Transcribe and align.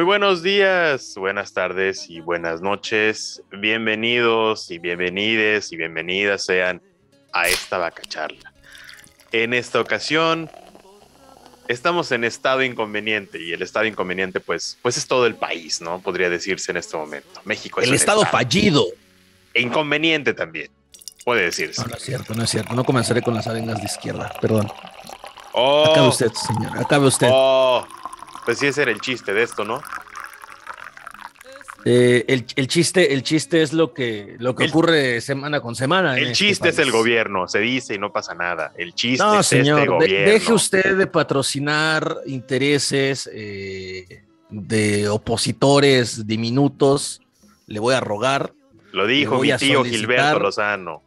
Muy 0.00 0.06
buenos 0.06 0.42
días, 0.42 1.12
buenas 1.16 1.52
tardes 1.52 2.08
y 2.08 2.20
buenas 2.20 2.62
noches. 2.62 3.42
Bienvenidos 3.52 4.70
y 4.70 4.78
bienvenides 4.78 5.72
y 5.72 5.76
bienvenidas 5.76 6.46
sean 6.46 6.80
a 7.34 7.48
esta 7.48 7.76
vaca 7.76 8.00
charla. 8.08 8.50
En 9.30 9.52
esta 9.52 9.78
ocasión 9.78 10.50
estamos 11.68 12.12
en 12.12 12.24
estado 12.24 12.62
inconveniente 12.62 13.42
y 13.42 13.52
el 13.52 13.60
estado 13.60 13.84
inconveniente 13.84 14.40
pues, 14.40 14.78
pues 14.80 14.96
es 14.96 15.06
todo 15.06 15.26
el 15.26 15.34
país, 15.34 15.82
¿no? 15.82 16.00
Podría 16.00 16.30
decirse 16.30 16.70
en 16.70 16.78
este 16.78 16.96
momento. 16.96 17.38
México 17.44 17.80
es 17.80 17.84
El 17.84 17.90
un 17.90 17.96
estado 17.96 18.24
fallido. 18.24 18.86
E 19.52 19.60
inconveniente 19.60 20.32
también, 20.32 20.70
puede 21.26 21.42
decirse. 21.42 21.82
No, 21.82 21.88
no 21.88 21.96
es 21.96 22.02
cierto, 22.02 22.34
no 22.34 22.44
es 22.44 22.48
cierto. 22.48 22.72
No 22.74 22.84
comenzaré 22.84 23.20
con 23.20 23.34
las 23.34 23.46
arenas 23.46 23.76
de 23.76 23.84
izquierda, 23.84 24.32
perdón. 24.40 24.66
Oh, 25.52 25.84
Acabe 25.90 26.08
usted, 26.08 26.32
señor, 26.32 26.78
acabe 26.78 27.06
usted. 27.06 27.28
oh, 27.30 27.86
pues 28.44 28.58
sí, 28.58 28.66
ese 28.66 28.82
era 28.82 28.90
el 28.90 29.00
chiste 29.00 29.32
de 29.34 29.42
esto, 29.42 29.64
¿no? 29.64 29.82
Eh, 31.86 32.26
el, 32.28 32.44
el 32.56 32.68
chiste, 32.68 33.14
el 33.14 33.22
chiste 33.22 33.62
es 33.62 33.72
lo 33.72 33.94
que, 33.94 34.36
lo 34.38 34.54
que 34.54 34.64
El- 34.64 34.70
ocurre 34.70 35.20
semana 35.22 35.60
con 35.62 35.74
semana. 35.74 36.14
El 36.18 36.24
este 36.24 36.34
chiste 36.34 36.68
es 36.68 36.78
el 36.78 36.90
gobierno, 36.92 37.48
se 37.48 37.58
dice 37.60 37.94
y 37.94 37.98
no 37.98 38.12
pasa 38.12 38.34
nada. 38.34 38.72
El 38.76 38.94
chiste 38.94 39.24
No, 39.24 39.40
es 39.40 39.46
señor, 39.46 39.78
este 39.80 39.90
de- 39.90 39.96
gobierno. 39.96 40.30
deje 40.32 40.52
usted 40.52 40.96
de 40.96 41.06
patrocinar 41.06 42.18
intereses 42.26 43.30
eh, 43.32 44.24
de 44.50 45.08
opositores 45.08 46.26
diminutos. 46.26 47.22
Le 47.66 47.80
voy 47.80 47.94
a 47.94 48.00
rogar. 48.00 48.52
Lo 48.92 49.06
dijo 49.06 49.38
mi 49.38 49.50
tío 49.56 49.82
Gilberto 49.84 50.38
Lozano. 50.40 51.02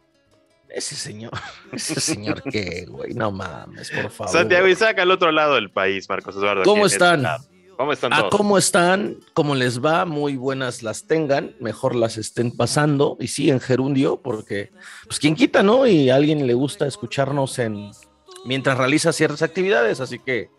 Ese 0.74 0.96
señor, 0.96 1.30
ese 1.72 2.00
señor 2.00 2.42
que, 2.42 2.86
güey, 2.88 3.14
no 3.14 3.30
mames, 3.30 3.90
por 3.90 4.10
favor. 4.10 4.32
Santiago 4.32 4.66
y 4.66 4.74
saca 4.74 5.02
al 5.02 5.10
otro 5.12 5.30
lado 5.30 5.54
del 5.54 5.70
país, 5.70 6.08
Marcos 6.08 6.34
Eduardo. 6.34 6.64
¿Cómo 6.64 6.86
están? 6.86 7.22
lado. 7.22 7.44
¿Cómo 7.76 7.92
están 7.92 8.12
¿A 8.12 8.18
todos? 8.18 8.30
cómo 8.36 8.56
están? 8.58 9.16
¿Cómo 9.34 9.54
les 9.54 9.84
va? 9.84 10.04
Muy 10.04 10.36
buenas 10.36 10.82
las 10.82 11.06
tengan, 11.06 11.54
mejor 11.60 11.94
las 11.96 12.16
estén 12.18 12.56
pasando 12.56 13.16
y 13.20 13.26
sí 13.28 13.50
en 13.50 13.60
gerundio, 13.60 14.20
porque 14.22 14.70
pues 15.06 15.18
quien 15.18 15.34
quita, 15.34 15.62
¿no? 15.62 15.86
Y 15.86 16.10
a 16.10 16.14
alguien 16.16 16.46
le 16.46 16.54
gusta 16.54 16.86
escucharnos 16.86 17.58
en 17.58 17.90
mientras 18.44 18.78
realiza 18.78 19.12
ciertas 19.12 19.42
actividades, 19.42 20.00
así 20.00 20.18
que 20.18 20.50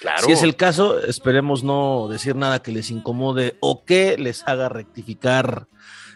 Claro. 0.00 0.26
si 0.26 0.32
es 0.32 0.42
el 0.42 0.54
caso, 0.56 1.00
esperemos 1.00 1.62
no 1.64 2.08
decir 2.10 2.36
nada 2.36 2.60
que 2.60 2.72
les 2.72 2.90
incomode 2.90 3.56
o 3.60 3.84
que 3.84 4.18
les 4.18 4.42
haga 4.46 4.68
rectificar 4.68 5.66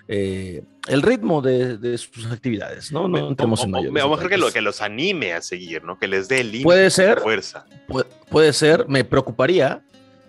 eh, 0.09 0.62
el 0.89 1.03
ritmo 1.03 1.42
de, 1.42 1.77
de 1.78 1.98
sus 1.98 2.27
actividades, 2.27 2.91
¿no? 2.91 3.06
No 3.09 3.28
entremos 3.28 3.62
en 3.62 3.69
o, 3.69 3.73
mayores 3.73 4.03
o 4.05 4.09
mejor 4.09 4.28
que, 4.28 4.39
lo, 4.39 4.51
que 4.51 4.62
los 4.62 4.81
anime 4.81 5.34
a 5.34 5.42
seguir, 5.42 5.84
¿no? 5.84 5.98
Que 5.98 6.09
les 6.09 6.28
dé 6.28 6.41
el 6.41 6.62
Puede 6.62 6.91
ser, 6.91 7.20
fuerza. 7.20 7.67
Pu- 7.87 8.06
puede 8.31 8.53
ser, 8.53 8.89
me 8.89 9.05
preocuparía 9.05 9.83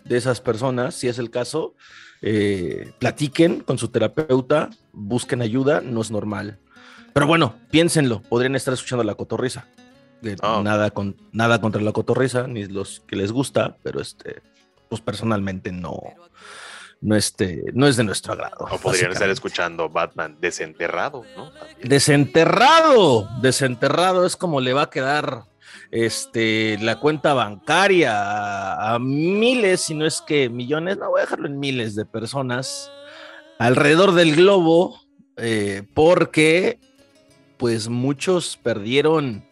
de 0.04 0.18
esas 0.18 0.42
personas, 0.42 0.96
si 0.96 1.08
es 1.08 1.18
el 1.18 1.30
caso, 1.30 1.76
eh, 2.22 2.92
platiquen 3.00 3.62
con 3.62 3.78
su 3.78 3.88
terapeuta, 3.88 4.70
busquen 4.92 5.42
ayuda, 5.42 5.82
no 5.82 6.02
es 6.02 6.12
normal. 6.12 6.60
Pero 7.14 7.26
bueno, 7.26 7.56
piénsenlo, 7.72 8.22
podrían 8.22 8.56
estar 8.56 8.74
escuchando 8.74 9.04
la 9.04 9.16
cotorriza. 9.16 9.66
Oh. 10.44 10.62
nada, 10.62 10.92
con, 10.92 11.16
nada 11.32 11.62
contra 11.62 11.82
la 11.82 11.94
cotorriza, 11.94 12.46
ni 12.46 12.66
los 12.66 13.00
que 13.08 13.16
les 13.16 13.32
gusta, 13.32 13.78
pero 13.84 14.02
este, 14.02 14.42
pues 14.90 15.00
personalmente 15.00 15.72
no, 15.72 15.98
no, 17.02 17.16
este, 17.16 17.64
no 17.73 17.88
es 17.88 17.97
de 17.97 18.03
nuestro 18.03 18.33
agrado. 18.33 18.67
O 18.69 18.78
podrían 18.78 19.11
estar 19.11 19.30
escuchando 19.30 19.89
Batman 19.89 20.38
desenterrado, 20.39 21.23
¿no? 21.36 21.52
También. 21.52 21.89
Desenterrado, 21.89 23.30
desenterrado 23.42 24.25
es 24.25 24.36
como 24.36 24.61
le 24.61 24.73
va 24.73 24.83
a 24.83 24.89
quedar 24.89 25.44
este, 25.92 26.77
la 26.80 27.00
cuenta 27.00 27.33
bancaria 27.33 28.14
a, 28.14 28.95
a 28.95 28.99
miles, 28.99 29.82
si 29.82 29.95
no 29.95 30.05
es 30.05 30.21
que 30.21 30.49
millones, 30.49 30.98
no 30.98 31.09
voy 31.09 31.20
a 31.20 31.23
dejarlo 31.23 31.48
en 31.48 31.59
miles 31.59 31.95
de 31.95 32.05
personas 32.05 32.92
alrededor 33.59 34.14
del 34.14 34.36
globo, 34.36 34.99
eh, 35.38 35.83
porque 35.93 36.80
pues 37.58 37.89
muchos 37.89 38.58
perdieron 38.58 39.45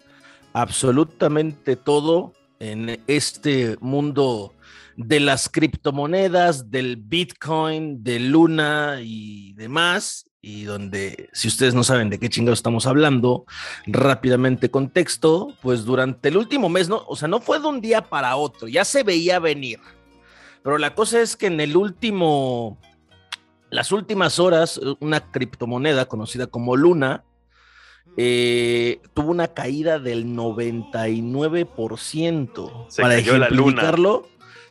absolutamente 0.54 1.76
todo 1.76 2.34
en 2.60 3.02
este 3.08 3.78
mundo 3.80 4.54
de 4.98 5.20
las 5.20 5.48
criptomonedas, 5.48 6.72
del 6.72 6.98
Bitcoin, 6.98 8.04
de 8.04 8.20
Luna 8.20 8.98
y 9.02 9.54
demás, 9.54 10.26
y 10.42 10.64
donde, 10.64 11.30
si 11.34 11.48
ustedes 11.48 11.76
no 11.76 11.84
saben 11.84 12.10
de 12.10 12.20
qué 12.20 12.30
chingados 12.30 12.60
estamos 12.60 12.88
hablando, 12.88 13.46
rápidamente 13.86 14.72
contexto, 14.72 15.54
pues 15.62 15.86
durante 15.86 16.30
el 16.30 16.38
último 16.38 16.68
mes, 16.68 16.90
no, 16.90 17.04
o 17.08 17.16
sea, 17.16 17.28
no 17.28 17.40
fue 17.40 17.60
de 17.60 17.68
un 17.68 17.80
día 17.80 18.02
para 18.02 18.36
otro, 18.38 18.68
ya 18.68 18.84
se 18.86 19.04
veía 19.04 19.38
venir, 19.40 19.80
pero 20.64 20.80
la 20.80 20.96
cosa 20.96 21.22
es 21.22 21.36
que 21.36 21.46
en 21.46 21.60
el 21.60 21.78
último, 21.78 22.80
las 23.70 23.92
últimas 23.92 24.40
horas, 24.40 24.82
una 25.00 25.32
criptomoneda 25.32 26.06
conocida 26.06 26.48
como 26.48 26.76
Luna, 26.76 27.24
eh, 28.20 29.00
tuvo 29.14 29.30
una 29.30 29.50
caída 29.50 30.00
del 30.00 30.26
99%. 30.26 32.86
Se 32.90 33.04
Para 33.04 33.14
cayó 33.16 33.38
la 33.38 33.50
luna. 33.50 33.94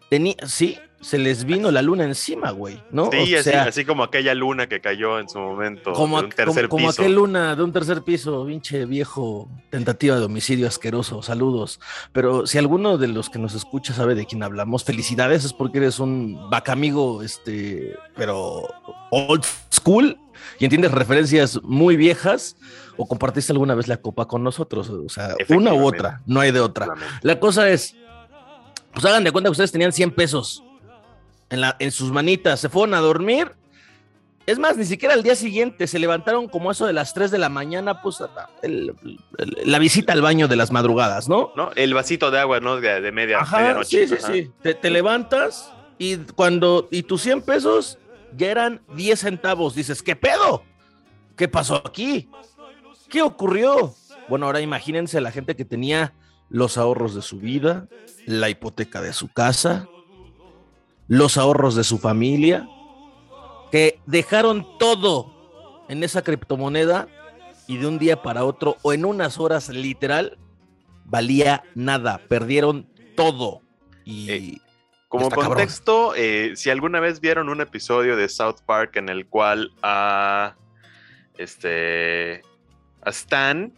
Tenía, 0.09 0.35
sí, 0.47 0.79
se 1.01 1.19
les 1.19 1.45
vino 1.45 1.71
la 1.71 1.83
luna 1.83 2.05
encima, 2.05 2.51
güey, 2.51 2.83
¿no? 2.91 3.11
Sí, 3.13 3.35
O 3.35 3.39
así, 3.39 3.51
sea, 3.51 3.65
así 3.65 3.85
como 3.85 4.03
aquella 4.03 4.35
luna 4.35 4.67
que 4.67 4.81
cayó 4.81 5.21
en 5.21 5.29
su 5.29 5.39
momento 5.39 5.93
como, 5.93 6.19
de 6.19 6.25
un 6.25 6.31
tercer 6.31 6.69
como, 6.69 6.81
como 6.81 6.91
piso. 6.91 7.03
aquel 7.03 7.15
luna 7.15 7.55
de 7.55 7.63
un 7.63 7.73
tercer 7.73 8.03
piso, 8.03 8.45
pinche 8.47 8.87
viejo, 8.87 9.49
tentativa 9.71 10.19
de 10.19 10.25
homicidio 10.25 10.67
asqueroso, 10.67 11.23
saludos. 11.23 11.81
Pero 12.13 12.47
si 12.47 12.59
alguno 12.59 12.99
de 12.99 13.09
los 13.09 13.31
que 13.31 13.39
nos 13.39 13.55
escucha 13.55 13.93
sabe 13.93 14.15
de 14.15 14.27
quién 14.27 14.43
hablamos, 14.43 14.85
felicidades, 14.85 15.45
es 15.45 15.53
porque 15.53 15.79
eres 15.79 16.01
un 16.01 16.51
bacamigo, 16.51 17.23
este, 17.23 17.95
pero 18.17 18.67
old 19.11 19.45
school 19.73 20.19
y 20.59 20.65
entiendes 20.65 20.93
referencias 20.93 21.61
muy 21.63 21.97
viejas 21.97 22.57
o 22.97 23.07
compartiste 23.07 23.53
alguna 23.53 23.75
vez 23.75 23.89
la 23.89 23.99
copa 23.99 24.27
con 24.27 24.43
nosotros, 24.43 24.89
o 24.89 25.09
sea, 25.09 25.37
una 25.51 25.75
u 25.75 25.87
otra, 25.87 26.23
no 26.27 26.41
hay 26.41 26.51
de 26.51 26.61
otra. 26.61 26.89
La 27.23 27.39
cosa 27.39 27.69
es, 27.69 27.95
pues 28.97 29.05
hagan 29.05 29.25
de 29.25 29.31
cuenta 29.31 29.49
que 29.49 29.53
ustedes 29.53 29.73
tenían 29.73 29.93
100 29.93 30.11
pesos 30.13 30.65
en, 31.51 31.61
la, 31.61 31.77
en 31.79 31.93
sus 31.93 32.11
manitas, 32.11 32.59
se 32.61 32.71
fueron 32.71 32.95
a 32.95 33.01
dormir. 33.01 33.53
Es 34.47 34.59
más, 34.59 34.77
ni 34.79 34.87
siquiera 34.87 35.13
al 35.13 35.23
día 35.23 35.35
siguiente 35.37 35.87
se 35.87 35.99
levantaron 35.99 36.49
como 36.49 36.71
eso 36.71 36.87
de 36.87 36.95
las 36.95 37.13
3 37.13 37.31
de 37.31 37.37
la 37.39 37.51
mañana, 37.51 38.01
pues 38.01 38.21
la, 38.21 38.49
el- 38.63 38.95
el- 39.39 39.59
la 39.71 39.79
visita 39.79 40.13
al 40.15 40.23
baño 40.23 40.49
de 40.49 40.57
las 40.57 40.71
madrugadas, 40.73 41.29
¿no? 41.29 41.53
¿No? 41.57 41.73
El 41.75 41.93
vasito 41.95 42.31
de 42.31 42.39
agua, 42.39 42.59
¿no? 42.61 42.81
De, 42.81 43.01
de 43.03 43.13
media, 43.13 43.41
Ajá, 43.41 43.59
medianoche. 43.59 44.07
sí, 44.07 44.17
sí, 44.17 44.23
Ajá. 44.23 44.33
sí. 44.33 44.51
Te, 44.63 44.75
te 44.75 44.89
levantas 44.89 45.73
y 45.99 46.17
cuando, 46.17 46.89
y 46.91 47.03
tus 47.03 47.21
100 47.23 47.43
pesos 47.43 47.99
ya 48.35 48.49
eran 48.51 48.81
10 48.95 49.19
centavos. 49.21 49.75
Dices, 49.75 50.03
¿qué 50.03 50.17
pedo? 50.17 50.63
¿Qué 51.37 51.49
pasó 51.49 51.83
aquí? 51.85 52.29
¿Qué 53.11 53.21
ocurrió? 53.23 53.95
Bueno, 54.29 54.47
ahora 54.47 54.61
imagínense 54.61 55.21
la 55.21 55.33
gente 55.33 55.55
que 55.57 55.65
tenía 55.65 56.13
los 56.49 56.79
ahorros 56.79 57.15
de 57.15 57.23
su 57.23 57.39
vida, 57.39 57.89
la 58.27 58.49
hipoteca 58.49 59.01
de 59.01 59.13
su 59.13 59.29
casa, 59.29 59.89
los 61.09 61.37
ahorros 61.37 61.75
de 61.75 61.85
su 61.85 61.99
familia, 61.99 62.69
que 63.71 64.01
dejaron 64.07 64.67
todo 64.79 65.33
en 65.89 66.03
esa 66.03 66.23
criptomoneda 66.23 67.09
y 67.67 67.79
de 67.79 67.87
un 67.87 67.99
día 67.99 68.23
para 68.23 68.45
otro 68.45 68.77
o 68.83 68.93
en 68.93 69.05
unas 69.05 69.39
horas 69.39 69.69
literal 69.69 70.39
valía 71.05 71.63
nada, 71.75 72.21
perdieron 72.29 72.89
todo. 73.17 73.63
Y 74.05 74.31
Eh, 74.31 74.59
Como 75.09 75.31
contexto, 75.31 76.15
eh, 76.17 76.53
si 76.57 76.71
alguna 76.71 77.01
vez 77.01 77.21
vieron 77.21 77.49
un 77.49 77.61
episodio 77.61 78.17
de 78.17 78.29
South 78.29 78.61
Park 78.67 78.97
en 78.97 79.09
el 79.09 79.27
cual 79.27 79.73
a 79.83 80.57
este 81.39 82.43
a 83.03 83.11
Stan 83.11 83.73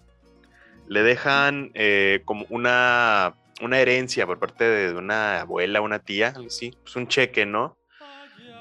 le 0.88 1.02
dejan 1.02 1.70
eh, 1.74 2.22
como 2.24 2.46
una, 2.48 3.34
una 3.60 3.78
herencia 3.78 4.26
por 4.26 4.38
parte 4.38 4.64
de 4.64 4.94
una 4.94 5.42
abuela, 5.42 5.80
una 5.80 5.98
tía, 5.98 6.32
algo 6.34 6.48
así, 6.48 6.74
pues 6.82 6.96
un 6.96 7.08
cheque, 7.08 7.46
¿no? 7.46 7.76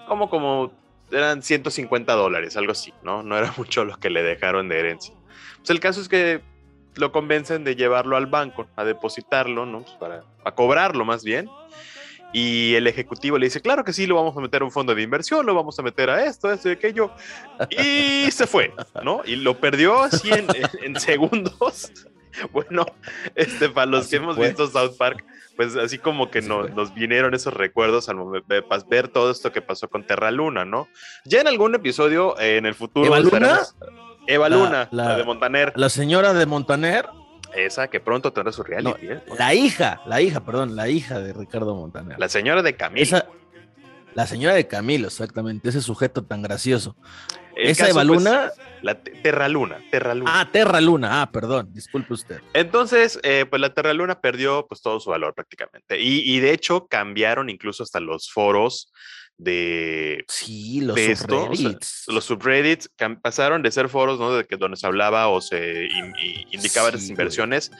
Como 0.07 0.29
como 0.29 0.71
eran 1.12 1.41
150 1.41 2.13
dólares, 2.13 2.57
algo 2.57 2.74
así, 2.74 2.94
¿no? 3.01 3.24
No 3.24 3.38
era 3.38 3.53
mucho 3.57 3.85
lo 3.85 3.97
que 3.97 4.09
le 4.09 4.24
dejaron 4.24 4.69
de 4.69 4.79
herencia. 4.79 5.13
Pues 5.57 5.69
el 5.69 5.79
caso 5.79 6.01
es 6.01 6.09
que 6.09 6.41
lo 6.95 7.12
convencen 7.12 7.63
de 7.63 7.75
llevarlo 7.75 8.18
al 8.18 8.25
banco, 8.25 8.68
a 8.75 8.83
depositarlo, 8.83 9.65
¿no? 9.65 9.83
Pues 9.83 9.95
para, 9.95 10.24
a 10.44 10.51
cobrarlo 10.53 11.06
más 11.06 11.24
bien. 11.24 11.50
Y 12.33 12.75
el 12.75 12.88
ejecutivo 12.88 13.38
le 13.38 13.45
dice, 13.45 13.62
claro 13.62 13.85
que 13.85 13.94
sí, 13.94 14.06
lo 14.06 14.15
vamos 14.15 14.35
a 14.35 14.41
meter 14.41 14.62
a 14.62 14.65
un 14.65 14.71
fondo 14.71 14.94
de 14.94 15.01
inversión, 15.01 15.45
lo 15.45 15.56
vamos 15.56 15.79
a 15.79 15.81
meter 15.81 16.09
a 16.09 16.25
esto, 16.25 16.51
esto 16.51 16.68
y 16.68 16.74
aquello. 16.74 17.12
Y 17.69 18.29
se 18.31 18.45
fue, 18.45 18.74
¿no? 19.01 19.21
Y 19.25 19.38
lo 19.38 19.57
perdió 19.57 20.01
así 20.01 20.29
en, 20.29 20.45
en 20.83 21.00
segundos. 21.00 21.91
Bueno, 22.51 22.86
este, 23.36 23.69
para 23.69 23.86
los 23.88 24.01
Así 24.01 24.12
que 24.12 24.16
hemos 24.18 24.36
fue. 24.36 24.48
visto 24.48 24.68
South 24.68 24.95
Park, 24.98 25.25
pues 25.56 25.75
así 25.75 25.98
como 25.98 26.30
que 26.30 26.39
Así 26.39 26.48
nos, 26.50 26.94
vinieron 26.94 27.34
esos 27.34 27.54
recuerdos 27.54 28.10
al 28.10 28.16
momento 28.18 28.54
de 28.54 28.63
pas- 28.63 28.88
ver 28.88 29.07
todo 29.07 29.31
esto 29.31 29.51
que 29.51 29.62
pasó 29.62 29.89
con 29.89 30.06
Terra 30.06 30.31
Luna, 30.31 30.66
¿no? 30.66 30.88
Ya 31.25 31.42
en 31.42 31.48
algún 31.48 31.74
episodio 31.75 32.39
eh, 32.39 32.57
en 32.57 32.66
el 32.66 32.75
futuro... 32.75 33.06
¿Eva 33.07 33.19
Luna? 33.19 33.60
Eva 34.28 34.50
La- 34.50 34.56
Luna, 34.57 34.88
la, 34.92 35.04
la- 35.06 35.18
de 35.18 35.24
Montaner. 35.24 35.74
la 35.75 35.89
señora 35.89 36.34
de 36.34 36.45
Montaner, 36.45 37.07
Esa 37.56 37.88
que 37.88 38.00
pronto 38.00 38.34
tendrá 38.34 38.51
su 38.51 38.62
reality. 38.63 39.07
¿eh? 39.07 39.22
la 39.39 39.54
hija, 39.54 40.01
la 40.06 40.22
hija, 40.22 40.44
perdón, 40.45 40.75
la 40.75 40.89
hija 40.89 41.19
de 41.19 41.34
Ricardo 41.34 41.75
Montaner. 41.75 42.19
La 42.19 42.28
señora 42.30 42.62
de 42.62 42.75
Camila. 42.75 43.01
Esa, 43.01 43.25
La 44.13 44.28
señora 44.28 44.54
de 44.56 44.68
Camilo, 44.68 45.07
exactamente, 45.07 45.69
ese 45.69 45.81
sujeto 45.81 46.24
tan 46.25 46.42
gracioso. 46.42 46.95
El 47.56 47.69
¿Esa 47.69 47.86
Eva 47.89 48.04
pues, 48.04 48.07
Luna? 48.07 48.51
La 48.81 48.95
te- 49.01 49.12
Terra 49.12 49.47
Luna, 49.50 49.77
Terra 49.91 50.13
Luna. 50.13 50.31
Ah, 50.39 50.50
Terra 50.51 50.79
Luna. 50.81 51.21
Ah, 51.21 51.31
perdón, 51.31 51.69
disculpe 51.74 52.13
usted. 52.13 52.41
Entonces, 52.53 53.19
eh, 53.24 53.45
pues 53.50 53.59
la 53.62 53.74
Terra 53.74 53.94
Luna 53.94 54.19
perdió 54.21 54.65
pues 54.68 54.81
todo 54.81 55.00
su 55.00 55.09
valor 55.09 55.33
prácticamente. 55.33 56.00
Y, 56.00 56.19
y 56.35 56.39
de 56.39 56.51
hecho 56.51 56.88
cambiaron 56.88 57.50
incluso 57.50 57.83
hasta 57.83 58.00
los 58.00 58.31
foros 58.31 58.91
de, 59.38 60.25
Sí, 60.28 60.81
los 60.81 60.95
de 60.95 61.12
esto, 61.12 61.44
o 61.44 61.56
sea, 61.56 61.56
subreddits. 61.56 62.04
los 62.07 62.25
subreddits 62.25 62.89
pasaron 63.22 63.62
de 63.62 63.72
ser 63.72 63.88
foros 63.88 64.19
¿no? 64.19 64.34
de 64.34 64.45
que 64.45 64.57
donde 64.57 64.78
se 64.78 64.88
hablaba 64.88 65.28
o 65.28 65.42
se 65.42 65.86
in- 65.86 66.13
indicaba 66.51 66.89
las 66.92 67.01
güey. 67.01 67.12
inversiones 67.12 67.72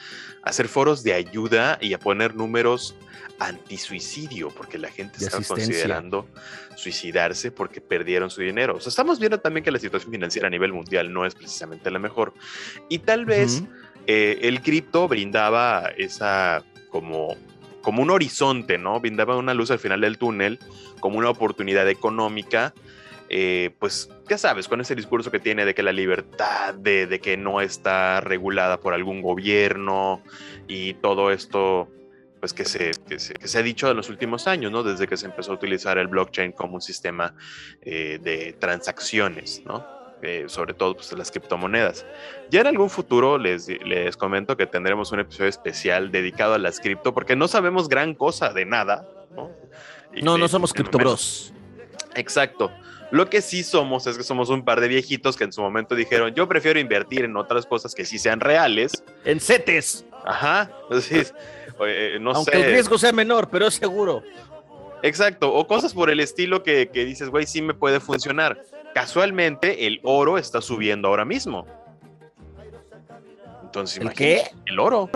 a 0.44 0.52
ser 0.52 0.68
foros 0.68 1.02
de 1.02 1.14
ayuda 1.14 1.76
y 1.80 1.92
a 1.94 1.98
poner 1.98 2.34
números 2.36 2.94
antisuicidio 3.40 4.50
porque 4.50 4.78
la 4.78 4.88
gente 4.90 5.16
asistencia. 5.16 5.54
considerando 5.54 6.28
suicidarse 6.76 7.50
porque 7.50 7.80
perdieron 7.80 8.30
su 8.30 8.40
dinero. 8.40 8.76
O 8.76 8.80
sea, 8.80 8.90
estamos 8.90 9.18
viendo 9.18 9.38
también 9.40 9.64
que 9.64 9.70
la 9.70 9.78
situación 9.78 10.12
financiera 10.12 10.46
a 10.48 10.50
nivel 10.50 10.72
mundial 10.72 11.12
no 11.12 11.26
es 11.26 11.34
precisamente 11.34 11.90
la 11.90 11.98
mejor. 11.98 12.34
Y 12.88 13.00
tal 13.00 13.24
vez 13.26 13.62
eh, 14.06 14.38
el 14.42 14.62
cripto 14.62 15.08
brindaba 15.08 15.90
esa 15.96 16.64
como, 16.90 17.36
como 17.88 18.02
un 18.02 18.10
horizonte, 18.10 18.76
¿no? 18.76 19.00
Brindaba 19.00 19.38
una 19.38 19.54
luz 19.54 19.70
al 19.70 19.78
final 19.78 20.02
del 20.02 20.18
túnel, 20.18 20.58
como 21.00 21.16
una 21.16 21.30
oportunidad 21.30 21.88
económica. 21.88 22.74
eh, 23.30 23.70
pues 23.78 24.10
ya 24.28 24.36
sabes, 24.36 24.68
con 24.68 24.82
ese 24.82 24.94
discurso 24.94 25.30
que 25.30 25.38
tiene 25.38 25.64
de 25.64 25.74
que 25.74 25.82
la 25.82 25.92
libertad, 25.92 26.74
de, 26.74 27.18
que 27.22 27.38
no 27.38 27.62
está 27.62 28.20
regulada 28.20 28.78
por 28.78 28.92
algún 28.92 29.22
gobierno 29.22 30.22
y 30.66 30.92
todo 31.00 31.30
esto, 31.30 31.88
pues 32.40 32.52
que 32.52 32.66
se, 32.66 32.90
que 33.08 33.18
se, 33.18 33.32
que 33.32 33.48
se 33.48 33.58
ha 33.58 33.62
dicho 33.62 33.90
en 33.90 33.96
los 33.96 34.10
últimos 34.10 34.46
años, 34.46 34.70
¿no? 34.70 34.82
Desde 34.82 35.06
que 35.06 35.16
se 35.16 35.24
empezó 35.24 35.52
a 35.52 35.54
utilizar 35.54 35.96
el 35.96 36.08
blockchain 36.08 36.52
como 36.52 36.74
un 36.74 36.82
sistema 36.82 37.34
eh, 37.80 38.18
de 38.22 38.52
transacciones, 38.52 39.62
¿no? 39.64 39.97
Eh, 40.20 40.46
sobre 40.48 40.74
todo 40.74 40.94
pues, 40.94 41.12
las 41.12 41.30
criptomonedas. 41.30 42.04
Ya 42.50 42.62
en 42.62 42.66
algún 42.66 42.90
futuro 42.90 43.38
les, 43.38 43.68
les 43.68 44.16
comento 44.16 44.56
que 44.56 44.66
tendremos 44.66 45.12
un 45.12 45.20
episodio 45.20 45.48
especial 45.48 46.10
dedicado 46.10 46.54
a 46.54 46.58
las 46.58 46.80
cripto, 46.80 47.14
porque 47.14 47.36
no 47.36 47.46
sabemos 47.46 47.88
gran 47.88 48.14
cosa 48.14 48.52
de 48.52 48.64
nada, 48.64 49.08
¿no? 49.36 49.52
Y 50.12 50.22
No, 50.22 50.36
no 50.36 50.48
somos 50.48 50.72
de 50.72 50.78
Crypto 50.78 50.98
menos. 50.98 51.52
Bros. 51.52 52.10
Exacto. 52.16 52.72
Lo 53.10 53.30
que 53.30 53.40
sí 53.40 53.62
somos 53.62 54.06
es 54.06 54.18
que 54.18 54.24
somos 54.24 54.50
un 54.50 54.64
par 54.64 54.80
de 54.80 54.88
viejitos 54.88 55.36
que 55.36 55.44
en 55.44 55.52
su 55.52 55.62
momento 55.62 55.94
dijeron, 55.94 56.34
yo 56.34 56.48
prefiero 56.48 56.78
invertir 56.80 57.24
en 57.24 57.36
otras 57.36 57.64
cosas 57.64 57.94
que 57.94 58.04
sí 58.04 58.18
sean 58.18 58.40
reales. 58.40 59.04
En 59.24 59.40
CETES. 59.40 60.04
Ajá. 60.26 60.70
Entonces, 60.82 61.32
eh, 61.86 62.18
no 62.20 62.32
aunque 62.32 62.52
sé. 62.52 62.60
el 62.60 62.72
riesgo 62.72 62.98
sea 62.98 63.12
menor, 63.12 63.48
pero 63.50 63.68
es 63.68 63.74
seguro. 63.74 64.22
Exacto. 65.02 65.54
O 65.54 65.66
cosas 65.66 65.94
por 65.94 66.10
el 66.10 66.20
estilo 66.20 66.62
que, 66.62 66.88
que 66.88 67.04
dices, 67.04 67.30
güey, 67.30 67.46
sí 67.46 67.62
me 67.62 67.72
puede 67.72 68.00
funcionar. 68.00 68.60
Casualmente, 68.98 69.86
el 69.86 70.00
oro 70.02 70.38
está 70.38 70.60
subiendo 70.60 71.06
ahora 71.06 71.24
mismo. 71.24 71.64
Entonces, 73.62 74.00
¿El 74.00 74.12
qué? 74.12 74.42
El 74.66 74.80
oro. 74.80 75.08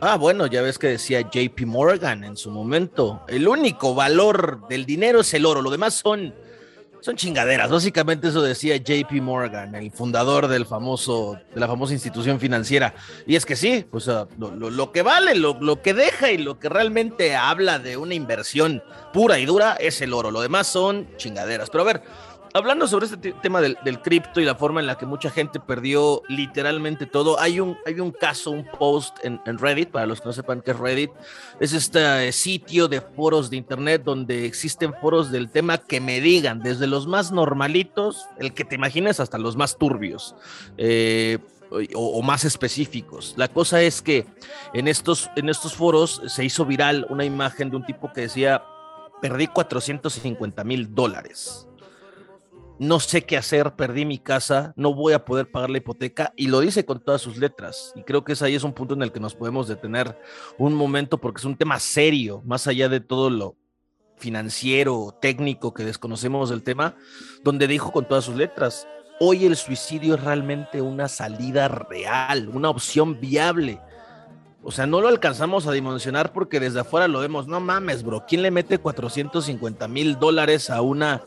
Ah, 0.00 0.16
bueno, 0.16 0.46
ya 0.46 0.62
ves 0.62 0.78
que 0.78 0.86
decía 0.86 1.20
JP 1.20 1.66
Morgan 1.66 2.24
en 2.24 2.38
su 2.38 2.50
momento. 2.50 3.22
El 3.28 3.46
único 3.46 3.94
valor 3.94 4.66
del 4.68 4.86
dinero 4.86 5.20
es 5.20 5.34
el 5.34 5.44
oro, 5.44 5.60
lo 5.60 5.68
demás 5.68 5.92
son, 5.92 6.34
son 7.00 7.16
chingaderas. 7.16 7.70
Básicamente 7.70 8.28
eso 8.28 8.42
decía 8.42 8.76
JP 8.76 9.12
Morgan, 9.22 9.74
el 9.74 9.90
fundador 9.90 10.48
del 10.48 10.66
famoso, 10.66 11.38
de 11.54 11.60
la 11.60 11.66
famosa 11.66 11.92
institución 11.92 12.40
financiera. 12.40 12.94
Y 13.26 13.36
es 13.36 13.46
que 13.46 13.56
sí, 13.56 13.84
pues 13.90 14.06
lo, 14.06 14.28
lo- 14.38 14.70
lo 14.70 14.92
que 14.92 15.02
vale, 15.02 15.34
lo, 15.34 15.56
lo 15.60 15.80
que 15.82 15.94
deja 15.94 16.30
y 16.32 16.38
lo 16.38 16.58
que 16.58 16.68
realmente 16.68 17.36
habla 17.36 17.78
de 17.78 17.96
una 17.96 18.14
inversión 18.14 18.82
pura 19.12 19.38
y 19.38 19.46
dura 19.46 19.74
es 19.80 20.00
el 20.00 20.12
oro. 20.12 20.30
Lo 20.30 20.40
demás 20.40 20.66
son 20.66 21.08
chingaderas. 21.16 21.70
Pero 21.70 21.82
a 21.82 21.86
ver, 21.86 22.02
hablando 22.58 22.86
sobre 22.86 23.06
este 23.06 23.16
te- 23.16 23.32
tema 23.32 23.60
del, 23.60 23.76
cripto 24.02 24.40
y 24.40 24.44
la 24.44 24.54
forma 24.54 24.80
en 24.80 24.86
la 24.86 24.98
que 24.98 25.06
mucha 25.06 25.30
gente 25.30 25.60
perdió 25.60 26.22
literalmente 26.28 27.06
todo, 27.06 27.38
hay 27.40 27.60
un, 27.60 27.76
hay 27.86 28.00
un 28.00 28.12
caso, 28.12 28.50
un 28.50 28.66
post 28.78 29.16
en, 29.22 29.40
Reddit, 29.58 29.90
para 29.90 30.06
los 30.06 30.20
que 30.20 30.26
no 30.26 30.32
sepan 30.32 30.60
qué 30.60 30.72
es 30.72 30.78
Reddit, 30.78 31.10
es 31.60 31.72
este 31.72 32.30
sitio 32.32 32.88
de 32.88 33.00
foros 33.00 33.50
de 33.50 33.56
internet 33.56 34.02
donde 34.04 34.44
existen 34.46 34.92
foros 35.00 35.30
del 35.30 35.50
tema 35.50 35.78
que 35.78 36.00
me 36.00 36.20
digan, 36.20 36.60
desde 36.60 36.86
los 36.86 37.06
más 37.06 37.32
normalitos, 37.32 38.26
el 38.38 38.52
que 38.54 38.64
te 38.64 38.74
imagines, 38.74 39.20
hasta 39.20 39.38
los 39.38 39.56
más 39.56 39.78
turbios. 39.78 40.34
Eh, 40.76 41.38
o, 41.70 41.78
o 42.18 42.22
más 42.22 42.46
específicos. 42.46 43.34
La 43.36 43.48
cosa 43.48 43.82
es 43.82 44.00
que 44.00 44.24
en 44.72 44.88
estos, 44.88 45.28
en 45.36 45.50
estos 45.50 45.74
foros 45.74 46.22
se 46.26 46.42
hizo 46.42 46.64
viral 46.64 47.06
una 47.10 47.26
imagen 47.26 47.68
de 47.68 47.76
un 47.76 47.84
tipo 47.84 48.10
que 48.10 48.22
decía, 48.22 48.64
perdí 49.20 49.48
450 49.48 50.64
mil 50.64 50.94
dólares 50.94 51.67
no 52.78 53.00
sé 53.00 53.22
qué 53.22 53.36
hacer, 53.36 53.74
perdí 53.74 54.04
mi 54.04 54.18
casa, 54.18 54.72
no 54.76 54.94
voy 54.94 55.12
a 55.12 55.24
poder 55.24 55.50
pagar 55.50 55.70
la 55.70 55.78
hipoteca 55.78 56.32
y 56.36 56.46
lo 56.46 56.60
dice 56.60 56.84
con 56.84 57.00
todas 57.00 57.20
sus 57.20 57.36
letras. 57.36 57.92
Y 57.96 58.02
creo 58.02 58.24
que 58.24 58.32
es 58.32 58.42
ahí 58.42 58.54
es 58.54 58.62
un 58.62 58.72
punto 58.72 58.94
en 58.94 59.02
el 59.02 59.12
que 59.12 59.20
nos 59.20 59.34
podemos 59.34 59.68
detener 59.68 60.18
un 60.58 60.74
momento 60.74 61.18
porque 61.18 61.40
es 61.40 61.44
un 61.44 61.56
tema 61.56 61.78
serio, 61.80 62.42
más 62.44 62.66
allá 62.66 62.88
de 62.88 63.00
todo 63.00 63.30
lo 63.30 63.56
financiero, 64.16 65.16
técnico 65.20 65.74
que 65.74 65.84
desconocemos 65.84 66.50
del 66.50 66.62
tema, 66.62 66.96
donde 67.44 67.66
dijo 67.66 67.92
con 67.92 68.06
todas 68.06 68.24
sus 68.24 68.36
letras, 68.36 68.86
hoy 69.20 69.46
el 69.46 69.56
suicidio 69.56 70.14
es 70.14 70.22
realmente 70.22 70.80
una 70.80 71.08
salida 71.08 71.68
real, 71.68 72.48
una 72.48 72.70
opción 72.70 73.20
viable. 73.20 73.80
O 74.62 74.72
sea, 74.72 74.86
no 74.86 75.00
lo 75.00 75.08
alcanzamos 75.08 75.66
a 75.66 75.72
dimensionar 75.72 76.32
porque 76.32 76.60
desde 76.60 76.80
afuera 76.80 77.08
lo 77.08 77.20
vemos. 77.20 77.46
No 77.46 77.60
mames, 77.60 78.02
bro. 78.02 78.24
¿Quién 78.26 78.42
le 78.42 78.50
mete 78.50 78.78
450 78.78 79.86
mil 79.88 80.18
dólares 80.18 80.68
a 80.68 80.82
una 80.82 81.22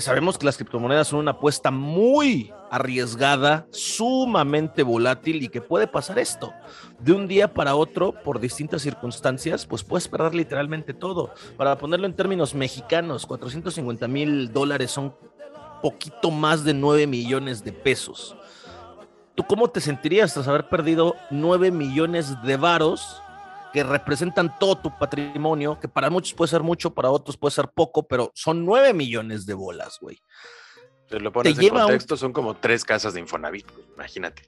sabemos 0.00 0.38
que 0.38 0.46
las 0.46 0.56
criptomonedas 0.56 1.08
son 1.08 1.20
una 1.20 1.32
apuesta 1.32 1.70
muy 1.70 2.52
arriesgada, 2.70 3.66
sumamente 3.70 4.82
volátil 4.82 5.42
y 5.42 5.48
que 5.48 5.60
puede 5.60 5.86
pasar 5.86 6.18
esto. 6.18 6.52
De 6.98 7.12
un 7.12 7.28
día 7.28 7.54
para 7.54 7.74
otro, 7.74 8.12
por 8.12 8.40
distintas 8.40 8.82
circunstancias, 8.82 9.66
pues 9.66 9.84
puedes 9.84 10.08
perder 10.08 10.34
literalmente 10.34 10.94
todo. 10.94 11.32
Para 11.56 11.78
ponerlo 11.78 12.06
en 12.06 12.14
términos 12.14 12.54
mexicanos, 12.54 13.26
450 13.26 14.08
mil 14.08 14.52
dólares 14.52 14.90
son 14.90 15.14
poquito 15.82 16.30
más 16.30 16.64
de 16.64 16.74
9 16.74 17.06
millones 17.06 17.64
de 17.64 17.72
pesos. 17.72 18.36
¿Tú 19.34 19.44
cómo 19.44 19.68
te 19.68 19.80
sentirías 19.80 20.34
tras 20.34 20.48
haber 20.48 20.68
perdido 20.68 21.14
9 21.30 21.70
millones 21.70 22.34
de 22.42 22.56
varos 22.56 23.22
que 23.72 23.82
representan 23.84 24.58
todo 24.58 24.78
tu 24.78 24.98
patrimonio, 24.98 25.78
que 25.80 25.88
para 25.88 26.10
muchos 26.10 26.34
puede 26.34 26.50
ser 26.50 26.62
mucho, 26.62 26.94
para 26.94 27.10
otros 27.10 27.36
puede 27.36 27.54
ser 27.54 27.68
poco, 27.68 28.06
pero 28.06 28.30
son 28.34 28.64
9 28.64 28.92
millones 28.94 29.44
de 29.46 29.54
bolas, 29.54 29.98
güey. 30.00 30.18
Te 31.08 31.20
lo 31.20 31.32
pones 31.32 31.56
Te 31.56 31.66
en 31.66 31.72
un- 31.72 31.80
contexto, 31.80 32.16
son 32.16 32.32
como 32.32 32.56
tres 32.56 32.84
casas 32.84 33.14
de 33.14 33.20
Infonavit, 33.20 33.70
güey, 33.72 33.86
imagínate. 33.94 34.42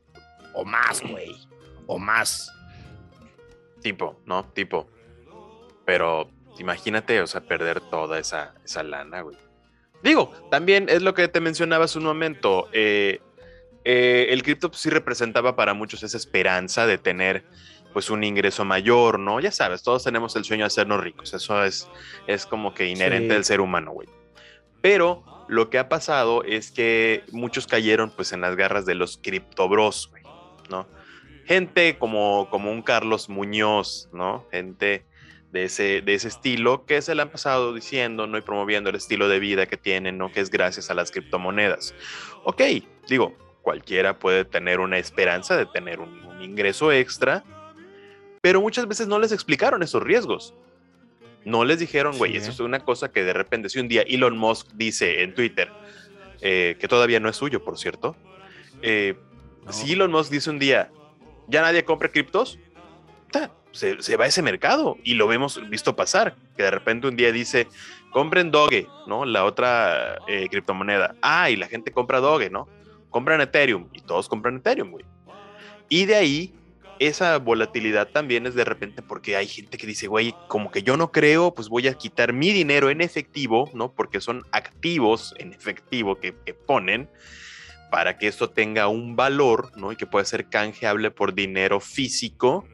O 0.54 0.64
más, 0.64 1.00
güey. 1.02 1.36
O 1.86 1.98
más. 1.98 2.52
Tipo, 3.82 4.20
¿no? 4.26 4.44
Tipo. 4.52 4.88
Pero 5.86 6.28
imagínate, 6.58 7.20
o 7.22 7.26
sea, 7.26 7.40
perder 7.40 7.80
toda 7.80 8.18
esa, 8.18 8.54
esa 8.64 8.82
lana, 8.82 9.22
güey. 9.22 9.36
Digo, 10.02 10.32
también 10.50 10.88
es 10.88 11.02
lo 11.02 11.14
que 11.14 11.28
te 11.28 11.40
mencionaba 11.40 11.84
hace 11.86 11.98
un 11.98 12.04
momento. 12.04 12.68
eh, 12.72 13.20
eh, 13.84 14.26
el 14.30 14.42
cripto 14.42 14.68
pues, 14.70 14.82
sí 14.82 14.90
representaba 14.90 15.56
para 15.56 15.72
muchos 15.72 16.02
esa 16.02 16.18
esperanza 16.18 16.86
de 16.86 16.98
tener 16.98 17.44
pues 17.92 18.10
un 18.10 18.22
ingreso 18.24 18.64
mayor, 18.64 19.18
¿no? 19.18 19.40
Ya 19.40 19.50
sabes, 19.50 19.82
todos 19.82 20.04
tenemos 20.04 20.36
el 20.36 20.44
sueño 20.44 20.64
de 20.64 20.68
hacernos 20.68 21.00
ricos. 21.00 21.34
Eso 21.34 21.64
es, 21.64 21.88
es 22.26 22.46
como 22.46 22.72
que 22.74 22.86
inherente 22.86 23.28
Sí. 23.28 23.34
del 23.34 23.44
ser 23.44 23.60
humano, 23.60 23.92
güey. 23.92 24.08
Pero 24.80 25.24
lo 25.48 25.68
que 25.70 25.78
ha 25.78 25.88
pasado 25.88 26.42
es 26.44 26.70
que 26.70 27.24
muchos 27.32 27.66
cayeron 27.66 28.10
pues 28.10 28.32
en 28.32 28.40
las 28.40 28.56
garras 28.56 28.86
de 28.86 28.94
los 28.94 29.18
criptobros, 29.18 30.08
güey, 30.10 30.22
¿no? 30.70 30.86
Gente 31.44 31.98
como, 31.98 32.48
como 32.50 32.70
un 32.70 32.82
Carlos 32.82 33.28
Muñoz, 33.28 34.08
¿no? 34.12 34.46
Gente 34.52 35.04
de 35.50 35.64
ese, 35.64 36.00
de 36.00 36.14
ese 36.14 36.28
estilo 36.28 36.86
que 36.86 37.02
se 37.02 37.14
le 37.16 37.22
han 37.22 37.30
pasado 37.30 37.74
diciendo, 37.74 38.28
¿no? 38.28 38.38
Y 38.38 38.42
promoviendo 38.42 38.88
el 38.90 38.94
estilo 38.96 39.28
de 39.28 39.40
vida 39.40 39.66
que 39.66 39.76
tienen, 39.76 40.16
¿no? 40.16 40.30
Que 40.30 40.38
es 40.40 40.50
gracias 40.50 40.90
a 40.90 40.94
las 40.94 41.10
criptomonedas. 41.10 41.92
Ok, 42.44 42.62
digo, 43.08 43.34
cualquiera 43.62 44.18
puede 44.20 44.44
tener 44.44 44.78
una 44.78 44.98
esperanza 44.98 45.56
de 45.56 45.66
tener 45.66 45.98
un, 45.98 46.24
un 46.24 46.40
ingreso 46.40 46.92
extra, 46.92 47.42
pero 48.40 48.60
muchas 48.60 48.86
veces 48.86 49.06
no 49.08 49.18
les 49.18 49.32
explicaron 49.32 49.82
esos 49.82 50.02
riesgos. 50.02 50.54
No 51.44 51.64
les 51.64 51.78
dijeron, 51.78 52.16
güey, 52.18 52.32
Sí. 52.32 52.38
eso 52.38 52.50
es 52.50 52.60
una 52.60 52.80
cosa 52.80 53.10
que 53.10 53.24
de 53.24 53.32
repente, 53.32 53.68
si 53.68 53.78
un 53.80 53.88
día 53.88 54.02
Elon 54.02 54.36
Musk 54.36 54.68
dice 54.74 55.22
en 55.22 55.34
Twitter, 55.34 55.70
eh, 56.40 56.76
que 56.78 56.88
todavía 56.88 57.20
no 57.20 57.28
es 57.28 57.36
suyo, 57.36 57.64
por 57.64 57.78
cierto, 57.78 58.16
eh, 58.82 59.14
No. 59.64 59.72
si 59.72 59.92
Elon 59.92 60.10
Musk 60.10 60.30
dice 60.30 60.50
un 60.50 60.58
día, 60.58 60.90
ya 61.48 61.62
nadie 61.62 61.84
compra 61.84 62.08
criptos, 62.10 62.58
ta, 63.30 63.50
se, 63.72 64.02
se 64.02 64.16
va 64.16 64.24
a 64.24 64.28
ese 64.28 64.42
mercado 64.42 64.96
y 65.04 65.14
lo 65.14 65.32
hemos 65.32 65.68
visto 65.70 65.96
pasar, 65.96 66.34
que 66.56 66.62
de 66.62 66.70
repente 66.70 67.06
un 67.08 67.16
día 67.16 67.32
dice, 67.32 67.68
compren 68.12 68.50
Doge, 68.50 68.86
¿no? 69.06 69.24
La 69.24 69.44
otra 69.44 70.18
eh, 70.28 70.48
criptomoneda. 70.50 71.14
Ah, 71.22 71.50
y 71.50 71.56
la 71.56 71.68
gente 71.68 71.92
compra 71.92 72.20
Doge, 72.20 72.50
¿no? 72.50 72.68
Compran 73.10 73.40
Ethereum 73.40 73.88
y 73.92 74.00
todos 74.00 74.28
compran 74.28 74.56
Ethereum, 74.56 74.90
güey. 74.90 75.04
Y 75.88 76.04
de 76.06 76.14
ahí 76.16 76.54
esa 77.00 77.38
volatilidad 77.38 78.08
también 78.08 78.46
es 78.46 78.54
de 78.54 78.64
repente 78.64 79.00
porque 79.00 79.34
hay 79.34 79.48
gente 79.48 79.78
que 79.78 79.86
dice, 79.86 80.06
güey, 80.06 80.34
como 80.48 80.70
que 80.70 80.82
yo 80.82 80.98
no 80.98 81.10
creo, 81.10 81.54
pues 81.54 81.70
voy 81.70 81.88
a 81.88 81.94
quitar 81.94 82.34
mi 82.34 82.52
dinero 82.52 82.90
en 82.90 83.00
efectivo, 83.00 83.70
¿no? 83.72 83.94
Porque 83.94 84.20
son 84.20 84.44
activos 84.52 85.34
en 85.38 85.54
efectivo 85.54 86.20
que, 86.20 86.34
ponen 86.66 87.08
para 87.90 88.18
que 88.18 88.28
esto 88.28 88.50
tenga 88.50 88.86
un 88.88 89.16
valor, 89.16 89.72
¿no? 89.76 89.92
Y 89.92 89.96
que 89.96 90.06
pueda 90.06 90.26
ser 90.26 90.50
canjeable 90.50 91.10
por 91.10 91.34
dinero 91.34 91.80
físico. 91.80 92.66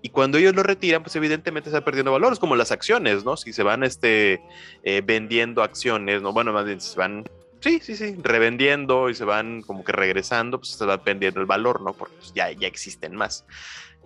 Y 0.00 0.08
cuando 0.08 0.38
ellos 0.38 0.54
lo 0.54 0.62
retiran, 0.62 1.02
pues 1.02 1.14
evidentemente 1.14 1.68
está 1.68 1.84
perdiendo 1.84 2.12
valor. 2.12 2.32
Es 2.32 2.38
como 2.38 2.56
las 2.56 2.72
acciones, 2.72 3.26
¿no? 3.26 3.36
Si 3.36 3.52
se 3.52 3.62
van 3.62 3.84
este, 3.84 4.40
eh, 4.84 5.02
vendiendo 5.04 5.62
acciones, 5.62 6.22
¿no? 6.22 6.32
Bueno, 6.32 6.54
más 6.54 6.64
bien 6.64 6.80
se 6.80 6.96
van, 6.96 7.24
sí, 7.60 7.80
sí, 7.82 7.96
sí, 7.96 8.16
revendiendo 8.22 9.08
y 9.10 9.14
se 9.14 9.24
van 9.24 9.62
como 9.62 9.84
que 9.84 9.92
regresando, 9.92 10.58
pues 10.58 10.70
se 10.70 10.86
va 10.86 11.02
perdiendo 11.02 11.40
el 11.40 11.46
valor, 11.46 11.82
¿no? 11.82 11.92
Porque 11.92 12.16
pues, 12.16 12.32
ya, 12.34 12.50
ya 12.52 12.66
existen 12.66 13.14
más. 13.14 13.44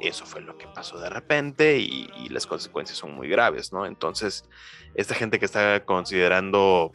Eso 0.01 0.27
fue 0.27 0.41
lo 0.41 0.59
que 0.59 0.67
pasó 0.67 0.99
de 0.99 1.11
repente 1.11 1.79
y, 1.79 2.11
y 2.17 2.29
las 2.31 2.47
consecuencias 2.47 2.99
son 2.99 3.15
muy 3.15 3.29
graves, 3.29 3.73
¿no? 3.73 3.87
Entonces, 3.87 4.45
esta 4.95 5.15
gente 5.15 5.39
que 5.39 5.45
está 5.45 5.85
considerando 5.85 6.93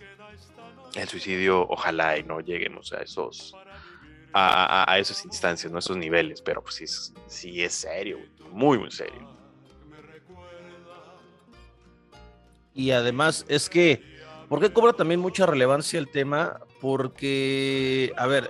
el 0.95 1.07
suicidio, 1.07 1.67
ojalá 1.69 2.17
y 2.17 2.23
no 2.23 2.39
lleguemos 2.39 2.91
a 2.93 3.01
esos, 3.01 3.53
a, 4.33 4.91
a, 4.91 4.99
esas 4.99 5.23
instancias, 5.25 5.71
¿no? 5.71 5.79
esos 5.79 5.97
niveles, 5.97 6.41
pero 6.41 6.61
pues 6.61 6.75
sí, 6.75 6.85
sí 7.27 7.63
es 7.63 7.73
serio, 7.73 8.19
muy, 8.51 8.77
muy 8.77 8.91
serio. 8.91 9.35
Y 12.73 12.91
además 12.91 13.45
es 13.47 13.69
que, 13.69 14.03
¿por 14.49 14.59
qué 14.59 14.71
cobra 14.71 14.93
también 14.93 15.19
mucha 15.19 15.45
relevancia 15.45 15.99
el 15.99 16.09
tema? 16.09 16.61
Porque, 16.81 18.13
a 18.17 18.27
ver, 18.27 18.49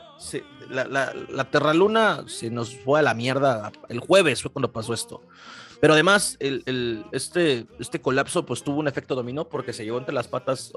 la, 0.69 0.85
la, 0.85 1.13
la 1.29 1.51
Terraluna 1.51 2.25
se 2.27 2.49
nos 2.49 2.75
fue 2.75 2.99
a 2.99 3.03
la 3.03 3.13
mierda 3.13 3.71
el 3.89 3.99
jueves, 3.99 4.41
fue 4.41 4.51
cuando 4.51 4.71
pasó 4.71 4.93
esto. 4.93 5.21
Pero 5.79 5.93
además, 5.93 6.37
el, 6.39 7.05
este, 7.11 7.67
este 7.79 8.01
colapso 8.01 8.45
pues 8.45 8.63
tuvo 8.63 8.79
un 8.79 8.87
efecto 8.87 9.15
dominó 9.15 9.47
porque 9.47 9.73
se 9.73 9.83
llevó 9.83 9.99
entre 9.99 10.13
las 10.13 10.27
patas 10.27 10.73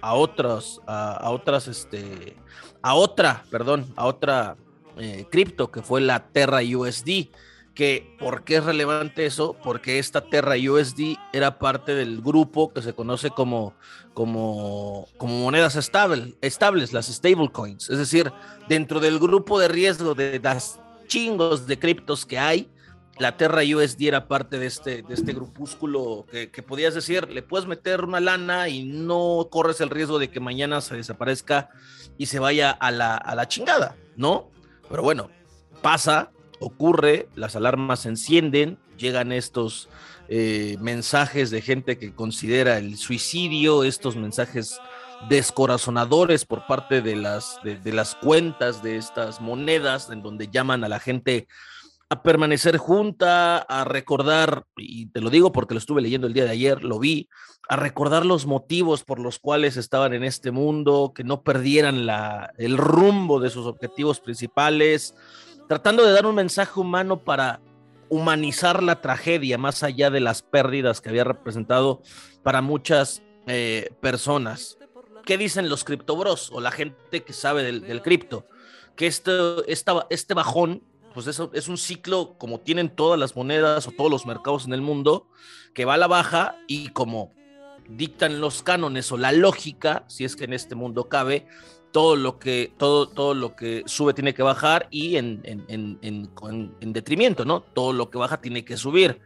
a, 0.00 0.14
otros, 0.14 0.80
a, 0.86 1.30
otras, 1.30 1.68
este, 1.68 2.36
a 2.82 2.94
otra, 2.94 3.44
perdón, 3.50 3.86
a 3.96 4.06
otra 4.06 4.56
eh, 4.98 5.26
cripto 5.30 5.70
que 5.70 5.82
fue 5.82 6.00
la 6.00 6.26
Terra 6.32 6.60
USD. 6.62 7.28
Que, 7.74 8.14
¿Por 8.18 8.44
qué 8.44 8.56
es 8.56 8.64
relevante 8.64 9.24
eso? 9.26 9.56
Porque 9.62 9.98
esta 9.98 10.22
Terra 10.22 10.56
USD 10.56 11.16
era 11.32 11.58
parte 11.58 11.94
del 11.94 12.20
grupo 12.20 12.72
que 12.72 12.82
se 12.82 12.92
conoce 12.92 13.30
como, 13.30 13.74
como, 14.12 15.08
como 15.16 15.38
monedas 15.38 15.76
estable, 15.76 16.34
estables, 16.42 16.92
las 16.92 17.06
stablecoins. 17.06 17.88
Es 17.88 17.98
decir, 17.98 18.32
dentro 18.68 19.00
del 19.00 19.18
grupo 19.18 19.58
de 19.58 19.68
riesgo 19.68 20.14
de 20.14 20.40
las 20.40 20.80
chingos 21.06 21.66
de 21.66 21.78
criptos 21.78 22.26
que 22.26 22.38
hay, 22.38 22.68
la 23.20 23.36
Terra 23.36 23.60
USD 23.62 24.04
era 24.04 24.28
parte 24.28 24.58
de 24.58 24.64
este, 24.64 25.02
de 25.02 25.12
este 25.12 25.34
grupúsculo 25.34 26.24
que, 26.30 26.62
podías 26.62 26.94
decir, 26.94 27.28
le 27.28 27.42
puedes 27.42 27.66
meter 27.68 28.02
una 28.02 28.18
lana 28.18 28.70
y 28.70 28.82
no 28.84 29.48
corres 29.50 29.82
el 29.82 29.90
riesgo 29.90 30.18
de 30.18 30.30
que 30.30 30.40
mañana 30.40 30.80
se 30.80 30.96
desaparezca 30.96 31.68
y 32.16 32.26
se 32.26 32.38
vaya 32.38 32.70
a 32.70 32.90
la, 32.90 33.16
a 33.16 33.34
la 33.34 33.46
chingada, 33.46 33.94
¿no? 34.16 34.50
Pero 34.88 35.02
bueno, 35.02 35.28
pasa, 35.82 36.30
ocurre, 36.60 37.28
las 37.34 37.56
alarmas 37.56 38.00
se 38.00 38.10
encienden, 38.10 38.78
llegan 38.96 39.32
estos 39.32 39.88
eh, 40.28 40.76
mensajes 40.80 41.50
de 41.50 41.62
gente 41.62 41.98
que 41.98 42.14
considera 42.14 42.78
el 42.78 42.96
suicidio, 42.96 43.82
estos 43.82 44.16
mensajes 44.16 44.78
descorazonadores 45.28 46.44
por 46.44 46.66
parte 46.66 47.02
de 47.02 47.16
las, 47.16 47.58
de 47.62 47.92
las 47.92 48.14
cuentas 48.14 48.82
de 48.82 48.96
estas 48.96 49.40
monedas 49.40 50.08
en 50.10 50.22
donde 50.22 50.48
llaman 50.48 50.84
a 50.84 50.88
la 50.88 50.98
gente 50.98 51.46
a 52.12 52.22
permanecer 52.22 52.76
junta, 52.76 53.58
a 53.58 53.84
recordar, 53.84 54.64
y 54.76 55.06
te 55.06 55.20
lo 55.20 55.30
digo 55.30 55.52
porque 55.52 55.74
lo 55.74 55.78
estuve 55.78 56.02
leyendo 56.02 56.26
el 56.26 56.32
día 56.32 56.44
de 56.44 56.50
ayer, 56.50 56.82
lo 56.82 56.98
vi, 56.98 57.28
a 57.68 57.76
recordar 57.76 58.26
los 58.26 58.46
motivos 58.46 59.04
por 59.04 59.20
los 59.20 59.38
cuales 59.38 59.76
estaban 59.76 60.12
en 60.12 60.24
este 60.24 60.50
mundo, 60.50 61.12
que 61.14 61.22
no 61.22 61.42
perdieran 61.42 62.06
la, 62.06 62.52
el 62.58 62.78
rumbo 62.78 63.38
de 63.38 63.48
sus 63.48 63.64
objetivos 63.64 64.18
principales, 64.18 65.14
tratando 65.70 66.04
de 66.04 66.10
dar 66.10 66.26
un 66.26 66.34
mensaje 66.34 66.80
humano 66.80 67.20
para 67.20 67.60
humanizar 68.08 68.82
la 68.82 69.00
tragedia 69.00 69.56
más 69.56 69.84
allá 69.84 70.10
de 70.10 70.18
las 70.18 70.42
pérdidas 70.42 71.00
que 71.00 71.10
había 71.10 71.22
representado 71.22 72.02
para 72.42 72.60
muchas 72.60 73.22
eh, 73.46 73.94
personas. 74.00 74.78
¿Qué 75.24 75.38
dicen 75.38 75.68
los 75.68 75.84
criptobros 75.84 76.50
o 76.52 76.60
la 76.60 76.72
gente 76.72 77.22
que 77.22 77.32
sabe 77.32 77.62
del, 77.62 78.02
cripto? 78.02 78.48
Que 78.96 79.06
este, 79.06 79.30
este 79.68 80.34
bajón 80.34 80.82
pues 81.14 81.28
eso 81.28 81.52
es 81.54 81.68
un 81.68 81.78
ciclo 81.78 82.34
como 82.36 82.58
tienen 82.58 82.88
todas 82.88 83.18
las 83.20 83.36
monedas 83.36 83.86
o 83.86 83.92
todos 83.92 84.10
los 84.10 84.26
mercados 84.26 84.66
en 84.66 84.72
el 84.72 84.80
mundo, 84.80 85.28
que 85.72 85.84
va 85.84 85.94
a 85.94 85.98
la 85.98 86.08
baja 86.08 86.56
y 86.66 86.88
como 86.88 87.32
dictan 87.88 88.40
los 88.40 88.64
cánones 88.64 89.12
o 89.12 89.18
la 89.18 89.30
lógica, 89.30 90.04
si 90.08 90.24
es 90.24 90.34
que 90.34 90.44
en 90.46 90.52
este 90.52 90.74
mundo 90.74 91.08
cabe, 91.08 91.46
todo 91.92 92.16
lo 92.16 92.38
que, 92.38 92.72
todo, 92.76 93.08
todo 93.08 93.34
lo 93.34 93.56
que 93.56 93.82
sube 93.86 94.14
tiene 94.14 94.34
que 94.34 94.42
bajar 94.42 94.86
y 94.90 95.16
en, 95.16 95.40
en, 95.44 95.98
en, 96.02 96.92
detrimento, 96.92 97.44
¿no? 97.44 97.60
Todo 97.60 97.92
lo 97.92 98.10
que 98.10 98.18
baja 98.18 98.40
tiene 98.40 98.64
que 98.64 98.76
subir, 98.76 99.20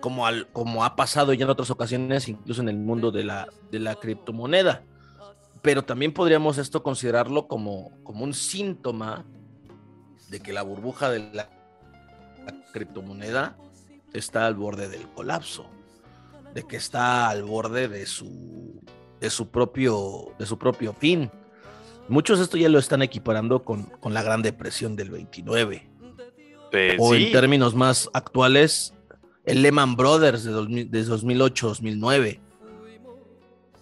como, 0.00 0.26
al, 0.26 0.46
como 0.48 0.84
ha 0.84 0.96
pasado 0.96 1.32
ya 1.32 1.44
en 1.44 1.50
otras 1.50 1.70
ocasiones, 1.70 2.28
incluso 2.28 2.60
en 2.60 2.68
el 2.68 2.76
mundo 2.76 3.10
de 3.10 3.24
la, 3.24 3.48
de 3.70 3.80
la 3.80 3.96
criptomoneda. 3.96 4.84
Pero 5.60 5.82
también 5.82 6.12
podríamos 6.12 6.56
esto 6.58 6.82
considerarlo 6.82 7.48
como, 7.48 7.90
como 8.04 8.24
un 8.24 8.32
síntoma 8.32 9.24
de 10.28 10.40
que 10.40 10.52
la 10.52 10.62
burbuja 10.62 11.10
de 11.10 11.30
la, 11.32 11.50
criptomoneda 12.72 13.56
está 14.12 14.46
al 14.46 14.54
borde 14.54 14.88
del 14.88 15.08
colapso, 15.08 15.66
de 16.54 16.62
que 16.62 16.76
está 16.76 17.28
al 17.28 17.42
borde 17.42 17.88
de 17.88 18.06
su, 18.06 18.80
de 19.20 19.30
su, 19.30 19.50
propio, 19.50 20.32
de 20.38 20.46
su 20.46 20.58
propio 20.58 20.92
fin. 20.92 21.30
Muchos 22.08 22.40
esto 22.40 22.56
ya 22.56 22.68
lo 22.68 22.78
están 22.78 23.02
equiparando 23.02 23.64
con, 23.64 23.84
con 24.00 24.14
la 24.14 24.22
Gran 24.22 24.42
Depresión 24.42 24.96
del 24.96 25.10
29. 25.10 25.88
Pues 26.70 26.96
o 26.98 27.14
en 27.14 27.32
términos 27.32 27.74
más 27.74 28.10
actuales, 28.12 28.94
el 29.44 29.62
Lehman 29.62 29.96
Brothers 29.96 30.44
de, 30.44 30.52
2008-2009. 30.52 32.40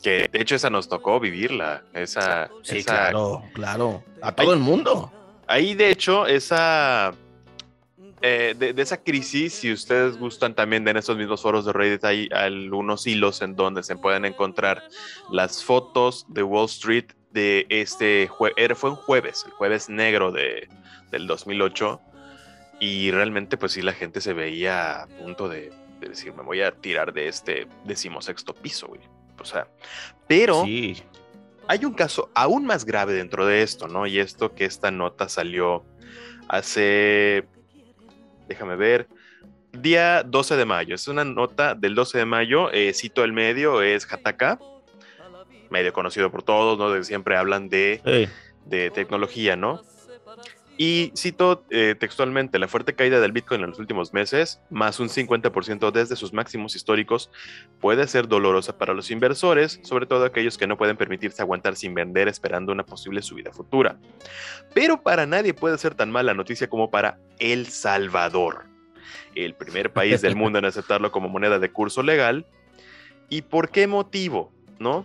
Que 0.03 0.29
de 0.31 0.41
hecho 0.41 0.55
esa 0.55 0.71
nos 0.71 0.89
tocó 0.89 1.19
vivirla. 1.19 1.83
Esa, 1.93 2.51
sí, 2.63 2.85
claro, 2.85 3.43
claro. 3.55 4.05
A 4.23 4.33
todo 4.33 4.53
el 4.53 4.61
mundo. 4.61 5.13
Ahí, 5.47 5.75
de 5.75 5.91
hecho, 5.91 6.27
esa. 6.27 7.15
Eh, 8.23 8.55
de, 8.57 8.75
esa 8.81 9.03
crisis, 9.03 9.55
si 9.55 9.73
ustedes 9.73 10.17
gustan 10.17 10.55
también 10.55 10.87
en 10.89 10.97
esos 10.97 11.17
mismos 11.17 11.43
foros 11.43 11.67
de 11.67 11.73
Reddit, 11.73 12.05
hay 12.05 12.29
algunos 12.33 13.07
hilos 13.07 13.43
en 13.43 13.55
donde 13.57 13.83
se 13.83 13.97
pueden 13.97 14.25
encontrar 14.25 14.83
las 15.31 15.63
fotos 15.63 16.25
de 16.29 16.43
Wall 16.43 16.67
Street 16.67 17.07
de 17.37 17.67
este 17.69 18.27
jueves. 18.27 18.79
Fue 18.79 18.91
un 18.91 18.97
jueves, 18.97 19.45
el 19.47 19.53
jueves 19.53 19.89
negro 19.89 20.33
de, 20.33 20.69
del 21.11 21.27
2008. 21.27 22.01
Y 22.81 23.11
realmente, 23.11 23.57
pues 23.57 23.73
sí, 23.73 23.83
la 23.83 23.93
gente 23.93 24.21
se 24.21 24.33
veía 24.33 25.03
a 25.03 25.07
punto 25.07 25.49
de, 25.49 25.73
decir, 26.01 26.35
me 26.35 26.43
voy 26.43 26.63
a 26.63 26.73
tirar 26.73 27.13
de 27.13 27.29
este 27.29 27.69
decimosexto 27.85 28.55
piso, 28.55 28.89
güey. 28.89 29.01
O 29.39 29.45
sea, 29.45 29.69
pero. 30.27 30.65
Sí 30.65 31.03
hay 31.69 31.85
un 31.85 31.95
caso 31.95 32.31
aún 32.35 32.65
más 32.65 32.85
grave 32.85 33.13
dentro 33.13 33.47
de 33.47 33.63
esto, 33.63 33.89
¿no? 33.89 34.07
Y 34.07 34.19
esto 34.19 34.55
que 34.55 34.65
esta 34.65 34.91
nota 34.91 35.29
salió 35.29 35.85
hace, 36.49 37.45
déjame 38.49 38.77
ver, 38.77 39.09
día 39.73 40.23
12 40.23 40.57
de 40.57 40.65
mayo. 40.65 40.95
Es 40.95 41.09
una 41.09 41.25
nota 41.25 41.75
del 41.75 41.95
12 41.95 42.19
de 42.19 42.25
mayo, 42.25 42.73
eh, 42.73 42.93
cito 42.95 43.25
el 43.25 43.33
medio, 43.33 43.83
es 43.83 44.11
Hataka, 44.11 44.59
medio 45.71 45.93
conocido 45.93 46.31
por 46.31 46.43
todos, 46.43 46.79
¿no? 46.79 46.91
De 46.91 47.05
siempre 47.05 47.37
hablan 47.37 47.69
de, 47.69 48.29
de 48.65 48.91
tecnología, 48.91 49.57
¿no? 49.57 49.83
Y 50.79 51.13
cito 51.17 51.65
eh, 51.71 51.95
textualmente, 51.99 52.59
la 52.59 52.69
fuerte 52.69 52.95
caída 52.95 53.19
del 53.19 53.33
Bitcoin 53.33 53.63
en 53.63 53.71
los 53.71 53.79
últimos 53.79 54.13
meses, 54.13 54.61
más 54.69 55.01
un 55.01 55.09
50% 55.09 55.91
desde 55.91 56.17
sus 56.17 56.35
máximos 56.35 56.77
históricos, 56.77 57.31
puede 57.81 58.07
ser 58.07 58.29
dolorosa 58.29 58.77
para 58.77 58.93
los 58.93 59.11
inversores, 59.11 59.81
sobre 59.83 60.05
todo 60.05 60.27
aquellos 60.27 60.59
que 60.59 60.67
no 60.67 60.77
pueden 60.77 60.99
permitirse 60.99 61.41
aguantar 61.41 61.77
sin 61.77 61.95
vender 61.95 62.29
esperando 62.29 62.73
una 62.73 62.85
posible 62.85 63.23
subida 63.23 63.53
futura. 63.53 63.99
Pero 64.75 65.03
para 65.03 65.25
nadie 65.25 65.55
puede 65.55 65.79
ser 65.79 65.95
tan 65.95 66.11
mala 66.11 66.35
noticia 66.35 66.69
como 66.69 66.91
para 66.91 67.19
El 67.39 67.69
Salvador, 67.69 68.67
el 69.35 69.55
primer 69.55 69.95
país 69.95 70.21
del 70.21 70.37
mundo 70.37 70.59
en 70.59 70.67
aceptarlo 70.67 71.11
como 71.11 71.31
moneda 71.31 71.59
de 71.59 71.73
curso 71.73 72.03
legal. 72.03 72.45
¿Y 73.31 73.43
por 73.43 73.71
qué 73.71 73.87
motivo? 73.87 74.53
¿No? 74.79 75.05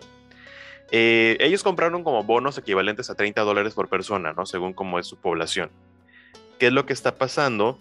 Eh, 0.94 1.38
ellos 1.40 1.62
compraron 1.62 2.04
como 2.04 2.22
bonos 2.22 2.58
equivalentes 2.58 3.08
a 3.08 3.14
30 3.14 3.40
dólares 3.40 3.72
por 3.72 3.88
persona, 3.88 4.34
¿no? 4.34 4.44
Según 4.44 4.74
cómo 4.74 4.98
es 4.98 5.06
su 5.06 5.16
población. 5.16 5.70
¿Qué 6.58 6.66
es 6.66 6.72
lo 6.72 6.84
que 6.84 6.92
está 6.92 7.16
pasando? 7.16 7.78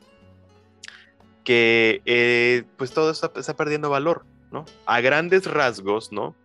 Que 1.44 2.02
eh, 2.06 2.64
pues 2.78 2.94
todo 2.94 3.12
está, 3.12 3.30
está, 3.36 3.54
perdiendo 3.58 3.90
valor, 3.90 4.26
¿no? 4.50 4.64
A 4.86 5.02
grandes 5.02 5.46
rasgos, 5.46 6.14
¿no? 6.14 6.36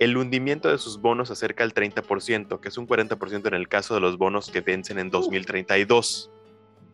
El 0.00 0.16
hundimiento 0.16 0.68
de 0.68 0.78
sus 0.78 1.00
bonos 1.00 1.30
acerca 1.30 1.62
al 1.62 1.72
30%, 1.72 2.58
que 2.58 2.68
es 2.68 2.76
un 2.76 2.88
40% 2.88 3.46
en 3.46 3.54
el 3.54 3.68
caso 3.68 3.94
de 3.94 4.00
los 4.00 4.18
bonos 4.18 4.50
que 4.50 4.62
vencen 4.62 4.98
en 4.98 5.08
2032. 5.10 6.30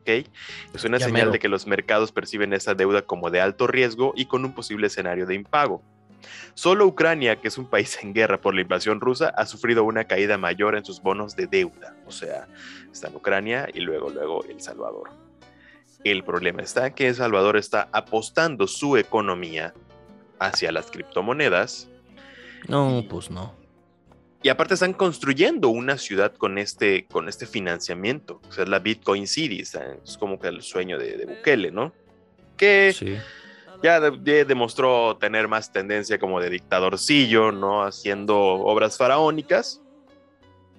¿ok? 0.02 0.28
Es 0.74 0.84
una 0.84 1.00
señal 1.00 1.32
de 1.32 1.38
que 1.38 1.48
los 1.48 1.66
mercados 1.66 2.12
perciben 2.12 2.52
esa 2.52 2.74
deuda 2.74 3.02
como 3.02 3.30
de 3.30 3.40
alto 3.40 3.66
riesgo 3.68 4.12
y 4.16 4.26
con 4.26 4.44
un 4.44 4.54
posible 4.54 4.88
escenario 4.88 5.24
de 5.24 5.34
impago. 5.34 5.82
Solo 6.54 6.86
Ucrania, 6.86 7.36
que 7.36 7.48
es 7.48 7.58
un 7.58 7.66
país 7.66 7.98
en 8.02 8.14
guerra 8.14 8.40
por 8.40 8.54
la 8.54 8.62
invasión 8.62 9.00
rusa, 9.00 9.28
ha 9.36 9.46
sufrido 9.46 9.84
una 9.84 10.04
caída 10.04 10.38
mayor 10.38 10.76
en 10.76 10.84
sus 10.84 11.02
bonos 11.02 11.36
de 11.36 11.46
deuda. 11.46 11.94
O 12.06 12.12
sea, 12.12 12.48
está 12.90 13.08
en 13.08 13.16
Ucrania 13.16 13.68
y 13.72 13.80
luego, 13.80 14.10
luego 14.10 14.44
El 14.44 14.60
Salvador. 14.60 15.10
El 16.04 16.24
problema 16.24 16.62
está 16.62 16.94
que 16.94 17.08
El 17.08 17.14
Salvador 17.14 17.56
está 17.56 17.88
apostando 17.92 18.66
su 18.66 18.96
economía 18.96 19.74
hacia 20.38 20.72
las 20.72 20.90
criptomonedas. 20.90 21.88
No, 22.68 23.04
pues 23.08 23.30
no. 23.30 23.54
Y 24.42 24.48
aparte 24.48 24.74
están 24.74 24.92
construyendo 24.92 25.70
una 25.70 25.98
ciudad 25.98 26.34
con 26.34 26.58
este, 26.58 27.06
con 27.06 27.28
este 27.28 27.46
financiamiento. 27.46 28.40
O 28.48 28.52
sea, 28.52 28.64
es 28.64 28.70
la 28.70 28.78
Bitcoin 28.78 29.26
City. 29.26 29.60
Es 29.60 30.16
como 30.18 30.38
que 30.38 30.48
el 30.48 30.62
sueño 30.62 30.98
de, 30.98 31.16
de 31.16 31.26
Bukele, 31.26 31.70
¿no? 31.70 31.92
Que 32.56 32.94
sí 32.96 33.16
ya 33.82 34.00
demostró 34.00 35.16
tener 35.16 35.48
más 35.48 35.72
tendencia 35.72 36.18
como 36.18 36.40
de 36.40 36.50
dictadorcillo, 36.50 37.52
¿no? 37.52 37.82
Haciendo 37.82 38.36
obras 38.36 38.96
faraónicas, 38.96 39.80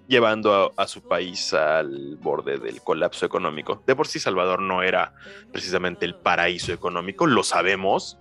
llevando 0.08 0.74
a, 0.75 0.88
su 0.88 1.01
país 1.01 1.54
al 1.54 2.18
borde 2.18 2.58
del 2.58 2.82
colapso 2.82 3.25
económico. 3.25 3.84
De 3.86 3.96
por 3.96 4.08
sí 4.08 4.20
Salvador 4.20 4.62
no 4.62 4.82
era 4.82 5.13
precisamente 5.51 6.06
el 6.06 6.16
paraíso 6.16 6.74
económico, 6.74 7.27
lo 7.27 7.44
sabemos. 7.44 8.18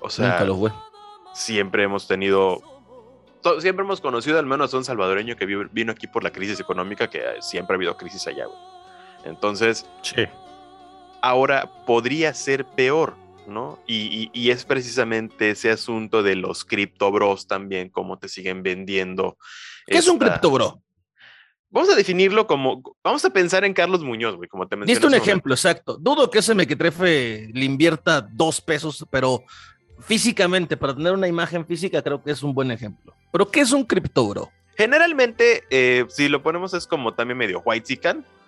O 0.00 0.08
sea, 0.08 0.46
siempre 1.34 1.82
hemos 1.82 2.08
tenido, 2.08 2.62
siempre 3.58 3.84
hemos 3.84 4.00
conocido 4.00 4.38
al 4.38 4.46
menos 4.46 4.72
a 4.72 4.78
un 4.78 4.84
salvadoreño 4.84 5.36
que 5.36 5.46
vino 5.46 5.92
aquí 5.92 6.06
por 6.06 6.24
la 6.24 6.30
crisis 6.30 6.58
económica, 6.58 7.10
que 7.10 7.22
siempre 7.40 7.74
ha 7.74 7.76
habido 7.76 7.96
crisis 7.96 8.26
allá. 8.26 8.46
Entonces, 9.24 9.86
ahora 11.20 11.70
podría 11.86 12.32
ser 12.32 12.64
peor 12.64 13.14
¿no? 13.46 13.78
Y, 13.86 14.50
es 14.50 14.64
precisamente 14.64 15.50
ese 15.50 15.70
asunto 15.70 16.22
de 16.22 16.36
los 16.36 16.64
criptobros 16.64 17.46
también, 17.46 17.88
cómo 17.88 18.18
te 18.18 18.28
siguen 18.28 18.62
vendiendo. 18.62 19.36
¿Qué 19.86 19.98
es 19.98 20.08
un 20.08 20.18
criptobro? 20.18 20.82
Vamos 21.70 21.88
a 21.90 21.94
definirlo 21.94 22.46
como, 22.46 22.82
vamos 23.02 23.24
a 23.24 23.30
pensar 23.30 23.64
en 23.64 23.72
Carlos 23.72 24.02
Muñoz, 24.02 24.34
güey, 24.36 24.48
como 24.48 24.66
te 24.66 24.74
mencioné. 24.76 24.92
Diste 24.92 25.06
un 25.06 25.14
ejemplo, 25.14 25.54
exacto. 25.54 25.96
Dudo 26.00 26.28
que 26.28 26.40
ese 26.40 26.54
mequetrefe 26.54 27.48
le 27.52 27.64
invierta 27.64 28.20
dos 28.20 28.60
pesos, 28.60 29.06
pero 29.10 29.44
físicamente, 30.00 30.76
para 30.76 30.94
tener 30.94 31.12
una 31.12 31.28
imagen 31.28 31.64
física, 31.64 32.02
creo 32.02 32.22
que 32.22 32.32
es 32.32 32.42
un 32.42 32.54
buen 32.54 32.72
ejemplo. 32.72 33.14
Pero, 33.30 33.48
¿qué 33.50 33.60
es 33.60 33.70
un 33.70 33.84
criptobro? 33.84 34.50
Generalmente, 34.76 35.62
eh, 35.70 36.06
si 36.08 36.28
lo 36.28 36.42
ponemos, 36.42 36.74
es 36.74 36.86
como 36.86 37.14
también 37.14 37.38
medio 37.38 37.60
white 37.64 37.98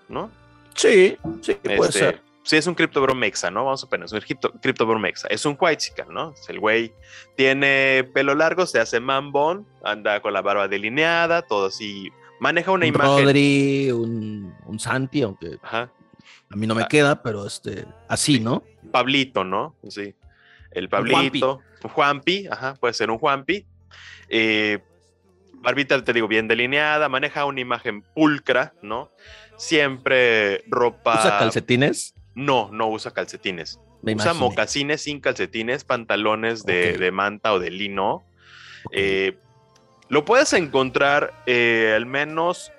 ¿no? 0.08 0.30
Sí, 0.74 1.16
sí, 1.42 1.54
puede 1.54 1.90
este, 1.90 1.98
ser 1.98 2.31
sí 2.42 2.56
es 2.56 2.66
un 2.66 2.74
cripto 2.74 3.02
mexa, 3.14 3.50
¿no? 3.50 3.64
Vamos 3.64 3.84
a 3.84 3.88
poner, 3.88 4.06
es 4.06 4.12
un 4.12 4.20
cripto 4.60 4.98
mexa. 4.98 5.28
Es 5.28 5.44
un 5.46 5.56
white 5.58 5.84
¿no? 6.10 6.34
El 6.48 6.60
güey 6.60 6.92
tiene 7.36 8.08
pelo 8.12 8.34
largo, 8.34 8.66
se 8.66 8.80
hace 8.80 9.00
mambón, 9.00 9.66
anda 9.84 10.20
con 10.20 10.32
la 10.32 10.42
barba 10.42 10.68
delineada, 10.68 11.42
todo 11.42 11.66
así. 11.66 12.10
Maneja 12.40 12.72
una 12.72 12.86
un 12.86 12.94
imagen. 12.94 13.24
Rodri, 13.24 13.90
un, 13.92 14.54
un 14.66 14.78
Santi, 14.80 15.22
aunque 15.22 15.58
a 15.62 16.56
mí 16.56 16.66
no 16.66 16.74
me 16.74 16.82
ah. 16.82 16.88
queda, 16.88 17.22
pero 17.22 17.46
este, 17.46 17.86
así, 18.08 18.40
¿no? 18.40 18.62
Pablito, 18.90 19.44
¿no? 19.44 19.74
Sí. 19.88 20.14
El 20.70 20.88
Pablito. 20.88 21.60
Un 21.82 21.90
Juanpi, 21.90 22.46
ajá, 22.50 22.74
puede 22.74 22.94
ser 22.94 23.10
un 23.10 23.18
Juanpi. 23.18 23.66
Eh, 24.28 24.80
barbita, 25.54 26.02
te 26.04 26.12
digo, 26.12 26.28
bien 26.28 26.48
delineada, 26.48 27.08
maneja 27.08 27.44
una 27.44 27.60
imagen 27.60 28.02
pulcra, 28.02 28.74
¿no? 28.82 29.10
Siempre 29.56 30.64
ropa. 30.66 31.18
¿Usa 31.18 31.38
calcetines? 31.38 32.14
No, 32.34 32.70
no 32.72 32.88
usa 32.88 33.12
calcetines. 33.12 33.80
usa 34.02 34.34
mocasines 34.34 35.02
sin 35.02 35.20
calcetines, 35.20 35.84
pantalones 35.84 36.64
de, 36.64 37.10
manta 37.12 37.52
o 37.52 37.58
de 37.58 37.70
lino. 37.70 38.24
Eh, 38.90 39.36
lo 40.08 40.24
puedes 40.24 40.52
encontrar 40.52 41.32
eh, 41.46 41.92
al 41.96 42.06
menos 42.06 42.72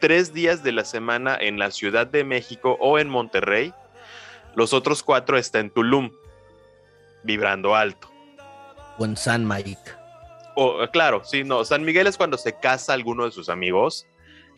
tres 0.00 0.34
días 0.34 0.62
de 0.62 0.72
la 0.72 0.84
semana 0.84 1.36
en 1.40 1.58
la 1.58 1.70
Ciudad 1.70 2.06
de 2.06 2.24
México 2.24 2.76
o 2.80 2.98
en 2.98 3.08
Monterrey. 3.08 3.72
Los 4.54 4.72
otros 4.72 5.02
cuatro 5.02 5.38
están 5.38 5.66
en 5.66 5.70
Tulum, 5.70 6.10
vibrando 7.22 7.74
alto. 7.74 8.10
O 8.98 9.04
en 9.04 9.16
San 9.16 9.46
Mike. 9.46 9.78
O, 10.56 10.86
claro, 10.92 11.22
sí, 11.24 11.42
no. 11.42 11.64
San 11.64 11.84
Miguel 11.84 12.06
es 12.06 12.16
cuando 12.16 12.38
se 12.38 12.56
casa 12.58 12.92
alguno 12.92 13.24
de 13.24 13.32
sus 13.32 13.48
amigos 13.48 14.06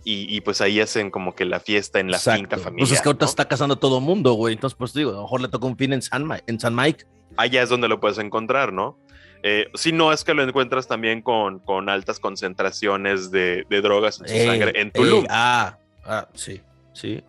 y, 0.09 0.40
pues 0.42 0.61
ahí 0.61 0.81
hacen 0.81 1.11
como 1.11 1.35
que 1.35 1.45
la 1.45 1.59
fiesta 1.59 1.99
en 1.99 2.12
la 2.12 2.19
finca 2.21 2.59
familiar. 2.59 2.87
Pues 2.87 2.92
es 2.92 3.03
que 3.03 3.09
ahorita 3.09 3.25
está 3.25 3.49
casando 3.49 3.75
todo 3.75 4.01
mundo, 4.01 4.35
güey. 4.35 4.55
Entonces, 4.55 4.77
pues 4.79 4.92
digo, 4.92 5.11
a 5.11 5.14
lo 5.14 5.23
mejor 5.23 5.40
le 5.40 5.49
toca 5.49 5.66
un 5.66 5.77
fin 5.77 5.92
en 5.92 6.01
San, 6.01 6.29
en 6.47 6.61
San 6.61 6.77
Mike. 6.77 7.05
Allá 7.37 7.62
es 7.62 7.69
donde 7.69 7.88
lo 7.88 7.99
puedes 7.99 8.19
encontrar, 8.19 8.73
¿no? 8.73 8.97
Eh, 9.42 9.66
si 9.75 9.90
no 9.90 10.12
es 10.12 10.23
que 10.23 10.33
lo 10.33 10.45
encuentras 10.45 10.87
también 10.87 11.23
con, 11.23 11.59
con 11.59 11.88
altas 11.88 12.21
concentraciones 12.21 13.33
de, 13.33 13.66
drogas 13.69 14.21
en 14.21 14.29
su 14.29 14.45
sangre 14.47 14.81
en 14.81 14.92
Tulum. 14.92 15.27
ah, 15.29 15.77
ah, 16.05 16.29
sí, 16.35 16.61
sí. 16.92 17.23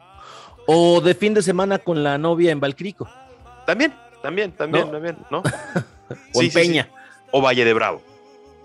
O 0.68 1.02
de 1.02 1.16
fin 1.16 1.34
de 1.34 1.42
semana 1.42 1.80
con 1.80 2.04
la 2.04 2.20
novia 2.20 2.52
en 2.52 2.60
Valcrico. 2.60 3.10
También, 3.66 3.92
también, 4.22 4.52
también, 4.52 4.92
también, 4.92 5.18
¿no? 5.32 5.42
o 6.34 6.42
en 6.44 6.52
Peña. 6.52 6.90
O 7.32 7.42
Valle 7.42 7.66
de 7.66 7.74
Bravo. 7.74 8.04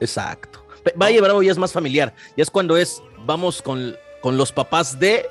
Exacto. 0.00 0.61
Valle 0.96 1.16
de 1.16 1.20
Bravo 1.20 1.42
ya 1.42 1.52
es 1.52 1.58
más 1.58 1.72
familiar. 1.72 2.14
Ya 2.36 2.42
es 2.42 2.50
cuando 2.50 2.76
es, 2.76 3.02
vamos 3.24 3.62
con 3.62 3.96
con 4.22 4.38
los 4.38 4.52
papás 4.52 4.98
de 4.98 5.28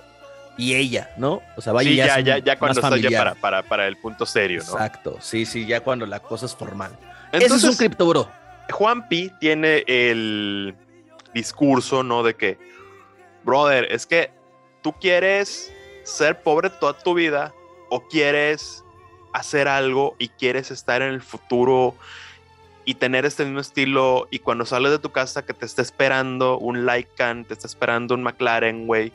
y 0.58 0.76
ella, 0.76 1.10
¿no? 1.18 1.42
O 1.56 1.62
sea, 1.62 1.74
vaya 1.74 1.90
sí, 1.90 1.96
ya, 1.96 2.20
ya, 2.20 2.38
ya, 2.38 2.60
cuando 2.60 2.80
está 2.80 2.96
ya 2.98 3.18
para, 3.18 3.34
para, 3.36 3.64
para, 3.64 3.88
el 3.88 3.98
punto 3.98 4.26
serio, 4.26 4.62
¿no? 4.68 4.74
Exacto, 4.74 5.18
sí, 5.22 5.46
sí, 5.46 5.66
ya 5.66 5.80
cuando 5.80 6.06
la 6.06 6.20
cosa 6.20 6.46
es 6.46 6.56
formal. 6.56 6.96
Ese 7.32 7.56
es 7.56 7.64
un 7.64 7.76
criptobro. 7.76 8.30
Juan 8.70 9.08
Pi 9.08 9.32
tiene 9.40 9.84
el 9.88 10.76
discurso, 11.34 12.04
¿no? 12.04 12.22
De 12.22 12.36
que, 12.36 12.60
brother, 13.44 13.88
es 13.92 14.06
que 14.06 14.30
tú 14.84 14.94
quieres 15.00 15.72
ser 16.04 16.44
pobre 16.44 16.70
toda 16.70 16.94
tu 16.94 17.14
vida 17.14 17.54
o 17.90 18.08
quieres 18.08 18.84
hacer 19.34 19.70
algo 19.70 20.16
y 20.20 20.28
quieres 20.28 20.70
estar 20.70 21.02
en 21.02 21.14
el 21.14 21.22
futuro 21.22 21.96
y 22.86 22.96
tener 22.96 23.26
este 23.26 23.46
mismo 23.46 23.60
estilo 23.60 24.28
y 24.32 24.40
cuando 24.40 24.66
sales 24.66 24.92
de 24.92 25.00
tu 25.00 25.12
casa 25.12 25.46
que 25.46 25.54
te 25.54 25.66
esté 25.66 25.82
esperando 25.82 26.58
un 26.58 26.86
Lycan, 26.86 27.46
te 27.46 27.54
está 27.54 27.68
esperando 27.68 28.16
un 28.16 28.24
McLaren, 28.24 28.88
güey. 28.88 29.12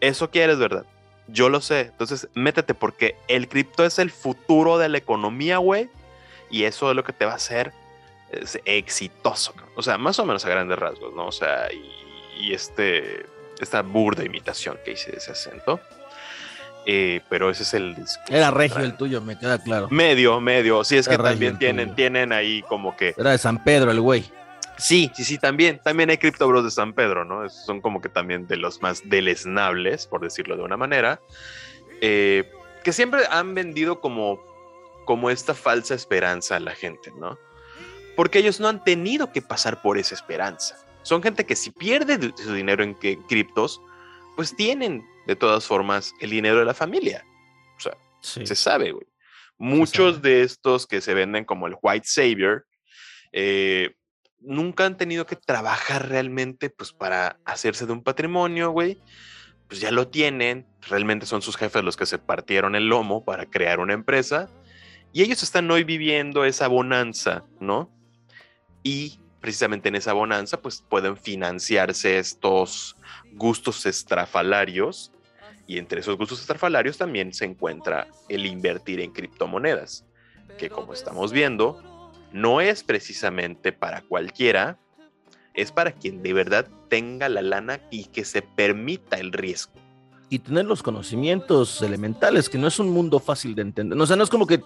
Eso 0.00 0.30
quieres, 0.30 0.58
¿verdad? 0.58 0.84
Yo 1.28 1.48
lo 1.48 1.60
sé. 1.60 1.80
Entonces, 1.80 2.28
métete 2.34 2.74
porque 2.74 3.16
el 3.28 3.48
cripto 3.48 3.84
es 3.84 3.98
el 3.98 4.10
futuro 4.10 4.78
de 4.78 4.88
la 4.88 4.98
economía, 4.98 5.58
güey. 5.58 5.88
Y 6.50 6.64
eso 6.64 6.90
es 6.90 6.96
lo 6.96 7.02
que 7.02 7.12
te 7.12 7.24
va 7.24 7.32
a 7.32 7.36
hacer 7.36 7.72
exitoso. 8.64 9.54
O 9.74 9.82
sea, 9.82 9.98
más 9.98 10.18
o 10.18 10.26
menos 10.26 10.44
a 10.44 10.48
grandes 10.48 10.78
rasgos, 10.78 11.14
¿no? 11.14 11.26
O 11.26 11.32
sea, 11.32 11.72
y, 11.72 12.46
y 12.46 12.52
este, 12.52 13.26
esta 13.60 13.82
burda 13.82 14.24
imitación 14.24 14.78
que 14.84 14.92
hice 14.92 15.10
de 15.10 15.18
ese 15.18 15.32
acento. 15.32 15.80
Eh, 16.88 17.20
pero 17.28 17.50
ese 17.50 17.64
es 17.64 17.74
el 17.74 17.96
Era 18.28 18.52
regio 18.52 18.78
el 18.78 18.96
tuyo, 18.96 19.20
me 19.20 19.36
queda 19.36 19.58
claro. 19.58 19.88
Medio, 19.90 20.40
medio. 20.40 20.84
Sí, 20.84 20.96
es 20.96 21.08
que 21.08 21.18
también 21.18 21.58
tienen, 21.58 21.96
tienen 21.96 22.32
ahí 22.32 22.62
como 22.62 22.96
que. 22.96 23.12
Era 23.18 23.32
de 23.32 23.38
San 23.38 23.62
Pedro 23.64 23.90
el 23.90 24.00
güey. 24.00 24.24
Sí, 24.78 25.10
sí, 25.14 25.24
sí, 25.24 25.36
también. 25.36 25.80
También 25.82 26.10
hay 26.10 26.18
criptobros 26.18 26.62
de 26.62 26.70
San 26.70 26.92
Pedro, 26.92 27.24
¿no? 27.24 27.48
son 27.48 27.80
como 27.80 28.00
que 28.00 28.08
también 28.08 28.46
de 28.46 28.56
los 28.56 28.82
más 28.82 29.08
deleznables, 29.08 30.06
por 30.06 30.20
decirlo 30.20 30.56
de 30.56 30.62
una 30.62 30.76
manera. 30.76 31.20
Eh, 32.00 32.48
que 32.84 32.92
siempre 32.92 33.22
han 33.30 33.54
vendido 33.54 34.00
como, 34.00 34.40
como 35.06 35.30
esta 35.30 35.54
falsa 35.54 35.94
esperanza 35.94 36.54
a 36.54 36.60
la 36.60 36.72
gente, 36.72 37.10
¿no? 37.18 37.36
Porque 38.14 38.38
ellos 38.38 38.60
no 38.60 38.68
han 38.68 38.84
tenido 38.84 39.32
que 39.32 39.42
pasar 39.42 39.82
por 39.82 39.98
esa 39.98 40.14
esperanza. 40.14 40.78
Son 41.02 41.20
gente 41.20 41.46
que 41.46 41.56
si 41.56 41.70
pierde 41.70 42.32
su 42.36 42.54
dinero 42.54 42.84
en 42.84 42.94
criptos, 42.94 43.80
pues 44.36 44.54
tienen 44.54 45.04
de 45.26 45.36
todas 45.36 45.64
formas 45.66 46.12
el 46.20 46.30
dinero 46.30 46.58
de 46.58 46.64
la 46.64 46.74
familia. 46.74 47.24
O 47.76 47.80
sea, 47.80 47.96
se 48.20 48.54
sabe, 48.54 48.92
güey. 48.92 49.06
Muchos 49.58 50.20
de 50.22 50.42
estos 50.42 50.86
que 50.86 51.00
se 51.00 51.14
venden 51.14 51.44
como 51.44 51.66
el 51.66 51.76
white 51.80 52.06
savior, 52.06 52.66
eh, 53.32 53.94
nunca 54.38 54.84
han 54.84 54.96
tenido 54.96 55.26
que 55.26 55.36
trabajar 55.36 56.08
realmente 56.08 56.70
pues 56.70 56.92
para 56.92 57.38
hacerse 57.44 57.86
de 57.86 57.92
un 57.92 58.02
patrimonio, 58.02 58.70
güey. 58.70 59.00
Pues 59.68 59.80
ya 59.80 59.90
lo 59.90 60.08
tienen, 60.08 60.66
realmente 60.82 61.26
son 61.26 61.42
sus 61.42 61.56
jefes 61.56 61.82
los 61.82 61.96
que 61.96 62.06
se 62.06 62.18
partieron 62.18 62.76
el 62.76 62.88
lomo 62.88 63.24
para 63.24 63.46
crear 63.46 63.80
una 63.80 63.94
empresa 63.94 64.48
y 65.12 65.22
ellos 65.22 65.42
están 65.42 65.70
hoy 65.70 65.82
viviendo 65.82 66.44
esa 66.44 66.68
bonanza, 66.68 67.44
¿no? 67.58 67.90
Y 68.82 69.18
precisamente 69.40 69.88
en 69.88 69.96
esa 69.96 70.12
bonanza 70.12 70.60
pues 70.60 70.84
pueden 70.88 71.16
financiarse 71.16 72.18
estos 72.18 72.96
gustos 73.32 73.86
estrafalarios 73.86 75.12
y 75.66 75.78
entre 75.78 76.00
esos 76.00 76.16
gustos 76.16 76.40
estrafalarios 76.40 76.98
también 76.98 77.32
se 77.32 77.44
encuentra 77.44 78.08
el 78.28 78.46
invertir 78.46 79.00
en 79.00 79.12
criptomonedas, 79.12 80.04
que 80.58 80.70
como 80.70 80.92
estamos 80.92 81.32
viendo, 81.32 81.82
no 82.32 82.60
es 82.60 82.82
precisamente 82.82 83.72
para 83.72 84.02
cualquiera, 84.02 84.78
es 85.54 85.72
para 85.72 85.92
quien 85.92 86.22
de 86.22 86.32
verdad 86.32 86.68
tenga 86.88 87.28
la 87.28 87.42
lana 87.42 87.80
y 87.90 88.04
que 88.04 88.24
se 88.24 88.42
permita 88.42 89.16
el 89.16 89.32
riesgo. 89.32 89.72
y 90.28 90.40
tener 90.40 90.64
los 90.64 90.82
conocimientos 90.82 91.80
elementales, 91.82 92.48
que 92.48 92.58
no 92.58 92.66
es 92.66 92.80
un 92.80 92.88
mundo 92.90 93.20
fácil 93.20 93.54
de 93.54 93.62
entender. 93.62 93.96
O 93.96 94.06
sea, 94.06 94.16
no 94.16 94.24
es 94.24 94.28
como 94.28 94.44
que 94.44 94.60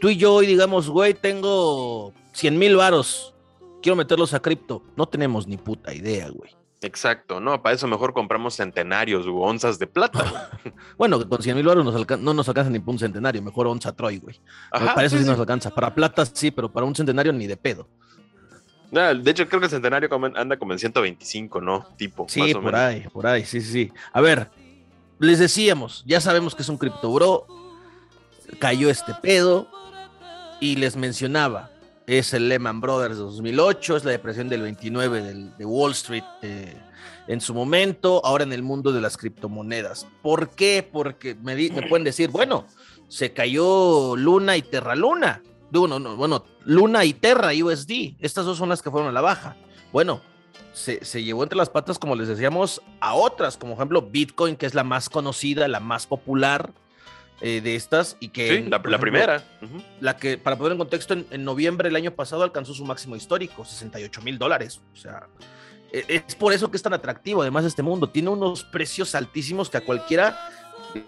tú 0.00 0.08
y 0.08 0.16
yo 0.16 0.34
hoy 0.34 0.46
digamos, 0.46 0.88
güey, 0.88 1.14
tengo 1.14 2.12
100 2.32 2.58
mil 2.58 2.74
varos, 2.74 3.32
quiero 3.80 3.94
meterlos 3.94 4.34
a 4.34 4.40
cripto. 4.40 4.82
No 4.96 5.06
tenemos 5.06 5.46
ni 5.46 5.56
puta 5.56 5.94
idea, 5.94 6.28
güey. 6.30 6.50
Exacto, 6.84 7.40
no, 7.40 7.62
para 7.62 7.74
eso 7.74 7.88
mejor 7.88 8.12
compramos 8.12 8.56
centenarios 8.56 9.26
u 9.26 9.40
onzas 9.40 9.78
de 9.78 9.86
plata. 9.86 10.50
bueno, 10.98 11.26
con 11.26 11.42
100 11.42 11.56
mil 11.56 11.66
baros 11.66 11.82
no 12.20 12.34
nos 12.34 12.48
alcanza 12.48 12.70
ni 12.70 12.78
para 12.78 12.92
un 12.92 12.98
centenario, 12.98 13.40
mejor 13.40 13.66
onza 13.66 13.92
Troy, 13.92 14.18
güey. 14.18 14.38
para 14.70 15.04
eso 15.04 15.16
sí, 15.16 15.24
nos 15.24 15.38
alcanza. 15.40 15.70
Para 15.70 15.94
plata 15.94 16.26
sí, 16.26 16.50
pero 16.50 16.70
para 16.70 16.84
un 16.84 16.94
centenario 16.94 17.32
ni 17.32 17.46
de 17.46 17.56
pedo. 17.56 17.88
de 18.90 19.30
hecho, 19.30 19.48
creo 19.48 19.60
que 19.60 19.66
el 19.66 19.70
centenario 19.70 20.10
anda 20.36 20.58
como 20.58 20.74
en 20.74 20.78
125, 20.78 21.62
¿no? 21.62 21.86
Tipo. 21.96 22.26
Sí, 22.28 22.52
por 22.52 22.76
ahí, 22.76 23.06
por 23.10 23.26
ahí, 23.26 23.46
sí, 23.46 23.62
sí, 23.62 23.72
sí. 23.72 23.92
A 24.12 24.20
ver, 24.20 24.50
les 25.18 25.38
decíamos, 25.38 26.04
ya 26.06 26.20
sabemos 26.20 26.54
que 26.54 26.60
es 26.60 26.68
un 26.68 26.76
cripto 26.76 27.10
bro, 27.10 27.46
cayó 28.58 28.90
este 28.90 29.14
pedo 29.14 29.68
y 30.60 30.76
les 30.76 30.96
mencionaba, 30.96 31.70
es 32.06 32.34
el 32.34 32.48
Lehman 32.48 32.80
Brothers 32.80 33.16
de 33.16 33.22
2008, 33.22 33.96
es 33.96 34.04
la 34.04 34.10
depresión 34.10 34.48
del 34.48 34.62
29 34.62 35.22
de 35.56 35.64
Wall 35.64 35.92
Street 35.92 36.24
eh, 36.42 36.76
en 37.26 37.40
su 37.40 37.54
momento, 37.54 38.20
ahora 38.24 38.44
en 38.44 38.52
el 38.52 38.62
mundo 38.62 38.92
de 38.92 39.00
las 39.00 39.16
criptomonedas. 39.16 40.06
¿Por 40.22 40.50
qué? 40.50 40.88
Porque 40.90 41.34
me, 41.34 41.56
pueden 41.88 42.04
decir, 42.04 42.30
bueno, 42.30 42.66
se 43.08 43.32
cayó 43.32 44.16
Luna 44.16 44.56
y 44.56 44.62
Terra 44.62 44.94
Luna. 44.94 45.42
Bueno, 45.70 45.98
no, 45.98 46.16
bueno, 46.16 46.44
Luna 46.64 47.04
y 47.04 47.14
Terra 47.14 47.50
USD, 47.52 48.16
estas 48.20 48.44
dos 48.44 48.58
son 48.58 48.68
las 48.68 48.82
que 48.82 48.90
fueron 48.90 49.08
a 49.08 49.12
la 49.12 49.22
baja. 49.22 49.56
Bueno, 49.92 50.20
se, 50.72 51.04
se, 51.04 51.24
llevó 51.24 51.42
entre 51.42 51.56
las 51.56 51.70
patas, 51.70 51.98
como 51.98 52.14
les 52.14 52.28
decíamos, 52.28 52.82
a 53.00 53.14
otras, 53.14 53.56
como 53.56 53.74
ejemplo 53.74 54.02
Bitcoin, 54.02 54.56
que 54.56 54.66
es 54.66 54.74
la 54.74 54.84
más 54.84 55.08
conocida, 55.08 55.66
la 55.66 55.80
más 55.80 56.06
popular, 56.06 56.72
eh, 57.40 57.60
de 57.60 57.74
estas 57.74 58.16
y 58.20 58.28
que... 58.28 58.58
Sí, 58.58 58.68
la, 58.68 58.80
primera. 58.80 59.42
La 60.00 60.16
que, 60.16 60.38
para 60.38 60.56
poner 60.56 60.72
en 60.72 60.78
contexto, 60.78 61.14
en, 61.14 61.44
noviembre 61.44 61.88
del 61.88 61.96
año 61.96 62.12
pasado 62.12 62.42
alcanzó 62.42 62.74
su 62.74 62.84
máximo 62.84 63.16
histórico, 63.16 63.64
68 63.64 64.22
mil 64.22 64.38
dólares. 64.38 64.80
O 64.92 64.96
sea, 64.96 65.26
e, 65.92 66.22
es 66.26 66.34
por 66.36 66.52
eso 66.52 66.70
que 66.70 66.76
es 66.76 66.82
tan 66.82 66.94
atractivo 66.94 67.42
además 67.42 67.64
este 67.64 67.82
mundo. 67.82 68.08
Tiene 68.08 68.30
unos 68.30 68.64
precios 68.64 69.14
altísimos 69.14 69.68
que 69.68 69.78
a 69.78 69.84
cualquiera 69.84 70.48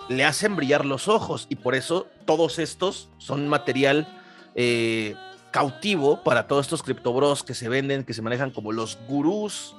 le 0.09 0.25
hacen 0.25 0.57
brillar 0.57 0.85
los 0.85 1.09
ojos 1.09 1.47
y 1.49 1.57
por 1.57 1.75
eso 1.75 2.09
todos 2.25 2.59
estos 2.59 3.09
son 3.19 3.49
material 3.49 4.09
eh, 4.55 5.15
cautivo 5.53 6.23
para 6.25 6.47
todos 6.49 6.67
estos 6.67 6.83
criptobros 6.83 7.45
que 7.45 7.55
se 7.55 7.69
venden, 7.69 8.05
que 8.05 8.15
se 8.15 8.23
manejan 8.23 8.51
como 8.51 8.73
los 8.73 8.99
gurús 9.07 9.77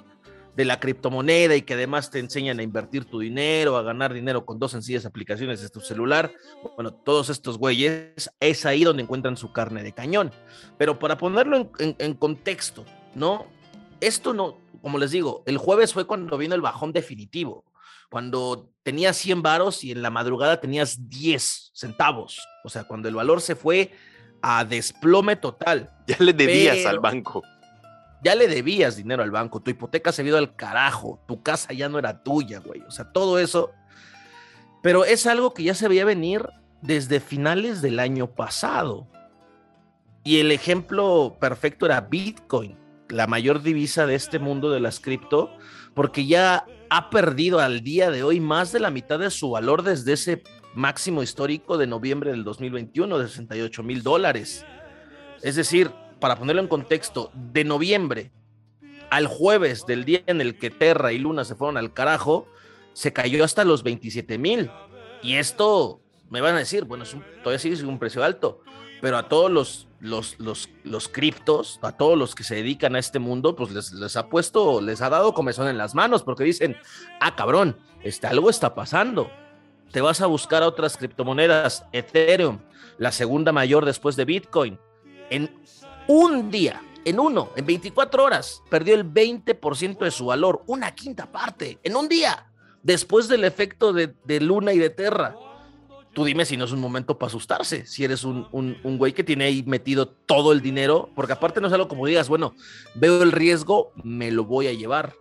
de 0.58 0.66
la 0.66 0.80
criptomoneda 0.80 1.56
y 1.56 1.62
que 1.62 1.76
además 1.76 2.10
te 2.10 2.18
enseñan 2.18 2.60
a 2.60 2.64
invertir 2.64 3.06
tu 3.06 3.20
dinero, 3.20 3.78
a 3.78 3.84
ganar 3.84 4.12
dinero 4.12 4.44
con 4.44 4.58
dos 4.58 4.72
sencillas 4.72 5.06
aplicaciones 5.06 5.62
de 5.62 5.70
tu 5.70 5.82
celular. 5.82 6.34
Bueno, 6.76 6.92
todos 6.92 7.30
estos 7.30 7.60
güeyes 7.60 8.32
es 8.40 8.66
ahí 8.66 8.84
donde 8.84 9.04
encuentran 9.04 9.38
su 9.38 9.54
carne 9.54 9.84
de 9.84 9.94
cañón. 9.94 10.32
Pero 10.80 10.98
para 10.98 11.16
ponerlo 11.16 11.70
en, 11.78 12.14
contexto, 12.16 12.86
¿no? 13.14 13.46
Esto 14.02 14.34
no, 14.34 14.58
como 14.82 14.98
les 14.98 15.12
digo, 15.12 15.44
el 15.46 15.60
jueves 15.60 15.94
fue 15.94 16.08
cuando 16.08 16.36
vino 16.40 16.56
el 16.56 16.62
bajón 16.62 16.92
definitivo, 16.92 17.64
cuando 18.10 18.72
tenías 18.82 19.16
100 19.18 19.44
varos 19.44 19.84
y 19.84 19.92
en 19.92 20.02
la 20.02 20.10
madrugada 20.10 20.60
tenías 20.60 21.08
10 21.08 21.70
centavos. 21.76 22.42
O 22.64 22.70
sea, 22.70 22.86
cuando 22.86 23.08
el 23.08 23.14
valor 23.14 23.42
se 23.42 23.56
fue 23.56 23.92
a 24.42 24.66
desplome 24.66 25.36
total. 25.36 25.92
Ya 26.08 26.18
le 26.18 26.34
debías 26.34 26.84
al 26.88 27.00
banco 27.00 27.44
ya 28.24 28.36
le 28.36 28.48
debías 28.48 28.96
dinero 28.96 29.24
al 29.24 29.32
banco, 29.32 29.62
tu 29.62 29.72
hipoteca 29.72 30.12
se 30.12 30.24
vio 30.24 30.38
al 30.38 30.56
carajo, 30.56 31.24
tu 31.28 31.44
casa 31.44 31.74
ya 31.74 31.90
no 31.90 32.00
era 32.00 32.24
tuya, 32.24 32.60
güey. 32.60 32.82
O 32.82 32.92
sea, 32.92 33.12
todo 33.12 33.40
eso. 33.40 33.72
Pero 34.82 35.06
es 35.06 35.28
algo 35.28 35.54
que 35.54 35.64
ya 35.64 35.74
se 35.74 35.88
veía 35.88 36.06
venir 36.06 36.48
desde 36.82 37.20
finales 37.20 37.82
del 37.82 38.00
año 38.00 38.28
pasado. 38.28 39.08
Y 40.24 40.40
el 40.40 40.52
ejemplo 40.52 41.38
perfecto 41.40 41.86
era 41.86 42.02
Bitcoin, 42.02 42.78
la 43.10 43.28
mayor 43.28 43.62
divisa 43.62 44.06
de 44.06 44.16
este 44.16 44.40
mundo 44.40 44.72
de 44.72 44.80
las 44.80 45.00
cripto, 45.00 45.52
porque 45.94 46.26
ya 46.26 46.66
ha 46.90 47.10
perdido 47.10 47.60
al 47.60 47.82
día 47.82 48.12
de 48.12 48.24
hoy 48.24 48.40
más 48.40 48.72
de 48.72 48.80
la 48.80 48.92
mitad 48.92 49.20
de 49.20 49.32
su 49.32 49.52
valor 49.52 49.84
desde 49.84 50.14
ese 50.14 50.44
máximo 50.74 51.24
histórico 51.24 51.78
de 51.78 51.88
noviembre 51.88 52.32
del 52.32 52.44
2021 52.44 53.18
de 53.18 53.28
68 53.28 53.84
mil 53.84 54.04
dólares. 54.04 54.66
Es 55.42 55.56
decir, 55.56 55.92
para 56.20 56.36
ponerlo 56.36 56.62
en 56.62 56.68
contexto, 56.68 57.32
de 57.34 57.64
noviembre 57.64 58.32
al 59.10 59.28
jueves 59.28 59.86
del 59.86 60.06
día 60.06 60.24
en 60.28 60.42
el 60.42 60.58
que 60.58 60.70
Terra 60.70 61.14
y 61.14 61.18
Luna 61.18 61.46
se 61.46 61.56
fueron 61.56 61.78
al 61.78 61.94
carajo, 61.94 62.48
se 62.94 63.14
cayó 63.14 63.44
hasta 63.44 63.64
los 63.64 63.84
27 63.84 64.38
mil. 64.38 64.70
Y 65.22 65.36
esto, 65.36 66.02
me 66.30 66.42
van 66.42 66.56
a 66.56 66.60
decir, 66.60 66.86
bueno, 66.86 67.04
es 67.04 67.16
todavía 67.44 67.60
sigue 67.60 67.76
siendo 67.76 67.92
un 67.92 68.00
precio 68.00 68.24
alto, 68.24 68.62
pero 69.02 69.18
a 69.18 69.30
todos 69.30 69.52
los, 69.52 69.88
los, 70.00 70.40
los, 70.40 70.70
los 70.84 71.08
criptos, 71.08 71.80
a 71.82 71.92
todos 71.94 72.18
los 72.18 72.36
que 72.36 72.44
se 72.44 72.56
dedican 72.56 72.96
a 72.96 73.00
este 73.00 73.20
mundo, 73.20 73.56
pues 73.56 73.72
les, 73.72 73.94
les 73.94 74.16
ha 74.18 74.30
puesto, 74.30 74.82
les 74.82 75.02
ha 75.02 75.10
dado 75.10 75.34
comezón 75.34 75.68
en 75.68 75.78
las 75.78 75.96
manos, 75.96 76.24
porque 76.24 76.44
dicen, 76.44 76.76
ah, 77.20 77.36
cabrón, 77.36 77.78
este, 78.04 78.28
algo 78.28 78.50
está 78.50 78.76
pasando. 78.76 79.32
Te 79.92 80.02
vas 80.02 80.22
a 80.22 80.26
buscar 80.26 80.64
otras 80.64 80.98
criptomonedas, 80.98 81.86
Ethereum, 81.94 82.60
la 82.98 83.12
segunda 83.12 83.52
mayor 83.52 83.86
después 83.86 84.16
de 84.16 84.26
Bitcoin. 84.26 84.80
En 85.30 85.62
un 86.08 86.50
día, 86.50 86.82
en 87.06 87.20
uno, 87.20 87.52
en 87.56 87.66
24 87.66 88.24
horas, 88.24 88.64
perdió 88.70 88.96
el 88.96 89.06
20% 89.06 90.00
de 90.00 90.12
su 90.12 90.26
valor, 90.26 90.64
una 90.68 90.94
quinta 90.94 91.32
parte, 91.32 91.80
en 91.84 91.96
un 91.96 92.08
día, 92.10 92.52
después 92.84 93.28
del 93.28 93.44
efecto 93.44 93.94
de, 93.94 94.14
Luna 94.42 94.74
y 94.74 94.78
de 94.78 94.90
Terra. 94.90 95.36
Tú 96.14 96.26
dime 96.26 96.46
si 96.46 96.58
no 96.58 96.66
es 96.66 96.72
un 96.72 96.80
momento 96.80 97.18
para 97.18 97.28
asustarse, 97.28 97.86
si 97.86 98.04
eres 98.04 98.24
un, 98.24 98.48
un, 98.52 98.98
güey 98.98 99.14
que 99.14 99.24
tiene 99.24 99.46
ahí 99.46 99.64
metido 99.64 100.08
todo 100.08 100.52
el 100.52 100.62
dinero, 100.62 101.10
porque 101.16 101.34
aparte 101.34 101.62
no 101.62 101.68
es 101.68 101.74
algo 101.74 101.88
como 101.88 102.08
digas, 102.08 102.28
bueno, 102.28 102.56
veo 102.96 103.22
el 103.22 103.32
riesgo, 103.32 103.92
me 104.04 104.32
lo 104.32 104.46
voy 104.46 104.68
a 104.68 104.74
llevar, 104.74 105.14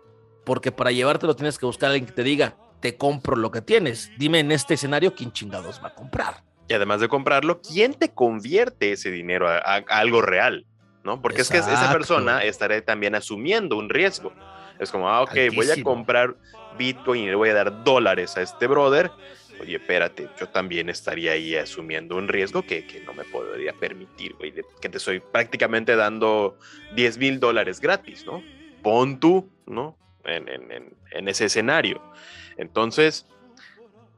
porque 0.45 0.73
para 0.73 0.93
llevártelo 0.93 1.37
tienes 1.37 1.59
que 1.59 1.67
buscar 1.67 1.91
a 1.91 1.93
alguien 1.93 2.07
que 2.07 2.15
te 2.15 2.23
diga, 2.23 2.57
te 2.81 2.97
compro 2.97 3.37
lo 3.37 3.51
que 3.51 3.61
tienes. 3.61 4.11
Dime 4.17 4.39
en 4.41 4.53
este 4.53 4.75
escenario 4.75 5.15
quién 5.15 5.33
chingados 5.33 5.83
va 5.83 5.89
a 5.89 5.95
comprar. 5.95 6.45
Y 6.69 6.75
además 6.75 7.01
de 7.01 7.09
comprarlo, 7.09 7.61
¿quién 7.61 7.95
te 7.95 8.13
convierte 8.13 8.93
ese 8.93 9.11
dinero 9.11 9.49
a 9.49 9.85
algo 9.89 10.23
real? 10.23 10.67
¿No? 11.07 11.23
Porque 11.23 11.41
es 11.41 11.49
que 11.49 11.59
esa 11.59 11.91
persona 11.91 12.43
estará 12.43 12.79
también 12.83 13.15
asumiendo 13.15 13.79
un 13.79 13.89
riesgo. 13.89 14.33
Es 14.79 14.91
como, 14.91 15.09
ah, 15.09 15.23
ok, 15.23 15.35
voy 15.55 15.71
a 15.71 15.83
comprar 15.83 16.37
Bitcoin 16.77 17.23
y 17.23 17.27
le 17.29 17.35
voy 17.35 17.49
a 17.49 17.55
dar 17.55 17.85
dólares 17.85 18.37
a 18.37 18.43
este 18.43 18.67
brother. 18.67 19.11
Oye, 19.59 19.77
espérate, 19.77 20.29
yo 20.39 20.49
también 20.51 20.91
estaría 20.91 21.33
ahí 21.33 21.55
asumiendo 21.55 22.17
un 22.17 22.29
riesgo 22.29 22.61
que, 22.61 22.87
que 22.87 23.01
no 23.01 23.15
me 23.15 23.25
podría 23.25 23.73
permitir, 23.73 24.35
güey, 24.35 24.53
que 24.53 24.89
te 24.91 24.99
estoy 24.99 25.21
prácticamente 25.21 25.97
dando 25.97 26.59
10 26.95 27.17
mil 27.17 27.41
dólares 27.41 27.81
gratis, 27.81 28.27
¿no? 28.27 28.43
Pon 28.83 29.19
tú, 29.19 29.49
¿no? 29.65 29.97
En, 30.25 30.49
en, 30.49 30.95
en, 31.13 31.29
ese 31.29 31.47
escenario. 31.47 32.03
Entonces, 32.59 33.27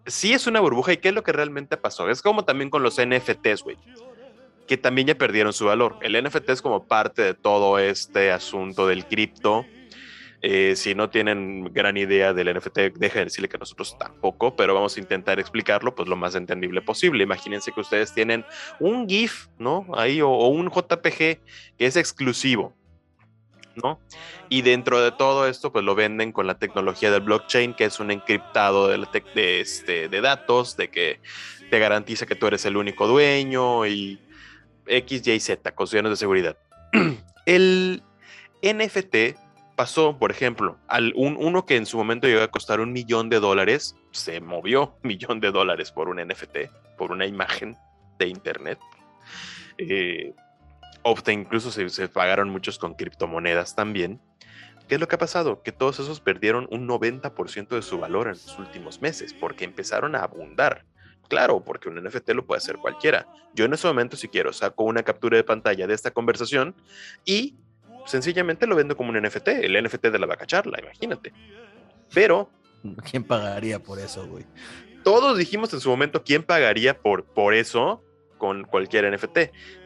sí 0.07 0.33
es 0.33 0.49
una 0.49 0.59
burbuja 0.59 0.95
y 0.95 0.97
qué 0.97 1.11
es 1.11 1.15
lo 1.15 1.23
que 1.23 1.33
realmente 1.33 1.77
pasó. 1.77 2.09
Es 2.09 2.23
como 2.23 2.45
también 2.45 2.71
con 2.71 2.83
los 2.83 2.99
NFTs, 2.99 3.63
güey 3.63 3.77
que 4.69 4.77
también 4.77 5.09
ya 5.09 5.15
perdieron 5.17 5.53
su 5.53 5.65
valor. 5.65 5.99
El 6.03 6.23
NFT 6.23 6.51
es 6.51 6.63
como 6.63 6.87
parte 6.87 7.23
de 7.23 7.35
todo 7.35 7.79
este 7.79 8.31
asunto 8.31 8.87
del 8.87 9.07
cripto. 9.07 9.65
Eh, 10.41 10.75
si 10.77 10.95
no 10.95 11.11
tienen 11.11 11.65
gran 11.73 11.97
idea 11.97 12.33
del 12.33 12.55
NFT, 12.55 12.77
dejen 12.95 13.21
de 13.21 13.25
decirle 13.25 13.49
que 13.49 13.59
nosotros 13.59 13.97
tampoco, 13.99 14.55
pero 14.55 14.73
vamos 14.73 14.97
a 14.97 15.01
intentar 15.01 15.41
explicarlo 15.41 15.97
pues 15.97 16.09
lo 16.09 16.15
más 16.15 16.37
entendible 16.37 16.81
posible. 16.83 17.25
Imagínense 17.25 17.73
que 17.73 17.81
ustedes 17.81 18.15
tienen 18.15 18.45
un 18.79 19.09
GIF, 19.09 19.49
¿no? 19.59 19.87
Ahí 19.97 20.21
o, 20.21 20.29
un 20.29 20.71
JPG 20.71 21.17
que 21.17 21.41
es 21.79 21.97
exclusivo, 21.97 22.77
¿no? 23.75 23.99
Y 24.49 24.63
dentro 24.63 25.01
de 25.01 25.11
todo 25.11 25.49
esto, 25.49 25.73
pues 25.73 25.85
lo 25.85 25.97
venden 25.97 26.31
con 26.31 26.47
la 26.47 26.59
tecnología 26.59 27.11
del 27.11 27.23
blockchain, 27.23 27.75
que 27.75 27.87
es 27.87 27.99
un 27.99 28.13
encriptado 28.13 28.87
de, 28.87 29.05
de, 29.35 29.61
este, 29.61 30.09
de 30.09 30.21
datos, 30.21 30.77
de 30.77 30.89
que 30.89 31.21
te 31.71 31.79
garantiza 31.81 32.27
que 32.27 32.37
tú 32.37 32.47
eres 32.47 32.65
el 32.65 32.77
único 32.77 33.09
dueño 33.09 33.87
y 33.87 34.21
X, 34.89 35.27
Y, 35.27 35.41
Z, 35.41 35.75
condiciones 35.75 36.11
de 36.11 36.17
seguridad. 36.17 36.57
El 37.47 38.03
NFT 38.63 39.39
pasó, 39.77 40.19
por 40.19 40.31
ejemplo, 40.31 40.77
al 40.89 41.13
un, 41.15 41.37
uno 41.39 41.65
que 41.65 41.77
en 41.77 41.87
su 41.87 41.97
momento 41.97 42.27
llegó 42.27 42.43
a 42.43 42.49
costar 42.49 42.81
un 42.81 42.93
millón 42.93 43.29
de 43.29 43.39
dólares, 43.39 43.95
se 44.11 44.41
movió 44.41 44.97
un 45.03 45.09
millón 45.09 45.41
de 45.41 45.53
dólares 45.53 45.93
por 45.93 46.09
un 46.09 46.17
NFT, 46.17 46.97
por 46.97 47.13
una 47.13 47.27
imagen 47.27 47.77
de 48.19 48.27
internet. 48.29 48.79
Eh, 49.79 50.35
incluso 51.29 51.71
se, 51.71 51.89
se, 51.89 52.09
pagaron 52.09 52.51
muchos 52.51 52.79
con 52.79 52.95
criptomonedas 52.95 53.75
también. 53.75 54.21
¿Qué 54.89 54.97
es 54.97 55.01
lo 55.01 55.07
que 55.07 55.15
ha 55.17 55.19
pasado? 55.19 55.63
Que 55.63 55.71
todos 55.71 56.01
esos 56.01 56.21
perdieron 56.21 56.67
un 56.71 56.89
90% 56.89 57.69
de 57.69 57.83
su 57.83 57.99
valor 57.99 58.27
en 58.27 58.33
los 58.33 58.59
últimos 58.59 59.01
meses 59.01 59.33
porque 59.33 59.65
empezaron 59.65 60.17
a 60.17 60.25
abundar. 60.25 60.85
Claro, 61.29 61.63
porque 61.65 61.89
un 61.89 62.03
NFT 62.03 62.31
lo 62.31 62.47
puede 62.47 62.59
hacer 62.59 62.77
cualquiera. 62.79 63.27
Yo 63.55 63.67
en 63.67 63.75
ese 63.75 63.87
momento, 63.87 64.17
si 64.17 64.29
quiero, 64.29 64.53
saco 64.53 64.85
una 64.85 65.03
captura 65.03 65.37
de 65.37 65.45
pantalla 65.45 65.87
de 65.87 65.95
esta 65.95 66.11
conversación 66.11 66.75
y 67.25 67.57
sencillamente 68.07 68.67
lo 68.67 68.77
vendo 68.77 68.97
como 68.97 69.11
un 69.11 69.23
NFT, 69.23 69.49
el 69.49 69.83
NFT 69.83 70.07
de 70.07 70.19
la 70.19 70.27
vaca 70.27 70.47
charla, 70.47 70.79
imagínate. 70.81 71.33
Pero 72.15 72.51
¿Quién 73.11 73.25
pagaría 73.25 73.79
por 73.79 73.99
eso, 73.99 74.27
güey? 74.27 74.45
Todos 75.05 75.39
dijimos 75.39 75.73
en 75.73 75.81
su 75.81 75.89
momento 75.89 76.23
quién 76.25 76.43
pagaría 76.43 76.99
por, 76.99 77.25
por 77.25 77.55
eso 77.55 78.03
con 78.37 78.65
cualquier 78.65 79.13
NFT. 79.13 79.39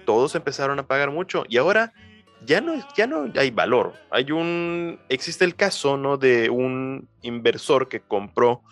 Todos 0.04 0.34
empezaron 0.34 0.78
a 0.78 0.86
pagar 0.86 1.10
mucho 1.10 1.44
y 1.48 1.58
ahora 1.58 1.92
ya 2.44 2.60
no, 2.60 2.74
ya 2.96 3.06
no 3.06 3.30
hay 3.36 3.50
valor. 3.50 3.94
Hay 4.10 4.32
un, 4.32 4.98
existe 5.08 5.44
el 5.44 5.54
caso, 5.54 5.96
¿no? 5.96 6.16
De 6.16 6.50
un 6.50 7.08
inversor 7.22 7.88
que 7.88 8.00
compró 8.00 8.62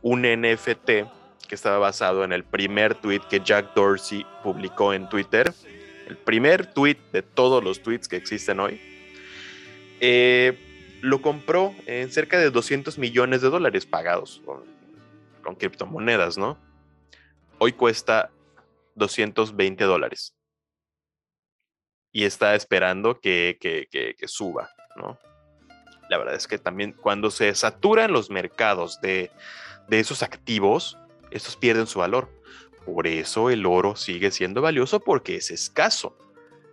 un 0.00 0.22
NFT 0.22 0.90
que 1.52 1.56
estaba 1.56 1.76
basado 1.76 2.24
en 2.24 2.32
el 2.32 2.44
primer 2.44 2.94
tweet 2.94 3.20
que 3.28 3.40
Jack 3.40 3.74
Dorsey 3.74 4.24
publicó 4.42 4.94
en 4.94 5.06
Twitter. 5.06 5.52
El 6.08 6.16
primer 6.16 6.72
tweet 6.72 6.96
de 7.12 7.20
todos 7.20 7.62
los 7.62 7.82
tweets 7.82 8.08
que 8.08 8.16
existen 8.16 8.58
hoy. 8.58 8.80
Eh, 10.00 10.98
lo 11.02 11.20
compró 11.20 11.74
en 11.84 12.10
cerca 12.10 12.38
de 12.38 12.48
200 12.48 12.96
millones 12.96 13.42
de 13.42 13.50
dólares 13.50 13.84
pagados 13.84 14.40
con, 15.42 15.54
criptomonedas, 15.56 16.38
¿no? 16.38 16.56
Hoy 17.58 17.72
cuesta 17.72 18.30
220 18.94 19.84
dólares. 19.84 20.34
Y 22.12 22.24
está 22.24 22.54
esperando 22.54 23.20
que, 23.20 23.58
suba, 24.24 24.70
¿no? 24.96 25.18
La 26.08 26.16
verdad 26.16 26.34
es 26.34 26.48
que 26.48 26.56
también 26.56 26.92
cuando 26.92 27.30
se 27.30 27.54
saturan 27.54 28.10
los 28.10 28.30
mercados 28.30 29.02
de 29.02 29.30
esos 29.90 30.22
activos, 30.22 30.96
estos 31.32 31.56
pierden 31.56 31.86
su 31.86 31.98
valor. 31.98 32.28
Por 32.84 33.06
eso 33.06 33.50
el 33.50 33.64
oro 33.66 33.96
sigue 33.96 34.30
siendo 34.30 34.60
valioso 34.60 35.00
porque 35.00 35.36
es 35.36 35.50
escaso. 35.50 36.16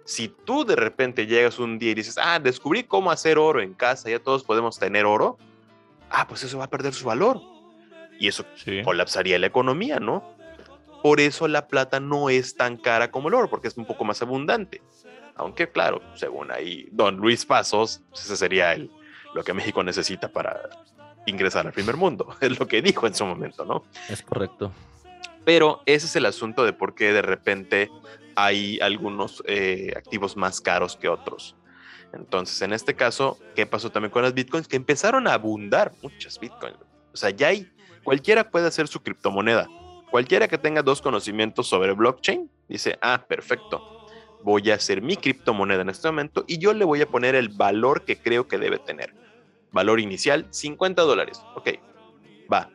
Si 0.05 0.27
tú 0.27 0.65
de 0.65 0.75
repente 0.75 1.27
llegas 1.27 1.59
un 1.59 1.77
día 1.77 1.91
y 1.91 1.95
dices, 1.95 2.17
ah, 2.19 2.39
descubrí 2.39 2.83
cómo 2.83 3.11
hacer 3.11 3.37
oro 3.37 3.61
en 3.61 3.73
casa, 3.73 4.09
ya 4.09 4.19
todos 4.19 4.43
podemos 4.43 4.79
tener 4.79 5.05
oro, 5.05 5.37
ah, 6.09 6.27
pues 6.27 6.43
eso 6.43 6.57
va 6.57 6.65
a 6.65 6.69
perder 6.69 6.93
su 6.93 7.05
valor. 7.05 7.39
Y 8.19 8.27
eso 8.27 8.43
colapsaría 8.83 9.37
la 9.37 9.47
economía, 9.47 9.99
¿no? 9.99 10.35
Por 11.03 11.19
eso 11.21 11.47
la 11.47 11.67
plata 11.67 11.99
no 11.99 12.29
es 12.29 12.55
tan 12.55 12.75
cara 12.75 13.11
como 13.11 13.29
el 13.29 13.35
oro, 13.35 13.49
porque 13.49 13.67
es 13.67 13.77
un 13.77 13.85
poco 13.85 14.03
más 14.03 14.21
abundante. 14.21 14.81
Aunque, 15.35 15.69
claro, 15.69 16.01
según 16.15 16.51
ahí 16.51 16.89
Don 16.91 17.17
Luis 17.17 17.45
Pasos, 17.45 18.01
pues 18.09 18.25
ese 18.25 18.35
sería 18.35 18.73
el, 18.73 18.91
lo 19.33 19.43
que 19.43 19.53
México 19.53 19.83
necesita 19.83 20.27
para 20.29 20.69
ingresar 21.29 21.65
al 21.67 21.73
primer 21.73 21.97
mundo. 21.97 22.35
Es 22.41 22.59
lo 22.59 22.67
que 22.67 22.81
dijo 22.81 23.07
en 23.07 23.13
su 23.13 23.25
momento, 23.25 23.65
¿no? 23.65 23.83
Es 24.09 24.21
correcto. 24.21 24.71
Pero 25.45 25.81
ese 25.85 26.05
es 26.05 26.15
el 26.15 26.25
asunto 26.25 26.63
de 26.63 26.73
por 26.73 26.95
qué 26.95 27.13
de 27.13 27.21
repente 27.21 27.89
hay 28.35 28.79
algunos 28.81 29.43
eh, 29.47 29.93
activos 29.95 30.37
más 30.37 30.61
caros 30.61 30.95
que 30.95 31.09
otros. 31.09 31.55
Entonces, 32.13 32.61
en 32.61 32.73
este 32.73 32.95
caso, 32.95 33.37
¿qué 33.55 33.65
pasó 33.65 33.91
también 33.91 34.11
con 34.11 34.23
las 34.23 34.33
bitcoins? 34.33 34.67
Que 34.67 34.75
empezaron 34.75 35.27
a 35.27 35.33
abundar 35.33 35.91
muchas 36.01 36.39
bitcoins. 36.39 36.77
O 37.13 37.17
sea, 37.17 37.29
ya 37.29 37.47
hay, 37.47 37.71
cualquiera 38.03 38.49
puede 38.49 38.67
hacer 38.67 38.87
su 38.87 39.01
criptomoneda. 39.01 39.67
Cualquiera 40.11 40.47
que 40.47 40.57
tenga 40.57 40.81
dos 40.81 41.01
conocimientos 41.01 41.67
sobre 41.67 41.93
blockchain 41.93 42.49
dice, 42.67 42.97
ah, 43.01 43.25
perfecto, 43.27 44.07
voy 44.43 44.71
a 44.71 44.75
hacer 44.75 45.01
mi 45.01 45.17
criptomoneda 45.17 45.81
en 45.81 45.89
este 45.89 46.07
momento 46.07 46.45
y 46.47 46.57
yo 46.57 46.73
le 46.73 46.85
voy 46.85 47.01
a 47.01 47.07
poner 47.07 47.35
el 47.35 47.49
valor 47.49 48.05
que 48.05 48.17
creo 48.17 48.47
que 48.47 48.57
debe 48.57 48.79
tener. 48.79 49.13
Valor 49.71 49.99
inicial, 49.99 50.47
50 50.49 51.01
dólares. 51.03 51.41
Ok, 51.55 51.69
va. 52.51 52.69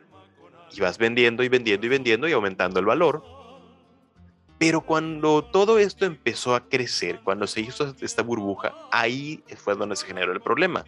Y 0.71 0.79
vas 0.79 0.97
vendiendo 0.97 1.43
y 1.43 1.49
vendiendo 1.49 1.85
y 1.85 1.89
vendiendo 1.89 2.27
y 2.27 2.33
aumentando 2.33 2.79
el 2.79 2.85
valor 2.85 3.23
pero 4.57 4.81
cuando 4.81 5.43
todo 5.43 5.79
esto 5.79 6.05
empezó 6.05 6.55
a 6.55 6.69
crecer, 6.69 7.19
cuando 7.23 7.45
se 7.45 7.61
hizo 7.61 7.93
esta 8.01 8.23
burbuja, 8.23 8.73
ahí 8.91 9.43
fue 9.57 9.75
donde 9.75 9.95
se 9.95 10.05
generó 10.05 10.31
el 10.31 10.41
problema. 10.41 10.85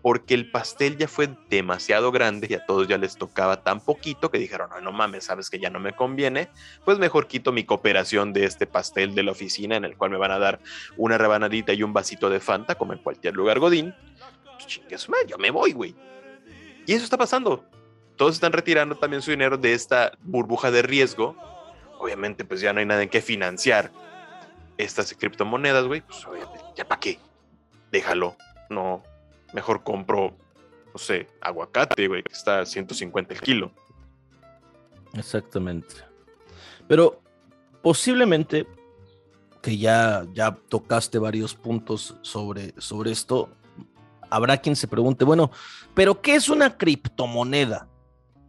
Porque 0.00 0.34
el 0.34 0.48
pastel 0.52 0.96
ya 0.96 1.08
fue 1.08 1.28
demasiado 1.50 2.12
grande 2.12 2.46
y 2.48 2.54
a 2.54 2.64
todos 2.64 2.86
ya 2.86 2.96
les 2.96 3.16
tocaba 3.16 3.64
tan 3.64 3.80
poquito 3.80 4.30
que 4.30 4.38
dijeron, 4.38 4.70
no, 4.70 4.80
no 4.80 4.92
mames, 4.92 5.24
sabes 5.24 5.50
que 5.50 5.58
ya 5.58 5.70
no 5.70 5.80
me 5.80 5.92
conviene, 5.92 6.48
pues 6.84 7.00
mejor 7.00 7.26
quito 7.26 7.50
mi 7.50 7.64
cooperación 7.64 8.32
de 8.32 8.44
este 8.44 8.68
pastel 8.68 9.16
de 9.16 9.24
la 9.24 9.32
oficina 9.32 9.74
en 9.74 9.84
el 9.84 9.96
cual 9.96 10.12
me 10.12 10.16
van 10.16 10.30
a 10.30 10.38
dar 10.38 10.60
una 10.96 11.18
rebanadita 11.18 11.72
y 11.72 11.82
un 11.82 11.92
vasito 11.92 12.30
de 12.30 12.38
Fanta, 12.38 12.76
como 12.76 12.92
en 12.92 13.00
cualquier 13.00 13.34
lugar 13.34 13.58
godín. 13.58 13.92
Pues 14.88 15.16
yo 15.26 15.38
me 15.38 15.50
voy, 15.50 15.72
güey. 15.72 15.94
Y 16.86 16.92
eso 16.92 17.04
está 17.04 17.16
pasando. 17.16 17.64
Todos 18.16 18.34
están 18.34 18.52
retirando 18.52 18.96
también 18.96 19.22
su 19.22 19.30
dinero 19.30 19.56
de 19.56 19.72
esta 19.72 20.12
burbuja 20.22 20.70
de 20.70 20.82
riesgo 20.82 21.36
obviamente 21.98 22.44
pues 22.44 22.60
ya 22.60 22.72
no 22.72 22.80
hay 22.80 22.86
nada 22.86 23.02
en 23.02 23.08
qué 23.08 23.20
financiar 23.20 23.90
estas 24.76 25.12
criptomonedas, 25.14 25.86
güey, 25.86 26.02
pues 26.02 26.24
obviamente, 26.24 26.64
ya 26.76 26.86
para 26.86 27.00
qué, 27.00 27.18
déjalo, 27.90 28.36
no, 28.70 29.02
mejor 29.52 29.82
compro, 29.82 30.36
no 30.92 30.98
sé, 30.98 31.26
aguacate, 31.40 32.06
güey, 32.06 32.22
que 32.22 32.32
está 32.32 32.60
a 32.60 32.66
150 32.66 33.34
el 33.34 33.40
kilo. 33.40 33.72
Exactamente. 35.14 35.96
Pero 36.86 37.20
posiblemente 37.82 38.66
que 39.60 39.76
ya, 39.76 40.24
ya 40.32 40.52
tocaste 40.68 41.18
varios 41.18 41.56
puntos 41.56 42.16
sobre, 42.22 42.72
sobre 42.80 43.10
esto, 43.10 43.50
habrá 44.30 44.58
quien 44.58 44.76
se 44.76 44.88
pregunte, 44.88 45.24
bueno, 45.24 45.50
pero 45.94 46.20
¿qué 46.20 46.34
es 46.34 46.48
una 46.48 46.76
criptomoneda? 46.76 47.88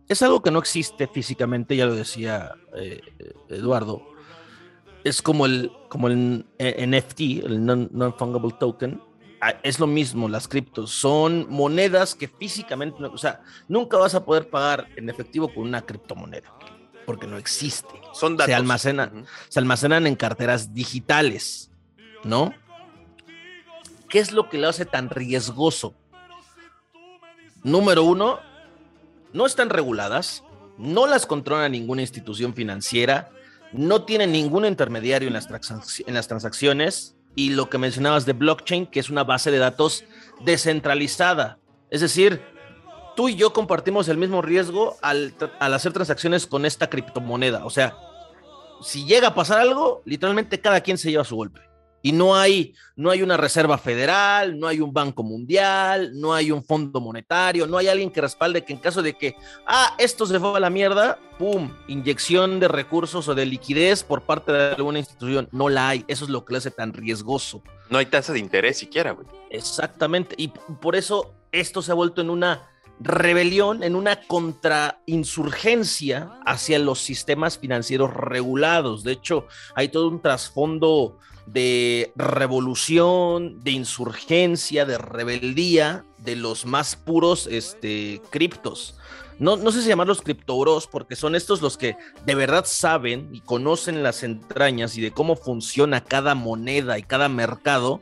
es 0.10 0.24
algo 0.24 0.42
que 0.42 0.52
no 0.52 0.60
existe 0.60 1.08
físicamente, 1.08 1.76
ya 1.76 1.86
lo 1.86 1.94
decía 1.94 2.52
eh, 2.76 3.00
Eduardo. 3.48 4.02
Es 5.04 5.22
como 5.22 5.46
el, 5.46 5.72
como 5.88 6.08
el 6.08 6.46
NFT, 6.58 7.22
el 7.46 7.64
Non-Fungible 7.66 8.56
Token. 8.60 9.02
Ah, 9.40 9.54
es 9.64 9.80
lo 9.80 9.88
mismo, 9.88 10.28
las 10.28 10.48
criptos. 10.48 10.92
Son 10.92 11.48
monedas 11.50 12.16
que 12.16 12.28
físicamente, 12.28 13.02
o 13.06 13.18
sea, 13.18 13.42
nunca 13.70 13.98
vas 13.98 14.16
a 14.16 14.26
poder 14.26 14.50
pagar 14.50 14.88
en 14.98 15.10
efectivo 15.10 15.54
con 15.54 15.64
una 15.64 15.84
criptomoneda, 15.84 16.52
porque 17.06 17.28
no 17.28 17.38
existe. 17.38 18.02
Son 18.12 18.36
datos. 18.36 18.48
Se, 18.48 18.56
almacenan, 18.56 19.26
se 19.48 19.60
almacenan 19.60 20.08
en 20.08 20.16
carteras 20.16 20.74
digitales, 20.74 21.72
¿no? 22.24 22.52
¿Qué 24.10 24.20
es 24.20 24.32
lo 24.32 24.50
que 24.50 24.58
lo 24.58 24.68
hace 24.68 24.86
tan 24.86 25.10
riesgoso? 25.10 25.94
Número 27.64 28.04
uno, 28.04 28.40
no 29.34 29.46
están 29.46 29.70
reguladas, 29.70 30.44
no 30.78 31.06
las 31.06 31.28
controla 31.28 31.70
ninguna 31.70 32.02
institución 32.02 32.56
financiera, 32.56 33.30
no 33.72 34.06
tienen 34.06 34.32
ningún 34.32 34.66
intermediario 34.66 35.28
en 35.28 35.34
las, 35.34 35.48
en 36.06 36.14
las 36.14 36.28
transacciones 36.28 37.16
y 37.36 37.52
lo 37.52 37.70
que 37.70 37.78
mencionabas 37.78 38.26
de 38.26 38.34
blockchain, 38.34 38.88
que 38.88 39.00
es 39.00 39.12
una 39.12 39.24
base 39.24 39.52
de 39.52 39.60
datos 39.60 40.04
descentralizada. 40.44 41.60
Es 41.92 42.02
decir, 42.02 42.42
tú 43.16 43.30
y 43.30 43.36
yo 43.36 43.54
compartimos 43.54 44.08
el 44.08 44.18
mismo 44.18 44.42
riesgo 44.42 44.98
al, 45.04 45.36
al 45.60 45.74
hacer 45.76 45.94
transacciones 45.94 46.48
con 46.48 46.66
esta 46.66 46.90
criptomoneda. 46.90 47.64
O 47.66 47.70
sea, 47.70 47.96
si 48.82 49.06
llega 49.06 49.28
a 49.28 49.36
pasar 49.36 49.60
algo, 49.60 50.02
literalmente 50.06 50.60
cada 50.60 50.82
quien 50.82 50.98
se 50.98 51.12
lleva 51.12 51.24
su 51.24 51.36
golpe. 51.36 51.69
Y 52.02 52.12
no 52.12 52.36
hay, 52.36 52.74
no 52.96 53.10
hay 53.10 53.22
una 53.22 53.38
reserva 53.38 53.78
federal, 53.78 54.58
no 54.58 54.68
hay 54.68 54.80
un 54.80 54.94
banco 54.94 55.24
mundial, 55.24 56.12
no 56.14 56.34
hay 56.34 56.52
un 56.52 56.64
fondo 56.64 57.02
monetario, 57.02 57.68
no 57.68 57.78
hay 57.78 57.88
alguien 57.88 58.10
que 58.10 58.22
respalde 58.22 58.64
que 58.64 58.74
en 58.74 58.80
caso 58.80 59.02
de 59.02 59.14
que, 59.14 59.36
ah, 59.68 59.96
esto 59.98 60.26
se 60.26 60.40
fue 60.40 60.56
a 60.56 60.60
la 60.60 60.70
mierda, 60.70 61.20
¡pum! 61.38 61.74
Inyección 61.88 62.60
de 62.60 62.68
recursos 62.68 63.28
o 63.28 63.36
de 63.36 63.46
liquidez 63.46 64.04
por 64.04 64.24
parte 64.24 64.52
de 64.52 64.76
alguna 64.76 65.00
institución. 65.00 65.50
No 65.52 65.70
la 65.70 65.90
hay. 65.90 66.06
Eso 66.08 66.26
es 66.26 66.30
lo 66.30 66.46
que 66.46 66.54
le 66.54 66.60
hace 66.60 66.72
tan 66.72 66.94
riesgoso. 66.94 67.64
No 67.90 67.98
hay 67.98 68.06
tasa 68.06 68.34
de 68.34 68.40
interés 68.40 68.78
siquiera, 68.78 69.12
güey. 69.12 69.28
Exactamente. 69.50 70.36
Y 70.38 70.48
por 70.48 70.96
eso 70.96 71.34
esto 71.52 71.82
se 71.82 71.92
ha 71.92 71.96
vuelto 71.96 72.22
en 72.22 72.30
una 72.30 72.70
rebelión, 73.00 73.84
en 73.84 73.96
una 73.96 74.22
contrainsurgencia 74.22 76.32
hacia 76.46 76.80
los 76.80 77.00
sistemas 77.00 77.58
financieros 77.58 78.14
regulados. 78.14 79.04
De 79.04 79.14
hecho, 79.14 79.48
hay 79.76 79.90
todo 79.90 80.10
un 80.10 80.22
trasfondo 80.22 81.18
de 81.46 82.12
revolución, 82.16 83.64
de 83.64 83.72
insurgencia, 83.72 84.86
de 84.86 84.98
rebeldía 84.98 86.04
de 86.18 86.36
los 86.36 86.66
más 86.66 86.96
puros 86.96 87.48
este, 87.48 88.22
criptos. 88.30 88.96
No, 89.40 89.56
no 89.56 89.72
sé 89.72 89.82
si 89.82 89.88
llamarlos 89.88 90.22
criptobros, 90.22 90.88
porque 90.88 91.16
son 91.16 91.34
estos 91.34 91.62
los 91.62 91.78
que 91.78 91.96
de 92.26 92.36
verdad 92.36 92.66
saben 92.68 93.30
y 93.32 93.40
conocen 93.40 94.04
las 94.04 94.24
entrañas 94.24 94.98
y 94.98 95.02
de 95.02 95.12
cómo 95.12 95.38
funciona 95.38 96.04
cada 96.04 96.36
moneda 96.36 97.00
y 97.00 97.04
cada 97.04 97.30
mercado, 97.30 98.02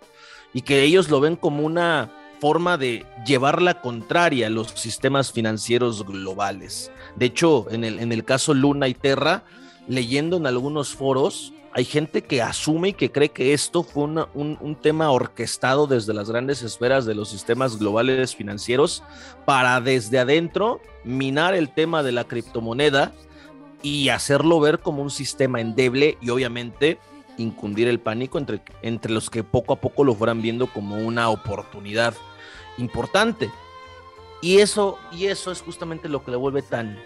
y 0.53 0.63
que 0.63 0.81
ellos 0.81 1.09
lo 1.09 1.19
ven 1.19 1.35
como 1.35 1.63
una 1.63 2.11
forma 2.39 2.77
de 2.77 3.05
llevar 3.25 3.61
la 3.61 3.81
contraria 3.81 4.47
a 4.47 4.51
los 4.51 4.71
sistemas 4.71 5.31
financieros 5.31 6.05
globales. 6.05 6.91
De 7.15 7.27
hecho, 7.27 7.67
en 7.71 7.83
el, 7.83 7.99
en 7.99 8.11
el 8.11 8.23
caso 8.23 8.53
Luna 8.53 8.87
y 8.87 8.93
Terra, 8.93 9.43
leyendo 9.87 10.37
en 10.37 10.47
algunos 10.47 10.93
foros, 10.93 11.53
hay 11.77 11.85
gente 11.85 12.23
que 12.23 12.41
asume 12.41 12.89
y 12.89 12.93
que 12.93 13.11
cree 13.11 13.29
que 13.29 13.53
esto 13.53 13.83
fue 13.83 14.05
un, 14.05 14.77
tema 14.81 15.11
orquestado 15.11 15.85
desde 15.85 16.11
las 16.11 16.27
grandes 16.27 16.63
esferas 16.63 17.05
de 17.05 17.13
los 17.13 17.29
sistemas 17.29 17.77
globales 17.77 18.35
financieros 18.35 19.03
para 19.45 19.79
desde 19.79 20.17
adentro 20.17 20.81
minar 21.03 21.53
el 21.53 21.69
tema 21.69 22.01
de 22.01 22.13
la 22.13 22.23
criptomoneda 22.23 23.13
y 23.83 24.09
hacerlo 24.09 24.59
ver 24.59 24.79
como 24.79 25.03
un 25.03 25.11
sistema 25.11 25.61
endeble 25.61 26.17
y 26.19 26.31
obviamente 26.31 26.97
incundir 27.37 27.87
el 27.87 27.99
pánico 27.99 28.39
entre, 28.39 28.61
entre 28.81 29.11
los 29.11 29.29
que 29.29 29.43
poco 29.43 29.73
a 29.73 29.79
poco 29.79 30.03
lo 30.03 30.15
fueran 30.15 30.41
viendo 30.41 30.65
como 30.65 30.97
una 30.97 31.29
oportunidad 31.29 32.15
importante. 32.77 33.51
Y 34.41 34.59
eso, 34.59 34.99
y 35.11 35.25
eso 35.25 35.51
es 35.51 35.61
justamente 35.61 36.09
lo 36.09 36.23
que 36.23 36.31
le 36.31 36.37
vuelve 36.37 36.61
tan, 36.61 37.01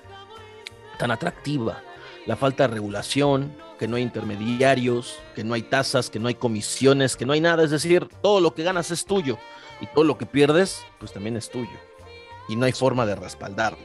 tan 0.97 1.11
atractiva. 1.11 1.81
La 2.25 2.35
falta 2.35 2.67
de 2.67 2.73
regulación, 2.73 3.55
que 3.79 3.87
no 3.87 3.95
hay 3.95 4.03
intermediarios, 4.03 5.17
que 5.33 5.43
no 5.43 5.55
hay 5.55 5.63
tasas, 5.63 6.09
que 6.09 6.19
no 6.19 6.27
hay 6.27 6.35
comisiones, 6.35 7.15
que 7.15 7.25
no 7.25 7.33
hay 7.33 7.41
nada. 7.41 7.63
Es 7.63 7.71
decir, 7.71 8.07
todo 8.21 8.39
lo 8.39 8.53
que 8.53 8.63
ganas 8.63 8.91
es 8.91 9.05
tuyo 9.05 9.37
y 9.79 9.87
todo 9.87 10.03
lo 10.03 10.17
que 10.17 10.25
pierdes, 10.25 10.85
pues 10.99 11.13
también 11.13 11.35
es 11.37 11.49
tuyo. 11.49 11.79
Y 12.47 12.55
no 12.55 12.65
hay 12.65 12.73
forma 12.73 13.05
de 13.05 13.15
respaldarlo. 13.15 13.79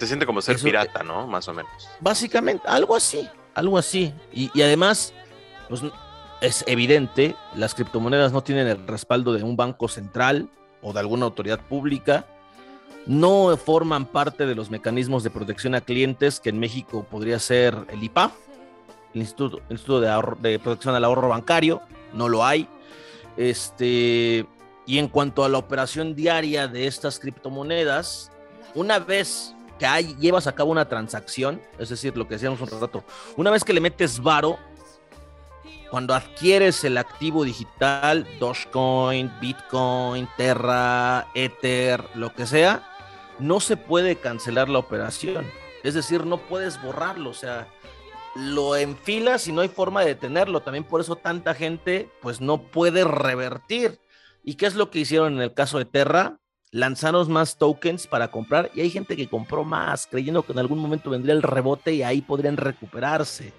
Se 0.00 0.06
siente 0.06 0.26
como 0.26 0.40
ser 0.40 0.58
pirata, 0.58 1.02
¿no? 1.02 1.26
Más 1.26 1.46
o 1.48 1.54
menos. 1.54 1.70
Básicamente, 2.00 2.66
algo 2.66 2.96
así, 2.96 3.28
algo 3.54 3.78
así. 3.78 4.12
Y, 4.32 4.50
y 4.54 4.62
además, 4.62 5.12
pues 5.68 5.82
es 6.40 6.64
evidente, 6.66 7.36
las 7.54 7.74
criptomonedas 7.74 8.32
no 8.32 8.42
tienen 8.42 8.66
el 8.68 8.86
respaldo 8.86 9.32
de 9.32 9.42
un 9.42 9.56
banco 9.56 9.88
central 9.88 10.50
o 10.82 10.92
de 10.92 11.00
alguna 11.00 11.26
autoridad 11.26 11.60
pública, 11.60 12.26
no 13.06 13.56
forman 13.56 14.04
parte 14.04 14.46
de 14.46 14.54
los 14.54 14.70
mecanismos 14.70 15.24
de 15.24 15.30
protección 15.30 15.74
a 15.74 15.80
clientes 15.80 16.40
que 16.40 16.50
en 16.50 16.58
México 16.58 17.06
podría 17.10 17.38
ser 17.38 17.74
el 17.88 18.02
IPA, 18.02 18.32
el 19.14 19.22
Instituto, 19.22 20.00
de, 20.00 20.58
Protección 20.58 20.94
al 20.94 21.04
Ahorro 21.04 21.28
Bancario, 21.28 21.80
no 22.12 22.28
lo 22.28 22.44
hay. 22.44 22.68
Este, 23.36 24.46
y 24.86 24.98
en 24.98 25.08
cuanto 25.08 25.44
a 25.44 25.48
la 25.48 25.58
operación 25.58 26.14
diaria 26.14 26.68
de 26.68 26.86
estas 26.86 27.18
criptomonedas, 27.18 28.30
una 28.74 28.98
vez 28.98 29.54
que 29.78 29.86
hay, 29.86 30.14
llevas 30.16 30.46
a 30.46 30.54
cabo 30.54 30.70
una 30.70 30.88
transacción, 30.88 31.62
es 31.78 31.88
decir, 31.88 32.16
lo 32.16 32.26
que 32.26 32.34
decíamos 32.34 32.60
un 32.60 32.68
rato, 32.68 33.04
una 33.36 33.50
vez 33.50 33.64
que 33.64 33.72
le 33.72 33.80
metes 33.80 34.20
varo, 34.20 34.58
cuando 35.90 36.14
adquieres 36.14 36.84
el 36.84 36.98
activo 36.98 37.44
digital, 37.44 38.26
Dogecoin, 38.38 39.32
Bitcoin, 39.40 40.28
Terra, 40.36 41.26
Ether, 41.34 42.04
lo 42.14 42.34
que 42.34 42.46
sea, 42.46 42.82
no 43.38 43.60
se 43.60 43.76
puede 43.76 44.16
cancelar 44.16 44.68
la 44.68 44.78
operación. 44.78 45.46
Es 45.82 45.94
decir, 45.94 46.26
no 46.26 46.38
puedes 46.38 46.80
borrarlo, 46.82 47.30
o 47.30 47.34
sea, 47.34 47.68
lo 48.34 48.76
enfilas 48.76 49.48
y 49.48 49.52
no 49.52 49.62
hay 49.62 49.68
forma 49.68 50.02
de 50.02 50.08
detenerlo. 50.08 50.60
También 50.60 50.84
por 50.84 51.00
eso 51.00 51.16
tanta 51.16 51.54
gente 51.54 52.10
pues 52.20 52.40
no 52.40 52.62
puede 52.62 53.04
revertir. 53.04 54.00
¿Y 54.44 54.54
qué 54.54 54.66
es 54.66 54.74
lo 54.74 54.90
que 54.90 55.00
hicieron 55.00 55.34
en 55.34 55.42
el 55.42 55.54
caso 55.54 55.78
de 55.78 55.84
Terra? 55.84 56.38
Lanzaron 56.70 57.30
más 57.32 57.56
tokens 57.56 58.06
para 58.06 58.30
comprar 58.30 58.70
y 58.74 58.82
hay 58.82 58.90
gente 58.90 59.16
que 59.16 59.28
compró 59.28 59.64
más, 59.64 60.06
creyendo 60.06 60.42
que 60.42 60.52
en 60.52 60.58
algún 60.58 60.78
momento 60.78 61.08
vendría 61.08 61.34
el 61.34 61.42
rebote 61.42 61.94
y 61.94 62.02
ahí 62.02 62.20
podrían 62.20 62.58
recuperarse 62.58 63.54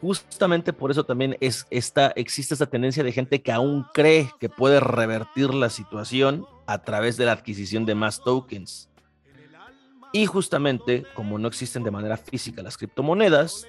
justamente 0.00 0.72
por 0.72 0.90
eso 0.90 1.04
también 1.04 1.36
es 1.40 1.66
esta, 1.70 2.12
existe 2.16 2.54
esta 2.54 2.66
tendencia 2.66 3.02
de 3.02 3.12
gente 3.12 3.42
que 3.42 3.52
aún 3.52 3.84
cree 3.92 4.30
que 4.38 4.48
puede 4.48 4.80
revertir 4.80 5.52
la 5.54 5.70
situación 5.70 6.46
a 6.66 6.82
través 6.82 7.16
de 7.16 7.26
la 7.26 7.32
adquisición 7.32 7.84
de 7.86 7.94
más 7.94 8.22
tokens. 8.22 8.88
Y 10.12 10.26
justamente, 10.26 11.04
como 11.14 11.38
no 11.38 11.48
existen 11.48 11.82
de 11.82 11.90
manera 11.90 12.16
física 12.16 12.62
las 12.62 12.78
criptomonedas, 12.78 13.66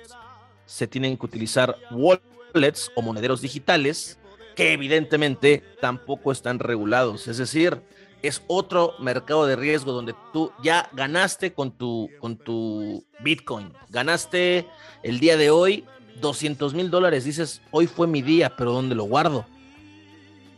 se 0.65 0.87
tienen 0.87 1.17
que 1.17 1.25
utilizar 1.25 1.75
wallets 1.91 2.91
o 2.95 3.01
monederos 3.01 3.41
digitales 3.41 4.19
que 4.55 4.73
evidentemente 4.73 5.63
tampoco 5.81 6.31
están 6.31 6.59
regulados. 6.59 7.27
Es 7.27 7.37
decir, 7.37 7.81
es 8.21 8.43
otro 8.47 8.93
mercado 8.99 9.45
de 9.45 9.55
riesgo 9.55 9.91
donde 9.91 10.13
tú 10.33 10.51
ya 10.63 10.89
ganaste 10.93 11.53
con 11.53 11.71
tu, 11.71 12.09
con 12.19 12.37
tu 12.37 13.05
Bitcoin. 13.21 13.73
Ganaste 13.89 14.67
el 15.03 15.19
día 15.19 15.37
de 15.37 15.49
hoy 15.49 15.85
200 16.21 16.73
mil 16.73 16.89
dólares, 16.89 17.23
dices, 17.23 17.61
hoy 17.71 17.87
fue 17.87 18.07
mi 18.07 18.21
día, 18.21 18.55
pero 18.55 18.71
¿dónde 18.71 18.95
lo 18.95 19.03
guardo? 19.03 19.45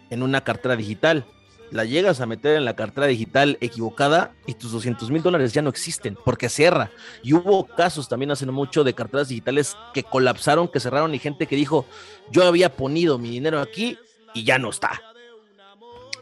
En 0.09 0.23
una 0.23 0.41
cartera 0.41 0.75
digital. 0.75 1.25
La 1.71 1.85
llegas 1.85 2.19
a 2.19 2.25
meter 2.25 2.57
en 2.57 2.65
la 2.65 2.75
cartera 2.75 3.07
digital 3.07 3.57
equivocada 3.61 4.33
y 4.45 4.55
tus 4.55 4.73
200 4.73 5.09
mil 5.09 5.23
dólares 5.23 5.53
ya 5.53 5.61
no 5.61 5.69
existen 5.69 6.17
porque 6.25 6.49
cierra. 6.49 6.91
Y 7.23 7.33
hubo 7.33 7.65
casos 7.65 8.09
también 8.09 8.31
hace 8.31 8.45
mucho 8.45 8.83
de 8.83 8.93
carteras 8.93 9.29
digitales 9.29 9.77
que 9.93 10.03
colapsaron, 10.03 10.67
que 10.67 10.81
cerraron 10.81 11.15
y 11.15 11.19
gente 11.19 11.47
que 11.47 11.55
dijo, 11.55 11.85
yo 12.29 12.45
había 12.45 12.75
ponido 12.75 13.17
mi 13.17 13.29
dinero 13.29 13.61
aquí 13.61 13.97
y 14.33 14.43
ya 14.43 14.59
no 14.59 14.69
está. 14.69 15.01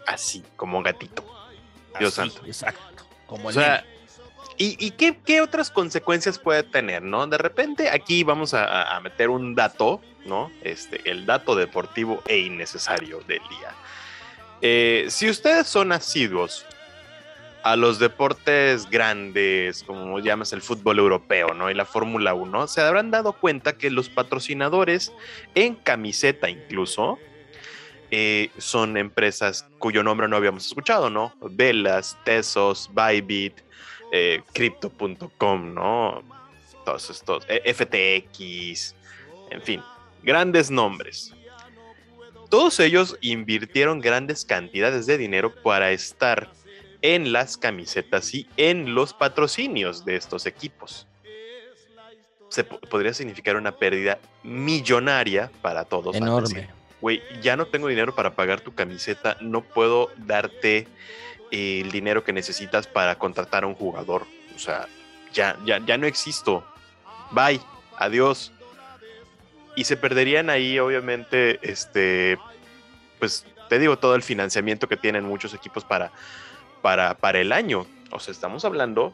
Así, 0.06 0.43
como 0.56 0.78
un 0.78 0.84
gatito. 0.84 1.23
Dios 1.97 2.13
santo. 2.13 2.41
Exacto. 2.45 3.04
Como 3.25 3.49
el 3.49 3.58
¿Y, 4.62 4.91
qué, 4.91 5.39
otras 5.39 5.72
consecuencias 5.72 6.38
puede 6.38 6.63
tener, 6.63 7.02
no? 7.02 7.26
De 7.28 7.38
repente 7.38 7.89
aquí 7.89 8.26
vamos 8.26 8.54
a, 8.54 9.00
meter 9.02 9.30
un 9.30 9.56
dato, 9.56 10.02
¿no? 10.26 10.52
Este, 10.62 11.10
el 11.10 11.26
dato 11.26 11.56
deportivo 11.56 12.22
e 12.28 12.39
innecesario 12.39 13.19
del 13.22 13.39
día. 13.39 13.74
Eh, 14.62 15.06
si 15.08 15.30
ustedes 15.30 15.65
son 15.65 15.93
asiduos 15.93 16.65
a 17.63 17.78
los 17.78 18.00
deportes 18.00 18.89
grandes, 18.89 19.84
como 19.84 20.19
llamas 20.19 20.52
el 20.52 20.62
fútbol 20.62 21.00
europeo, 21.00 21.54
¿no? 21.54 21.72
Y 21.72 21.74
la 21.74 21.86
Fórmula 21.86 22.34
1, 22.34 22.67
se 22.67 22.82
habrán 22.82 23.12
dado 23.12 23.32
cuenta 23.32 23.78
que 23.78 23.89
los 23.89 24.10
patrocinadores 24.10 25.13
en 25.56 25.76
camiseta 25.76 26.50
incluso, 26.50 27.17
eh, 28.12 28.50
son 28.58 28.98
empresas 28.98 29.65
cuyo 29.78 30.04
nombre 30.04 30.28
no 30.28 30.36
habíamos 30.36 30.65
escuchado, 30.65 31.10
¿no? 31.10 31.34
Velas, 31.39 32.17
Tesos, 32.26 32.89
Bybit, 32.93 33.68
eh, 34.12 34.41
crypto.com, 34.54 35.74
¿no? 35.74 36.24
Todos 36.86 37.10
estos, 37.10 37.45
eh, 37.48 37.74
FTX, 37.74 38.95
en 39.52 39.62
fin, 39.62 39.82
grandes 40.24 40.72
nombres. 40.72 41.34
Todos 42.50 42.80
ellos 42.80 43.17
invirtieron 43.22 44.02
grandes 44.02 44.43
cantidades 44.43 45.06
de 45.06 45.17
dinero 45.17 45.54
para 45.62 45.91
estar 45.91 46.50
en 47.02 47.32
las 47.32 47.58
camisetas 47.58 48.34
y 48.34 48.48
en 48.58 48.95
los 48.95 49.13
patrocinios 49.13 50.04
de 50.04 50.15
estos 50.15 50.45
equipos. 50.45 51.08
Se 52.50 52.63
podría 52.63 53.13
significar 53.13 53.56
una 53.56 53.72
pérdida 53.72 54.17
millonaria 54.43 55.52
para 55.62 55.86
todos. 55.86 56.15
Enorme. 56.15 56.69
Güey, 57.02 57.22
ya 57.41 57.56
no 57.56 57.67
tengo 57.67 57.88
dinero 57.88 58.13
para 58.13 58.36
pagar 58.36 58.60
tu 58.62 58.74
camiseta, 58.74 59.38
no 59.39 59.62
puedo 59.62 60.10
darte 60.17 60.88
el 61.51 61.91
dinero 61.91 62.23
que 62.23 62.33
necesitas 62.33 62.88
para 62.88 63.17
contratar 63.17 63.63
a 63.63 63.67
un 63.67 63.75
jugador. 63.75 64.25
O 64.55 64.59
sea, 64.59 64.88
ya, 65.33 65.57
ya, 65.65 65.83
ya 65.85 65.97
no 65.97 66.07
existo. 66.07 66.63
Bye, 67.31 67.62
adiós. 67.97 68.51
Y 69.75 69.83
se 69.85 69.97
perderían 69.97 70.49
ahí, 70.49 70.79
obviamente, 70.79 71.59
este, 71.62 72.38
pues 73.19 73.45
te 73.69 73.79
digo, 73.79 73.97
todo 73.97 74.15
el 74.15 74.23
financiamiento 74.23 74.89
que 74.89 74.97
tienen 74.97 75.23
muchos 75.23 75.53
equipos 75.53 75.85
para, 75.85 76.12
para, 76.81 77.15
para 77.17 77.39
el 77.39 77.51
año. 77.51 77.85
O 78.12 78.19
sea, 78.19 78.31
estamos 78.31 78.65
hablando 78.65 79.13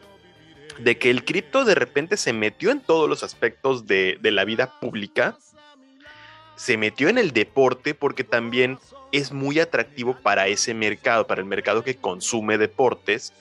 de 0.79 0.97
que 0.97 1.09
el 1.09 1.23
cripto 1.25 1.65
de 1.65 1.75
repente 1.75 2.17
se 2.17 2.33
metió 2.33 2.71
en 2.71 2.79
todos 2.79 3.07
los 3.09 3.23
aspectos 3.23 3.85
de, 3.85 4.17
de 4.21 4.31
la 4.31 4.45
vida 4.45 4.79
pública, 4.79 5.37
se 6.55 6.77
metió 6.77 7.09
en 7.09 7.17
el 7.17 7.31
deporte 7.31 7.93
porque 7.93 8.23
también 8.23 8.79
es 9.11 9.31
muy 9.31 9.59
atractivo 9.59 10.17
para 10.21 10.47
ese 10.47 10.73
mercado, 10.73 11.27
para 11.27 11.41
el 11.41 11.47
mercado 11.47 11.83
que 11.83 11.95
consume 11.95 12.57
deportes. 12.57 13.33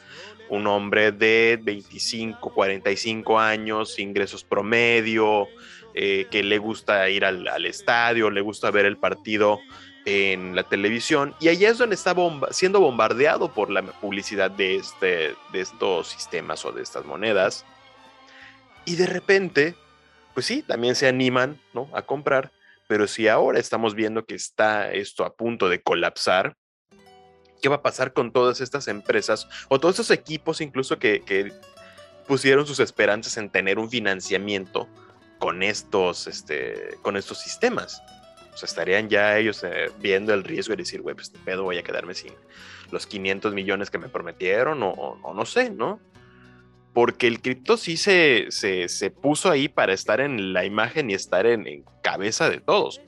Un 0.48 0.66
hombre 0.66 1.10
de 1.10 1.58
25, 1.62 2.52
45 2.52 3.38
años, 3.38 3.98
ingresos 3.98 4.44
promedio, 4.44 5.48
eh, 5.94 6.26
que 6.30 6.42
le 6.42 6.58
gusta 6.58 7.08
ir 7.08 7.24
al, 7.24 7.66
estadio, 7.66 8.30
le 8.30 8.40
gusta 8.40 8.70
ver 8.70 8.84
el 8.84 8.96
partido 8.96 9.60
en 10.04 10.54
la 10.54 10.64
televisión. 10.64 11.34
Y 11.40 11.48
ahí 11.48 11.64
es 11.64 11.78
donde 11.78 11.94
está 11.94 12.14
siendo 12.50 12.80
bombardeado 12.80 13.52
por 13.52 13.70
la 13.70 13.82
publicidad 13.82 14.50
de, 14.50 14.76
este, 14.76 15.34
de 15.52 15.60
estos 15.60 16.08
sistemas 16.08 16.64
o 16.64 16.72
de 16.72 16.82
estas 16.82 17.04
monedas. 17.04 17.64
Y 18.84 18.96
de 18.96 19.06
repente, 19.06 19.76
pues 20.34 20.46
sí, 20.46 20.62
también 20.62 20.94
se 20.94 21.08
animan 21.08 21.58
¿no? 21.72 21.88
a 21.94 22.02
comprar 22.02 22.52
pero 22.88 23.06
si 23.06 23.28
ahora 23.28 23.58
estamos 23.58 23.94
viendo 23.94 24.24
que 24.24 24.34
está 24.34 24.92
esto 24.92 25.24
a 25.24 25.34
punto 25.34 25.68
de 25.68 25.82
colapsar, 25.82 26.56
¿qué 27.62 27.68
va 27.68 27.76
a 27.76 27.82
pasar 27.82 28.12
con 28.12 28.32
todas 28.32 28.60
estas 28.60 28.88
empresas 28.88 29.48
o 29.68 29.80
todos 29.80 29.96
esos 29.96 30.10
equipos 30.10 30.60
incluso 30.60 30.98
que, 30.98 31.52
pusieron 32.26 32.66
sus 32.66 32.80
esperanzas 32.80 33.36
en 33.36 33.50
tener 33.50 33.78
un 33.78 33.90
financiamiento 33.90 34.88
con 35.38 35.62
estos, 35.62 36.26
este, 36.26 36.96
con 37.02 37.16
estos 37.16 37.38
sistemas? 37.38 38.02
O 38.54 38.56
sea, 38.56 38.66
estarían 38.66 39.08
ya 39.08 39.36
ellos 39.36 39.62
eh, 39.64 39.90
viendo 39.98 40.32
el 40.32 40.44
riesgo 40.44 40.72
de 40.72 40.82
decir, 40.82 41.02
güey, 41.02 41.14
pues 41.14 41.26
este 41.26 41.38
pedo 41.40 41.64
voy 41.64 41.76
a 41.76 41.82
quedarme 41.82 42.14
sin 42.14 42.32
los 42.90 43.06
500 43.06 43.52
millones 43.52 43.90
que 43.90 43.98
me 43.98 44.08
prometieron 44.08 44.82
o, 44.82 44.90
o 44.90 45.34
no 45.34 45.44
sé, 45.44 45.70
¿no? 45.70 46.00
Porque 46.94 47.26
el 47.26 47.42
cripto 47.42 47.76
sí 47.76 47.96
se, 47.96 48.46
se, 48.50 49.10
puso 49.10 49.50
ahí 49.50 49.68
para 49.68 49.92
estar 49.92 50.20
en 50.20 50.52
la 50.52 50.64
imagen 50.64 51.10
y 51.10 51.14
estar 51.14 51.44
en, 51.44 51.84
cabeza 52.02 52.48
de 52.48 52.60
todos. 52.60 53.00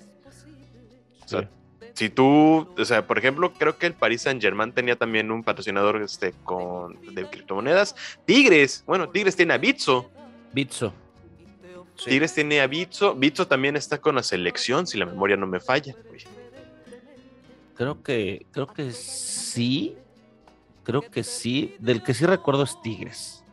O 1.25 1.29
sea, 1.29 1.49
si 1.95 2.11
tú, 2.11 2.69
o 2.77 2.85
sea, 2.85 3.07
por 3.07 3.17
ejemplo, 3.17 3.53
creo 3.53 3.79
que 3.79 3.87
el 3.87 3.95
Paris 3.95 4.23
Saint 4.23 4.43
Germain 4.43 4.73
tenía 4.73 4.97
también 4.97 5.31
un 5.31 5.45
patrocinador 5.45 6.03
este, 6.03 6.33
con, 6.45 7.01
de 7.15 7.31
criptomonedas. 7.31 7.95
Tigres, 8.25 8.83
bueno, 8.87 9.09
Tigres 9.09 9.37
tiene 9.37 9.55
a 9.55 9.59
Bitso. 9.59 10.11
Bitso. 10.53 10.93
Tigres 12.05 12.35
tiene 12.35 12.61
a 12.61 12.67
Bitso. 12.67 13.15
Bitso 13.15 13.47
también 13.47 13.77
está 13.77 13.99
con 13.99 14.17
la 14.17 14.23
selección, 14.23 14.87
si 14.87 14.99
la 14.99 15.07
memoria 15.07 15.37
no 15.37 15.47
me 15.47 15.61
falla. 15.61 15.95
Creo 17.77 18.03
que, 18.03 18.47
creo 18.51 18.67
que 18.67 18.91
sí, 18.91 19.97
creo 20.83 21.03
que 21.03 21.23
sí. 21.23 21.77
Del 21.79 22.03
que 22.03 22.15
sí 22.15 22.27
recuerdo 22.27 22.65
es 22.65 22.81
Tigres. 22.83 23.45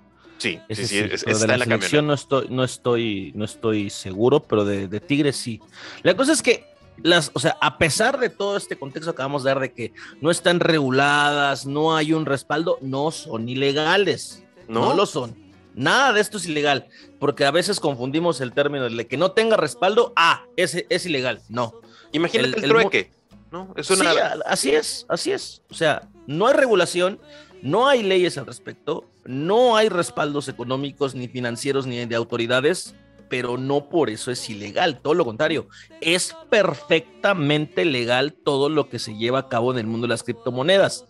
Sí, 0.43 0.59
Ese 0.69 0.87
sí, 0.87 0.99
sí, 0.99 0.99
es- 1.11 1.23
pero 1.23 1.37
está 1.37 1.43
de 1.45 1.47
la 1.47 1.53
en 1.53 1.59
la 1.59 1.65
selección 1.77 2.05
no 2.07 2.13
estoy, 2.13 2.47
no 2.49 2.63
estoy, 2.63 3.31
no 3.35 3.45
estoy 3.45 3.89
seguro, 3.89 4.41
pero 4.41 4.65
de, 4.65 4.87
de 4.87 4.99
Tigres 4.99 5.35
sí. 5.37 5.59
La 6.03 6.15
cosa 6.15 6.33
es 6.33 6.41
que 6.43 6.65
las, 7.01 7.31
o 7.33 7.39
sea, 7.39 7.57
a 7.61 7.77
pesar 7.77 8.19
de 8.19 8.29
todo 8.29 8.55
este 8.57 8.77
contexto 8.77 9.11
que 9.11 9.15
acabamos 9.15 9.43
de 9.43 9.49
dar 9.49 9.59
de 9.59 9.73
que 9.73 9.93
no 10.21 10.29
están 10.29 10.59
reguladas, 10.59 11.65
no 11.65 11.95
hay 11.95 12.13
un 12.13 12.25
respaldo, 12.25 12.77
no 12.81 13.09
son 13.11 13.49
ilegales. 13.49 14.43
No, 14.67 14.89
¿No? 14.89 14.93
lo 14.93 15.05
son. 15.05 15.35
Nada 15.75 16.13
de 16.13 16.21
esto 16.21 16.37
es 16.37 16.45
ilegal, 16.45 16.87
porque 17.19 17.45
a 17.45 17.51
veces 17.51 17.79
confundimos 17.79 18.41
el 18.41 18.53
término 18.53 18.87
de 18.89 19.07
que 19.07 19.17
no 19.17 19.31
tenga 19.31 19.57
respaldo, 19.57 20.13
ah, 20.15 20.43
es, 20.55 20.85
es 20.87 21.05
ilegal. 21.05 21.41
No. 21.49 21.73
Imagínate 22.11 22.49
el- 22.49 22.55
el, 22.57 22.63
el 22.65 22.69
trueque, 22.69 23.11
¿no? 23.51 23.73
Es 23.75 23.89
una... 23.89 24.11
Sí, 24.13 24.19
así 24.45 24.71
es, 24.75 25.05
así 25.09 25.31
es. 25.31 25.63
O 25.71 25.73
sea, 25.73 26.07
no 26.27 26.45
hay 26.47 26.53
regulación, 26.53 27.19
no 27.63 27.87
hay 27.87 28.03
leyes 28.03 28.37
al 28.37 28.45
respecto, 28.45 29.09
no 29.25 29.75
hay 29.75 29.89
respaldos 29.89 30.47
económicos, 30.47 31.15
ni 31.15 31.27
financieros, 31.27 31.87
ni 31.87 32.05
de 32.05 32.15
autoridades, 32.15 32.93
pero 33.29 33.57
no 33.57 33.89
por 33.89 34.09
eso 34.09 34.29
es 34.29 34.47
ilegal. 34.49 34.99
Todo 35.01 35.15
lo 35.15 35.25
contrario, 35.25 35.67
es 36.01 36.35
perfectamente 36.49 37.85
legal 37.85 38.33
todo 38.33 38.69
lo 38.69 38.89
que 38.89 38.99
se 38.99 39.17
lleva 39.17 39.39
a 39.39 39.49
cabo 39.49 39.71
en 39.71 39.79
el 39.79 39.87
mundo 39.87 40.05
de 40.05 40.13
las 40.13 40.23
criptomonedas. 40.23 41.05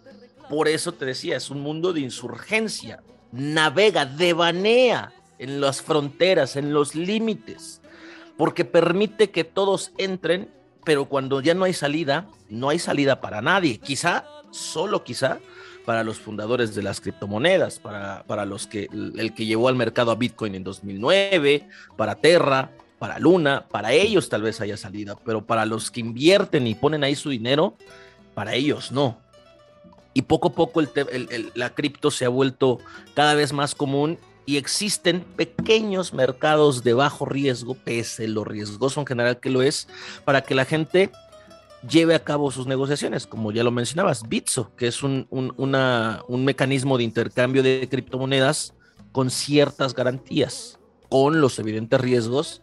Por 0.50 0.68
eso 0.70 0.94
te 0.94 1.06
decía, 1.06 1.36
es 1.36 1.50
un 1.50 1.60
mundo 1.60 1.92
de 1.92 2.00
insurgencia. 2.00 3.04
Navega, 3.32 4.06
devanea 4.06 5.12
en 5.40 5.60
las 5.60 5.82
fronteras, 5.82 6.56
en 6.56 6.74
los 6.74 6.96
límites, 6.96 7.82
porque 8.38 8.64
permite 8.64 9.32
que 9.32 9.44
todos 9.44 9.92
entren 9.98 10.50
pero 10.84 11.06
cuando 11.06 11.42
ya 11.42 11.54
no 11.54 11.66
hay 11.66 11.74
salida, 11.74 12.28
no 12.50 12.70
hay 12.70 12.80
salida 12.80 13.22
para 13.22 13.42
nadie. 13.42 13.78
Quizá, 13.80 14.26
solo 14.52 15.04
quizá, 15.04 15.40
para 15.86 16.04
los 16.04 16.20
fundadores 16.20 16.76
de 16.76 16.84
las 16.84 17.02
criptomonedas, 17.02 17.80
para, 17.80 18.24
para 18.24 18.46
los 18.46 18.68
que 18.68 18.88
el 18.92 19.34
que 19.34 19.46
llevó 19.46 19.68
al 19.68 19.76
mercado 19.76 20.12
a 20.12 20.16
Bitcoin 20.16 20.56
en 20.56 20.64
2009, 20.64 21.68
para 21.98 22.16
Terra, 22.16 22.72
para 23.00 23.20
Luna, 23.20 23.66
para 23.70 23.92
ellos 23.92 24.30
tal 24.30 24.44
vez 24.44 24.62
haya 24.62 24.78
salida, 24.78 25.18
pero 25.26 25.46
para 25.46 25.66
los 25.66 25.92
que 25.92 26.00
invierten 26.00 26.68
y 26.68 26.76
ponen 26.76 27.04
ahí 27.04 27.16
su 27.16 27.30
dinero, 27.30 27.76
para 28.34 28.54
ellos 28.54 28.92
no. 28.92 29.18
Y 30.14 30.22
poco 30.22 30.50
a 30.50 30.54
poco 30.54 30.82
la 31.56 31.70
cripto 31.72 32.12
se 32.12 32.24
ha 32.24 32.30
vuelto 32.30 32.80
cada 33.14 33.34
vez 33.34 33.52
más 33.52 33.76
común 33.76 34.18
y 34.46 34.58
existen 34.58 35.22
pequeños 35.36 36.14
mercados 36.14 36.84
de 36.84 36.94
bajo 36.94 37.26
riesgo, 37.26 37.76
pese 37.76 38.28
lo 38.28 38.44
riesgoso 38.44 39.00
en 39.00 39.08
general 39.08 39.40
que 39.40 39.50
lo 39.50 39.62
es, 39.62 39.88
para 40.24 40.42
que 40.42 40.56
la 40.56 40.66
gente 40.66 41.12
lleve 41.90 42.16
a 42.16 42.24
cabo 42.24 42.52
sus 42.52 42.68
negociaciones, 42.68 43.28
como 43.28 43.52
ya 43.52 43.64
lo 43.64 43.72
mencionabas, 43.72 44.28
Bitso, 44.28 44.76
que 44.76 44.88
es 44.88 45.04
un, 45.04 45.28
un- 45.30 45.54
un 45.58 46.46
mecanismo 46.46 46.98
de 46.98 47.04
intercambio 47.04 47.64
de 47.64 47.88
criptomonedas 47.90 48.74
con 49.12 49.30
ciertas 49.30 49.94
garantías, 49.94 50.80
con 51.10 51.42
los 51.42 51.60
evidentes 51.60 52.00
riesgos 52.00 52.62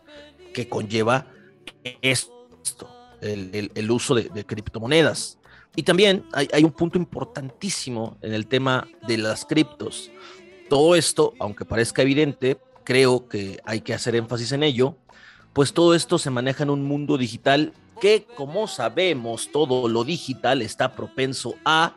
que 0.54 0.68
conlleva 0.68 1.26
esto, 2.02 2.88
el, 3.20 3.50
el- 3.54 3.72
el 3.74 3.90
uso 3.90 4.14
de, 4.14 4.24
de 4.24 4.44
criptomonedas. 4.44 5.38
Y 5.76 5.84
también 5.84 6.24
hay, 6.32 6.48
hay 6.52 6.64
un 6.64 6.72
punto 6.72 6.98
importantísimo 6.98 8.16
en 8.22 8.34
el 8.34 8.46
tema 8.48 8.88
de 9.06 9.18
las 9.18 9.44
criptos. 9.44 10.10
Todo 10.68 10.96
esto, 10.96 11.34
aunque 11.38 11.64
parezca 11.64 12.02
evidente, 12.02 12.58
creo 12.84 13.28
que 13.28 13.60
hay 13.64 13.80
que 13.80 13.94
hacer 13.94 14.16
énfasis 14.16 14.52
en 14.52 14.62
ello, 14.64 14.96
pues 15.52 15.72
todo 15.72 15.94
esto 15.94 16.18
se 16.18 16.30
maneja 16.30 16.62
en 16.64 16.70
un 16.70 16.82
mundo 16.84 17.18
digital 17.18 17.72
que, 18.01 18.26
como 18.36 18.66
sabemos, 18.66 19.51
todo 19.53 19.88
lo 19.88 20.05
digital 20.05 20.62
está 20.62 20.92
propenso 20.96 21.55
a 21.64 21.94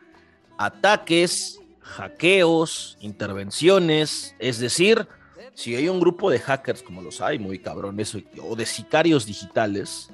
ataques, 0.58 1.60
hackeos, 1.82 2.98
intervenciones, 3.02 4.36
es 4.40 4.60
decir, 4.60 5.08
si 5.56 5.76
hay 5.76 5.88
un 5.88 6.00
grupo 6.00 6.30
de 6.30 6.40
hackers, 6.40 6.84
como 6.84 7.02
los 7.02 7.22
hay, 7.22 7.40
muy 7.40 7.60
cabrones, 7.60 8.16
o 8.42 8.56
de 8.56 8.66
sicarios 8.66 9.26
digitales, 9.26 10.10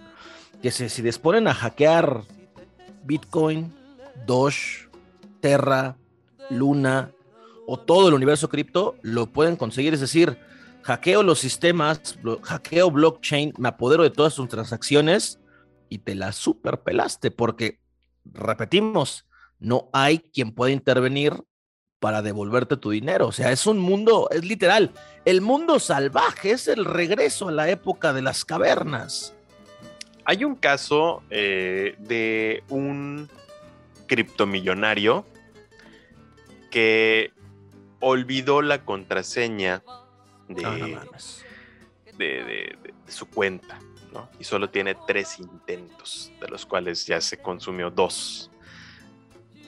que 0.62 0.72
se, 0.72 0.90
se 0.90 1.02
disponen 1.02 1.48
a 1.48 1.54
hackear 1.54 2.24
Bitcoin, 3.04 3.74
Doge, 4.26 4.90
Terra, 5.40 5.96
Luna 6.50 7.12
o 7.66 7.78
todo 7.78 8.10
el 8.10 8.14
universo 8.14 8.50
cripto, 8.50 8.96
lo 9.02 9.28
pueden 9.28 9.56
conseguir. 9.56 9.94
Es 9.94 10.02
decir, 10.02 10.38
hackeo 10.82 11.24
los 11.24 11.40
sistemas, 11.40 12.18
hackeo 12.42 12.92
blockchain, 12.92 13.54
me 13.58 13.70
apodero 13.70 14.04
de 14.04 14.10
todas 14.10 14.34
sus 14.34 14.50
transacciones 14.50 15.40
y 15.90 16.00
te 16.00 16.16
la 16.16 16.32
superpelaste 16.32 17.32
porque, 17.32 17.80
repetimos, 18.26 19.28
no 19.60 19.90
hay 19.94 20.20
quien 20.20 20.52
pueda 20.54 20.72
intervenir 20.72 21.34
para 22.00 22.22
devolverte 22.22 22.78
tu 22.78 22.92
dinero. 22.92 23.28
O 23.28 23.32
sea, 23.32 23.52
es 23.52 23.68
un 23.68 23.78
mundo, 23.80 24.30
es 24.32 24.46
literal, 24.46 24.92
el 25.26 25.42
mundo 25.42 25.80
salvaje, 25.80 26.52
es 26.52 26.68
el 26.68 26.86
regreso 26.86 27.50
a 27.50 27.52
la 27.52 27.70
época 27.70 28.14
de 28.14 28.22
las 28.22 28.46
cavernas. 28.46 29.34
Hay 30.26 30.46
un 30.46 30.56
caso 30.56 31.24
eh, 31.30 31.96
de 32.00 32.64
un 32.70 33.30
criptomillonario 34.08 35.26
que 36.72 37.32
olvidó 38.00 38.62
la 38.62 38.86
contraseña 38.86 39.84
de, 40.48 40.62
No, 40.62 40.78
no 40.78 40.88
mames. 40.88 41.44
de- 42.18 42.26
de- 42.44 42.44
de- 42.84 42.94
de 43.06 43.12
su 43.12 43.26
cuenta, 43.28 43.80
Y 44.40 44.44
solo 44.44 44.70
tiene 44.70 44.96
tres 45.08 45.40
intentos, 45.40 46.32
de 46.40 46.48
los 46.48 46.66
cuales 46.66 47.06
ya 47.06 47.22
se 47.22 47.38
consumió 47.38 47.90
dos. 47.90 48.50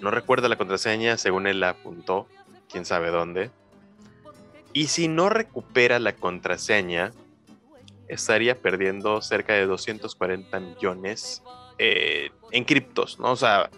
No 0.01 0.11
recuerda 0.11 0.49
la 0.49 0.57
contraseña, 0.57 1.17
según 1.17 1.47
él 1.47 1.59
la 1.59 1.69
apuntó, 1.69 2.27
quién 2.69 2.85
sabe 2.85 3.09
dónde. 3.09 3.51
Y 4.73 4.87
si 4.87 5.07
no 5.07 5.29
recupera 5.29 5.99
la 5.99 6.15
contraseña, 6.15 7.11
estaría 8.07 8.55
perdiendo 8.55 9.21
cerca 9.21 9.53
de 9.53 9.65
240 9.65 10.59
millones 10.59 11.43
eh, 11.77 12.31
en 12.51 12.63
criptos, 12.63 13.19
¿no? 13.19 13.31
O 13.31 13.35
sea, 13.35 13.69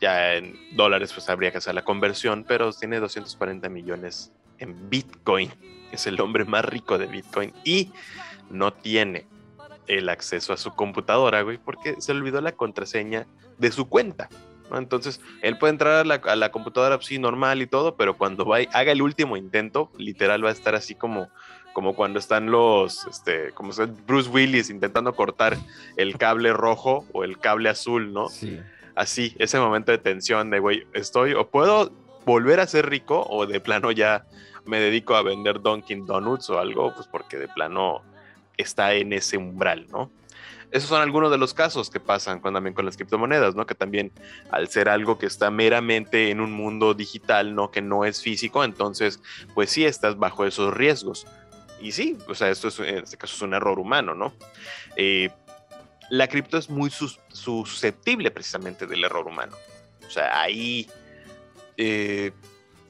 ya 0.00 0.34
en 0.34 0.56
dólares 0.76 1.12
pues 1.12 1.28
habría 1.28 1.50
que 1.50 1.58
hacer 1.58 1.74
la 1.74 1.82
conversión, 1.82 2.44
pero 2.46 2.72
tiene 2.72 3.00
240 3.00 3.68
millones 3.68 4.32
en 4.58 4.88
Bitcoin. 4.90 5.50
Es 5.92 6.06
el 6.06 6.20
hombre 6.20 6.44
más 6.44 6.64
rico 6.64 6.98
de 6.98 7.06
Bitcoin 7.06 7.52
y 7.64 7.90
no 8.50 8.72
tiene 8.72 9.26
el 9.88 10.08
acceso 10.08 10.52
a 10.52 10.56
su 10.56 10.70
computadora, 10.72 11.42
güey, 11.42 11.58
porque 11.58 12.00
se 12.00 12.12
olvidó 12.12 12.40
la 12.40 12.52
contraseña 12.52 13.26
de 13.58 13.72
su 13.72 13.88
cuenta. 13.88 14.28
¿no? 14.70 14.78
Entonces, 14.78 15.20
él 15.42 15.58
puede 15.58 15.72
entrar 15.72 15.94
a 15.94 16.04
la, 16.04 16.14
a 16.16 16.36
la 16.36 16.50
computadora 16.50 16.96
pues, 16.96 17.08
sí, 17.08 17.18
normal 17.18 17.62
y 17.62 17.66
todo, 17.66 17.96
pero 17.96 18.16
cuando 18.16 18.44
va, 18.44 18.62
y 18.62 18.68
haga 18.72 18.92
el 18.92 19.02
último 19.02 19.36
intento, 19.36 19.90
literal 19.96 20.44
va 20.44 20.50
a 20.50 20.52
estar 20.52 20.74
así 20.74 20.94
como, 20.94 21.28
como 21.72 21.94
cuando 21.94 22.18
están 22.18 22.50
los, 22.50 23.06
este, 23.06 23.52
como 23.52 23.72
Bruce 24.06 24.30
Willis 24.30 24.70
intentando 24.70 25.14
cortar 25.14 25.56
el 25.96 26.16
cable 26.18 26.52
rojo 26.52 27.06
o 27.12 27.24
el 27.24 27.38
cable 27.38 27.68
azul, 27.68 28.12
¿no? 28.12 28.28
Sí. 28.28 28.60
Así, 28.94 29.34
ese 29.38 29.58
momento 29.58 29.92
de 29.92 29.98
tensión 29.98 30.50
de, 30.50 30.58
güey, 30.58 30.86
estoy, 30.92 31.32
o 31.32 31.48
puedo 31.48 31.92
volver 32.26 32.60
a 32.60 32.66
ser 32.66 32.90
rico 32.90 33.24
o 33.30 33.46
de 33.46 33.60
plano 33.60 33.90
ya 33.92 34.26
me 34.66 34.80
dedico 34.80 35.14
a 35.14 35.22
vender 35.22 35.60
Dunkin' 35.60 36.04
Donuts 36.04 36.50
o 36.50 36.58
algo, 36.58 36.92
pues 36.94 37.06
porque 37.06 37.38
de 37.38 37.48
plano 37.48 38.02
está 38.58 38.92
en 38.92 39.14
ese 39.14 39.38
umbral, 39.38 39.86
¿no? 39.90 40.10
Esos 40.70 40.90
son 40.90 41.00
algunos 41.00 41.30
de 41.30 41.38
los 41.38 41.54
casos 41.54 41.88
que 41.88 41.98
pasan 41.98 42.40
con, 42.40 42.52
también 42.52 42.74
con 42.74 42.84
las 42.84 42.96
criptomonedas, 42.96 43.54
¿no? 43.54 43.64
Que 43.64 43.74
también 43.74 44.12
al 44.50 44.68
ser 44.68 44.90
algo 44.90 45.18
que 45.18 45.24
está 45.24 45.50
meramente 45.50 46.30
en 46.30 46.40
un 46.40 46.52
mundo 46.52 46.92
digital, 46.92 47.54
¿no? 47.54 47.70
Que 47.70 47.80
no 47.80 48.04
es 48.04 48.20
físico, 48.20 48.62
entonces, 48.62 49.18
pues 49.54 49.70
sí 49.70 49.86
estás 49.86 50.18
bajo 50.18 50.44
esos 50.44 50.74
riesgos. 50.74 51.26
Y 51.80 51.92
sí, 51.92 52.18
o 52.28 52.34
sea, 52.34 52.50
esto 52.50 52.68
es, 52.68 52.78
en 52.80 52.98
este 52.98 53.16
caso 53.16 53.34
es 53.34 53.40
un 53.40 53.54
error 53.54 53.78
humano, 53.78 54.14
¿no? 54.14 54.34
Eh, 54.96 55.30
la 56.10 56.26
cripto 56.26 56.58
es 56.58 56.68
muy 56.68 56.90
sus- 56.90 57.18
susceptible 57.28 58.30
precisamente 58.30 58.86
del 58.86 59.04
error 59.04 59.26
humano. 59.26 59.56
O 60.06 60.10
sea, 60.10 60.40
ahí 60.40 60.86
eh, 61.78 62.32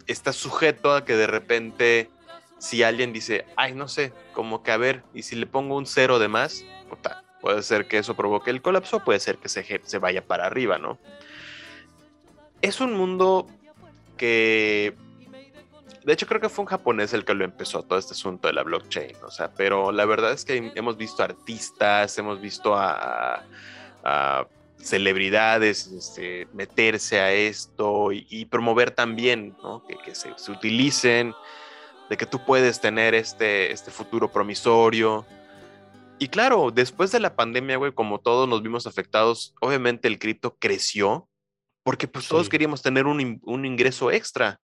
está 0.09 0.33
sujeto 0.33 0.95
a 0.95 1.05
que 1.05 1.15
de 1.15 1.27
repente, 1.29 2.11
si 2.59 2.83
alguien 2.83 3.13
dice, 3.13 3.47
ay, 3.57 3.75
no 3.75 3.89
sé, 3.89 4.13
como 4.33 4.63
que 4.63 4.73
a 4.73 4.77
ver, 4.77 5.03
y 5.15 5.23
si 5.23 5.37
le 5.37 5.47
pongo 5.47 5.77
un 5.77 5.87
cero 5.87 6.19
de 6.19 6.29
más, 6.29 6.65
puta, 6.89 7.25
puede 7.41 7.63
ser 7.63 7.87
que 7.87 7.99
eso 7.99 8.15
provoque 8.15 8.51
el 8.51 8.63
colapso, 8.63 9.05
puede 9.05 9.21
ser 9.21 9.39
que 9.39 9.49
se, 9.49 9.81
se 9.83 9.99
vaya 9.99 10.27
para 10.27 10.47
arriba, 10.47 10.79
¿no? 10.79 10.99
Es 12.61 12.81
un 12.81 12.95
mundo 12.95 13.47
que 14.17 14.97
de 16.09 16.15
hecho, 16.15 16.27
creo 16.27 16.41
que 16.41 16.49
fue 16.49 16.63
un 16.63 16.69
japonés 16.69 17.13
el 17.13 17.27
que 17.27 17.35
lo 17.35 17.45
empezó, 17.45 17.83
todo 17.83 17.99
este 17.99 18.15
asunto 18.15 18.49
de 18.49 18.55
la 18.55 18.63
blockchain, 18.63 19.17
o 19.27 19.31
sea, 19.31 19.53
pero 19.53 19.93
la 19.93 20.07
verdad 20.07 20.33
es 20.33 20.43
que 20.43 20.73
hemos 20.75 20.97
visto 20.97 21.23
artistas, 21.23 22.17
hemos 22.17 22.41
visto 22.41 22.75
a, 22.75 23.45
celebridades 24.79 25.87
este, 25.89 26.49
meterse 26.55 27.21
a 27.21 27.31
esto 27.33 28.11
y, 28.11 28.47
promover 28.47 28.91
también, 28.93 29.55
¿no? 29.63 29.85
Que, 29.87 30.15
se 30.15 30.51
utilicen, 30.51 31.35
de 32.09 32.17
que 32.17 32.27
tú 32.27 32.45
puedes 32.45 32.81
tener 32.81 33.15
este, 33.15 33.73
este 33.73 33.91
futuro 33.91 34.31
promisorio. 34.31 35.27
Y 36.19 36.29
claro, 36.29 36.71
después 36.71 37.13
de 37.13 37.21
la 37.21 37.37
pandemia, 37.37 37.77
güey, 37.77 37.93
como 37.93 38.19
todos 38.19 38.49
nos 38.49 38.63
vimos 38.63 38.87
afectados, 38.87 39.55
obviamente 39.61 40.09
el 40.09 40.19
cripto 40.19 40.57
creció 40.59 41.29
porque 41.89 42.07
pues 42.07 42.29
todos 42.29 42.51
queríamos 42.51 42.83
tener 42.83 43.07
un, 43.07 43.41
un 43.45 43.65
ingreso 43.65 44.11
extra. 44.11 44.61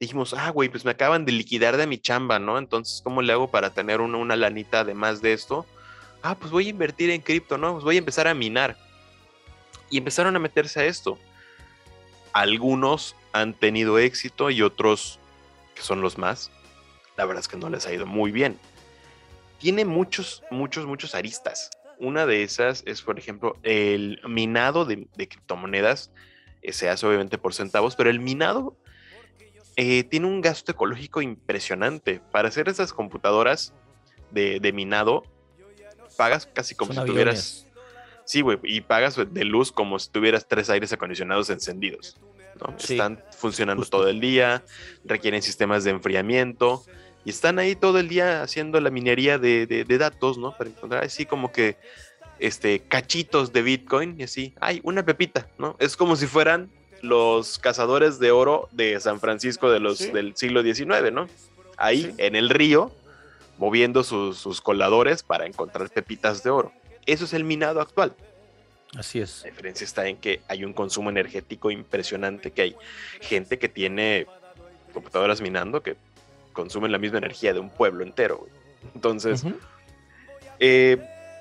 Dijimos, 0.00 0.34
ah, 0.34 0.50
güey, 0.50 0.68
pues 0.68 0.84
me 0.84 0.90
acaban 0.90 1.24
de 1.24 1.30
liquidar 1.30 1.76
de 1.76 1.86
mi 1.86 1.98
chamba, 1.98 2.40
¿no? 2.40 2.58
Entonces, 2.58 3.00
¿cómo 3.04 3.22
le 3.22 3.32
hago 3.32 3.48
para 3.48 3.70
tener 3.70 4.00
una, 4.00 4.18
una 4.18 4.34
lanita 4.34 4.80
además 4.80 5.22
de 5.22 5.34
esto? 5.34 5.66
Ah, 6.20 6.34
pues 6.34 6.50
voy 6.50 6.66
a 6.66 6.70
invertir 6.70 7.10
en 7.10 7.20
cripto, 7.20 7.58
¿no? 7.58 7.74
Pues 7.74 7.84
voy 7.84 7.94
a 7.94 8.00
empezar 8.00 8.26
a 8.26 8.34
minar. 8.34 8.76
Y 9.88 9.98
empezaron 9.98 10.34
a 10.34 10.40
meterse 10.40 10.80
a 10.80 10.86
esto. 10.86 11.16
Algunos 12.32 13.14
han 13.32 13.54
tenido 13.54 14.00
éxito 14.00 14.50
y 14.50 14.62
otros, 14.62 15.20
que 15.76 15.82
son 15.82 16.00
los 16.00 16.18
más, 16.18 16.50
la 17.18 17.26
verdad 17.26 17.40
es 17.40 17.48
que 17.48 17.56
no 17.58 17.68
les 17.68 17.86
ha 17.86 17.92
ido 17.92 18.06
muy 18.06 18.30
bien. 18.30 18.56
Tiene 19.58 19.84
muchos, 19.84 20.44
muchos, 20.52 20.86
muchos 20.86 21.14
aristas. 21.16 21.68
Una 21.98 22.26
de 22.26 22.44
esas 22.44 22.84
es, 22.86 23.02
por 23.02 23.18
ejemplo, 23.18 23.56
el 23.64 24.20
minado 24.26 24.84
de, 24.84 25.08
de 25.16 25.28
criptomonedas. 25.28 26.12
eh, 26.62 26.72
se 26.72 26.88
hace 26.88 27.04
obviamente 27.06 27.36
por 27.36 27.54
centavos, 27.54 27.96
pero 27.96 28.08
el 28.08 28.20
minado 28.20 28.76
eh, 29.76 30.04
tiene 30.04 30.26
un 30.26 30.40
gasto 30.40 30.70
ecológico 30.72 31.20
impresionante. 31.20 32.20
Para 32.30 32.48
hacer 32.48 32.68
esas 32.68 32.92
computadoras 32.92 33.72
de, 34.30 34.60
de 34.60 34.72
minado, 34.72 35.24
pagas 36.16 36.46
casi 36.46 36.74
como 36.76 36.94
Son 36.94 37.04
si 37.04 37.10
tuvieras... 37.12 37.66
Sí, 38.24 38.42
güey, 38.42 38.58
y 38.62 38.82
pagas 38.82 39.16
de 39.16 39.44
luz 39.44 39.72
como 39.72 39.98
si 39.98 40.10
tuvieras 40.10 40.46
tres 40.46 40.70
aires 40.70 40.92
acondicionados 40.92 41.50
encendidos. 41.50 42.16
¿no? 42.60 42.74
Sí, 42.78 42.92
Están 42.92 43.24
funcionando 43.36 43.82
justo. 43.82 43.98
todo 43.98 44.08
el 44.08 44.20
día, 44.20 44.62
requieren 45.04 45.42
sistemas 45.42 45.82
de 45.82 45.90
enfriamiento 45.90 46.84
y 47.28 47.30
están 47.30 47.58
ahí 47.58 47.76
todo 47.76 47.98
el 47.98 48.08
día 48.08 48.40
haciendo 48.42 48.80
la 48.80 48.88
minería 48.88 49.36
de, 49.38 49.66
de- 49.66 49.84
de 49.84 49.98
datos, 49.98 50.38
¿no? 50.38 50.56
Para 50.56 50.70
encontrar 50.70 51.04
así 51.04 51.26
como 51.26 51.52
que 51.52 51.76
este, 52.38 52.80
cachitos 52.80 53.52
de 53.52 53.60
Bitcoin 53.60 54.18
y 54.18 54.22
así, 54.22 54.54
ay, 54.60 54.80
una 54.82 55.04
pepita, 55.04 55.46
¿no? 55.58 55.76
Es 55.78 55.94
como 55.94 56.16
si 56.16 56.26
fueran 56.26 56.70
los 57.02 57.58
cazadores 57.58 58.18
de 58.18 58.30
oro 58.30 58.70
de 58.72 58.98
San 58.98 59.20
Francisco 59.20 59.70
de 59.70 59.78
los, 59.78 59.98
Sí. 59.98 60.10
del 60.10 60.36
siglo 60.36 60.62
XIX, 60.62 61.12
¿no? 61.12 61.28
Ahí 61.76 62.04
Sí. 62.04 62.14
en 62.16 62.34
el 62.34 62.48
río, 62.48 62.90
moviendo 63.58 64.04
sus, 64.04 64.38
sus 64.38 64.62
coladores 64.62 65.22
para 65.22 65.44
encontrar 65.44 65.90
pepitas 65.90 66.42
de 66.42 66.48
oro. 66.48 66.72
Eso 67.04 67.26
es 67.26 67.34
el 67.34 67.44
minado 67.44 67.82
actual. 67.82 68.14
Así 68.96 69.20
es. 69.20 69.42
La 69.44 69.50
diferencia 69.50 69.84
está 69.84 70.08
en 70.08 70.16
que 70.16 70.40
hay 70.48 70.64
un 70.64 70.72
consumo 70.72 71.10
energético 71.10 71.70
impresionante, 71.70 72.52
que 72.52 72.62
hay 72.62 72.76
gente 73.20 73.58
que 73.58 73.68
tiene 73.68 74.26
computadoras 74.94 75.42
minando 75.42 75.82
que 75.82 75.94
consumen 76.58 76.90
la 76.90 76.98
misma 76.98 77.18
energía 77.18 77.52
de 77.54 77.60
un 77.60 77.70
pueblo 77.70 78.02
entero. 78.02 78.38
güey. 78.38 78.50
Entonces, 78.94 79.44
eh, 80.58 80.96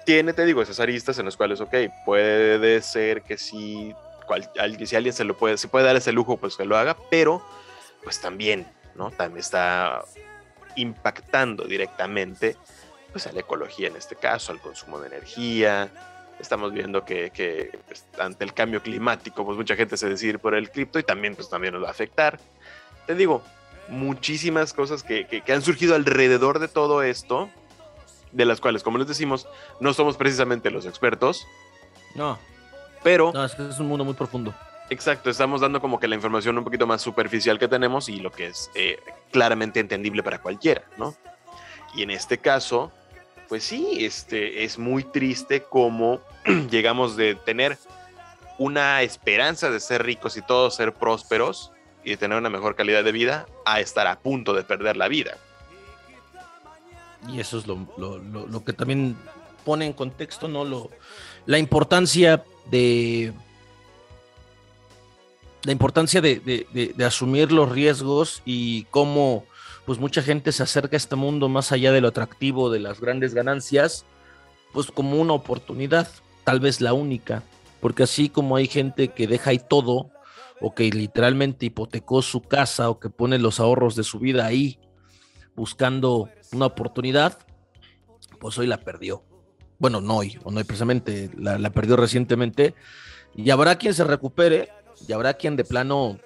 tiene, 0.06 0.32
te 0.34 0.46
digo, 0.46 0.62
esas 0.62 0.80
aristas 0.80 1.18
en 1.20 1.26
las 1.26 1.36
cuales, 1.36 1.60
ok, 1.60 1.74
puede 2.06 2.82
ser 2.84 3.24
que 3.24 3.38
si, 3.38 3.94
cual- 4.28 4.50
alguien- 4.60 4.88
si 4.88 4.96
alguien 4.96 5.14
se 5.14 5.24
lo 5.24 5.36
puede, 5.36 5.58
se 5.58 5.68
puede 5.68 5.86
dar 5.86 5.96
ese 5.96 6.12
lujo, 6.12 6.38
pues 6.38 6.56
que 6.56 6.66
lo 6.66 6.78
haga, 6.78 6.96
pero 7.10 7.44
pues 8.04 8.22
también, 8.22 8.68
¿no? 8.96 9.10
También 9.12 9.40
está 9.40 10.04
impactando 10.76 11.64
directamente 11.66 12.56
pues 13.12 13.26
a 13.26 13.32
la 13.32 13.40
ecología 13.40 13.88
en 13.88 13.96
este 13.96 14.16
caso, 14.16 14.52
al 14.52 14.62
consumo 14.62 15.00
de 15.00 15.08
energía. 15.08 15.90
Estamos 16.40 16.72
viendo 16.72 17.04
que, 17.04 17.32
que, 17.32 17.80
pues, 17.88 18.06
ante 18.20 18.44
el 18.44 18.54
cambio 18.54 18.84
climático, 18.84 19.44
pues 19.44 19.58
mucha 19.58 19.76
gente 19.76 19.98
se 19.98 20.08
decide 20.08 20.38
por 20.38 20.54
el 20.54 20.70
cripto 20.70 21.00
y 21.00 21.04
también, 21.04 21.36
pues 21.36 21.50
también 21.50 21.74
nos 21.74 21.84
va 21.84 21.88
a 21.88 21.92
afectar. 21.92 22.40
Te 23.08 23.16
digo, 23.16 23.42
muchísimas 23.90 24.74
cosas 24.74 25.04
que, 25.04 25.28
que- 25.28 25.42
que 25.42 25.54
han 25.54 25.62
surgido 25.62 25.96
alrededor 25.96 26.60
de 26.60 26.68
todo 26.68 27.04
esto, 27.04 27.50
de 28.32 28.46
las 28.46 28.60
cuales, 28.62 28.84
como 28.84 28.98
les 28.98 29.08
decimos, 29.08 29.48
no 29.80 29.94
somos 29.94 30.18
precisamente 30.18 30.70
los 30.72 30.86
expertos, 30.86 31.46
No, 32.16 32.38
pero 33.04 33.32
no, 33.34 33.46
es 33.46 33.54
que 33.56 33.68
es 33.68 33.80
un 33.80 33.88
mundo 33.88 34.04
muy 34.04 34.14
profundo. 34.14 34.54
Exacto, 34.90 35.30
estamos 35.30 35.62
dando 35.62 35.82
como 35.82 36.00
que 36.00 36.08
la 36.08 36.16
información 36.16 36.58
un 36.58 36.64
poquito 36.64 36.88
más 36.88 37.02
superficial 37.02 37.60
que 37.60 37.68
tenemos 37.68 38.08
y 38.10 38.20
lo 38.20 38.32
que 38.32 38.48
es 38.48 38.70
eh, 38.76 39.00
claramente 39.32 39.80
entendible 39.80 40.24
para 40.24 40.40
cualquiera, 40.40 40.84
¿no? 40.98 41.14
Y 41.96 42.04
en 42.04 42.12
este 42.12 42.38
caso, 42.38 42.92
pues 43.50 43.64
sí, 43.66 44.06
este, 44.06 44.64
es 44.64 44.78
muy 44.78 45.04
triste 45.04 45.64
como 45.64 46.22
llegamos 46.70 47.16
de 47.18 47.36
tener 47.36 47.78
una 48.58 49.02
esperanza 49.04 49.70
de 49.70 49.80
ser 49.80 50.04
ricos 50.04 50.36
y 50.38 50.42
todos 50.42 50.76
ser 50.76 50.94
prósperos 50.94 51.72
y 52.12 52.16
tener 52.18 52.38
una 52.38 52.50
mejor 52.50 52.76
calidad 52.76 53.04
de 53.04 53.12
vida 53.12 53.48
a 53.66 53.80
estar 53.82 54.08
a 54.08 54.20
punto 54.20 54.54
de 54.54 54.64
perder 54.64 54.96
la 54.96 55.08
vida. 55.10 55.38
Y 57.28 57.40
eso 57.42 57.58
es 57.58 57.68
lo, 57.68 57.86
lo- 57.98 58.18
lo- 58.48 58.64
que 58.64 58.72
también 58.72 59.18
pone 59.66 59.86
en 59.86 59.92
contexto, 59.94 60.48
¿no? 60.48 60.64
Lo, 60.64 60.90
la 61.46 61.58
importancia 61.58 62.44
de. 62.72 63.34
La 65.64 65.72
importancia 65.74 66.22
de, 66.22 66.40
de- 66.40 66.66
de- 66.72 66.94
de 66.96 67.06
asumir 67.06 67.52
los 67.52 67.70
riesgos 67.70 68.42
y 68.46 68.84
cómo 68.86 69.44
pues 69.86 70.00
mucha 70.00 70.22
gente 70.22 70.52
se 70.52 70.64
acerca 70.64 70.96
a 70.96 70.98
este 70.98 71.16
mundo 71.16 71.50
más 71.50 71.72
allá 71.72 71.92
de 71.92 72.00
lo 72.02 72.10
atractivo 72.10 72.70
de 72.70 72.80
las 72.80 73.00
grandes 73.02 73.34
ganancias, 73.34 74.06
pues 74.74 74.92
como 74.92 75.18
una 75.18 75.34
oportunidad, 75.34 76.08
tal 76.44 76.60
vez 76.60 76.80
la 76.82 76.94
única, 76.94 77.44
porque 77.82 78.04
así 78.04 78.28
como 78.30 78.56
hay 78.58 78.68
gente 78.68 79.10
que 79.10 79.28
deja 79.28 79.50
ahí 79.52 79.60
todo, 79.60 80.10
o 80.60 80.74
que 80.74 80.90
literalmente 80.90 81.68
hipotecó 81.68 82.22
su 82.22 82.42
casa, 82.42 82.90
o 82.90 83.00
que 83.00 83.10
pone 83.10 83.38
los 83.38 83.60
ahorros 83.60 83.96
de 83.96 84.04
su 84.04 84.20
vida 84.20 84.46
ahí, 84.46 84.80
buscando 85.56 86.30
una 86.52 86.68
oportunidad, 86.68 87.38
pues 88.40 88.58
hoy 88.58 88.68
la 88.68 88.78
perdió. 88.78 89.24
Bueno, 89.80 90.02
no 90.02 90.18
hoy, 90.18 90.40
o 90.44 90.52
no 90.52 90.58
hoy 90.58 90.64
precisamente, 90.64 91.30
la, 91.38 91.70
perdió 91.70 91.96
recientemente. 91.96 92.74
Y 93.36 93.50
habrá 93.52 93.78
quien 93.78 93.94
se 93.94 94.04
recupere, 94.04 94.70
y 95.08 95.14
habrá 95.14 95.36
quien 95.36 95.56
de 95.56 95.64
plano 95.64 96.20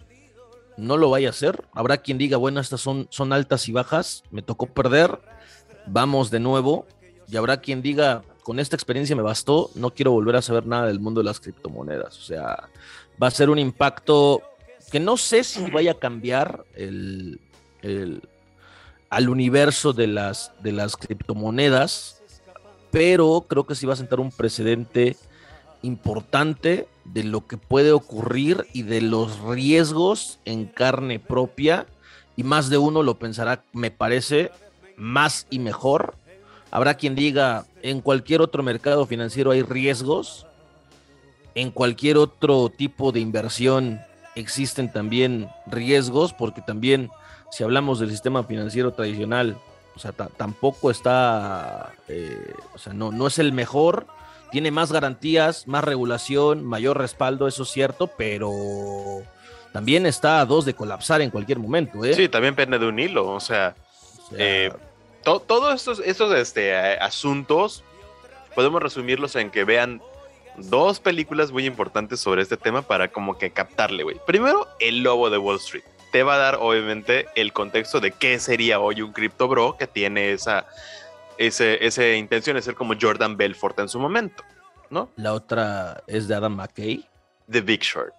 no 0.77 0.97
lo 0.97 1.09
vaya 1.09 1.27
a 1.27 1.32
hacer. 1.32 1.65
Habrá 1.73 1.97
quien 1.97 2.17
diga, 2.17 2.38
bueno, 2.38 2.61
estas 2.61 2.79
son, 2.79 3.07
son 3.09 3.34
altas 3.34 3.67
y 3.67 3.73
bajas, 3.73 4.23
me 4.32 4.41
tocó 4.41 4.67
perder, 4.67 5.19
vamos 5.88 6.32
de 6.32 6.39
nuevo. 6.39 6.86
Y 7.27 7.38
habrá 7.38 7.61
quien 7.61 7.82
diga, 7.82 8.23
con 8.43 8.59
esta 8.59 8.75
experiencia 8.75 9.15
me 9.15 9.21
bastó, 9.21 9.69
no 9.75 9.91
quiero 9.93 10.11
volver 10.11 10.36
a 10.36 10.41
saber 10.41 10.65
nada 10.65 10.88
del 10.88 10.99
mundo 10.99 11.21
de 11.21 11.25
las 11.25 11.39
criptomonedas. 11.39 12.17
O 12.17 12.21
sea, 12.21 12.69
va 13.22 13.28
a 13.28 13.32
ser 13.32 13.49
un 13.49 13.59
impacto 13.59 14.41
que 14.91 14.99
no 14.99 15.18
sé 15.18 15.43
si 15.43 15.70
vaya 15.72 15.91
a 15.91 15.99
cambiar 15.99 16.66
el, 16.76 17.39
el- 17.82 18.22
al 19.09 19.30
universo 19.30 19.91
de 19.93 20.07
las, 20.07 20.51
de 20.62 20.72
las 20.72 20.95
criptomonedas, 20.95 22.22
pero 22.91 23.45
creo 23.47 23.66
que 23.66 23.76
sí 23.76 23.86
va 23.86 23.93
a 23.93 23.97
sentar 23.97 24.20
un 24.20 24.32
precedente 24.32 25.18
importante 25.82 26.88
de 27.05 27.24
lo 27.24 27.47
que 27.47 27.57
puede 27.57 27.91
ocurrir 27.91 28.68
y 28.74 28.84
de 28.84 29.01
los 29.01 29.39
riesgos 29.41 30.39
en 30.45 30.66
carne 30.66 31.20
propia 31.20 31.88
y 32.36 32.43
más 32.43 32.70
de 32.70 32.78
uno 32.78 33.03
lo 33.03 33.18
pensará, 33.20 33.64
me 33.74 33.91
parece, 33.91 34.51
más 34.95 35.47
y 35.49 35.59
mejor. 35.59 36.16
Habrá 36.70 36.93
quien 36.95 37.16
diga, 37.16 37.66
en 37.82 38.01
cualquier 38.01 38.41
otro 38.41 38.64
mercado 38.64 39.05
financiero 39.05 39.51
hay 39.51 39.62
riesgos, 39.64 40.45
en 41.55 41.71
cualquier 41.71 42.17
otro 42.17 42.69
tipo 42.69 43.11
de 43.11 43.19
inversión 43.19 43.99
existen 44.35 44.91
también 44.91 45.49
riesgos, 45.67 46.33
porque 46.33 46.61
también 46.61 47.09
si 47.51 47.63
hablamos 47.63 47.99
del 47.99 48.09
sistema 48.11 48.43
financiero 48.43 48.93
tradicional, 48.93 49.57
o 49.95 49.99
sea, 49.99 50.13
ta- 50.13 50.29
tampoco 50.37 50.89
está, 50.89 51.91
eh, 52.07 52.53
o 52.73 52.77
sea, 52.77 52.93
no, 52.93 53.11
no 53.11 53.27
es 53.27 53.39
el 53.39 53.51
mejor, 53.51 54.05
tiene 54.51 54.71
más 54.71 54.91
garantías, 54.91 55.67
más 55.67 55.83
regulación, 55.83 56.63
mayor 56.63 56.97
respaldo, 56.97 57.47
eso 57.47 57.63
es 57.63 57.69
cierto, 57.69 58.07
pero 58.07 58.51
también 59.73 60.05
está 60.05 60.39
a 60.39 60.45
dos 60.45 60.63
de 60.65 60.73
colapsar 60.73 61.21
en 61.21 61.29
cualquier 61.29 61.59
momento, 61.59 62.03
¿eh? 62.05 62.13
Sí, 62.13 62.29
también 62.29 62.55
pende 62.55 62.79
de 62.79 62.87
un 62.87 62.99
hilo, 62.99 63.27
o 63.29 63.39
sea, 63.41 63.75
O 64.17 64.29
sea, 64.29 64.37
eh, 64.39 64.71
to- 65.23 65.41
todos 65.41 65.75
estos, 65.75 65.99
estos 65.99 66.33
este, 66.35 66.73
asuntos 66.99 67.83
podemos 68.55 68.81
resumirlos 68.81 69.35
en 69.35 69.49
que 69.51 69.63
vean 69.65 70.01
dos 70.57 70.99
películas 70.99 71.51
muy 71.51 71.65
importantes 71.65 72.19
sobre 72.19 72.41
este 72.41 72.57
tema 72.57 72.81
para 72.81 73.11
como 73.11 73.37
que 73.37 73.51
captarle, 73.51 74.03
güey. 74.03 74.17
Primero, 74.25 74.67
El 74.79 75.03
Lobo 75.03 75.29
de 75.29 75.37
Wall 75.37 75.57
Street. 75.57 75.83
Te 76.11 76.23
va 76.23 76.35
a 76.35 76.37
dar, 76.37 76.57
obviamente, 76.59 77.27
el 77.35 77.53
contexto 77.53 77.99
de 77.99 78.11
qué 78.11 78.37
sería 78.39 78.79
hoy 78.79 79.01
un 79.01 79.13
Crypto 79.13 79.47
Bro 79.47 79.77
que 79.77 79.87
tiene 79.87 80.33
esa, 80.33 80.67
ese, 81.37 81.85
esa 81.85 82.05
intención 82.09 82.55
de 82.55 82.61
ser 82.61 82.75
como 82.75 82.95
Jordan 82.99 83.37
Belfort 83.37 83.79
en 83.79 83.87
su 83.87 83.99
momento, 83.99 84.43
¿no? 84.89 85.09
la 85.15 85.33
otra 85.33 86.03
es 86.07 86.27
de 86.27 86.35
Adam 86.35 86.55
McKay. 86.55 87.07
The 87.49 87.61
Big 87.61 87.81
Short. 87.81 88.13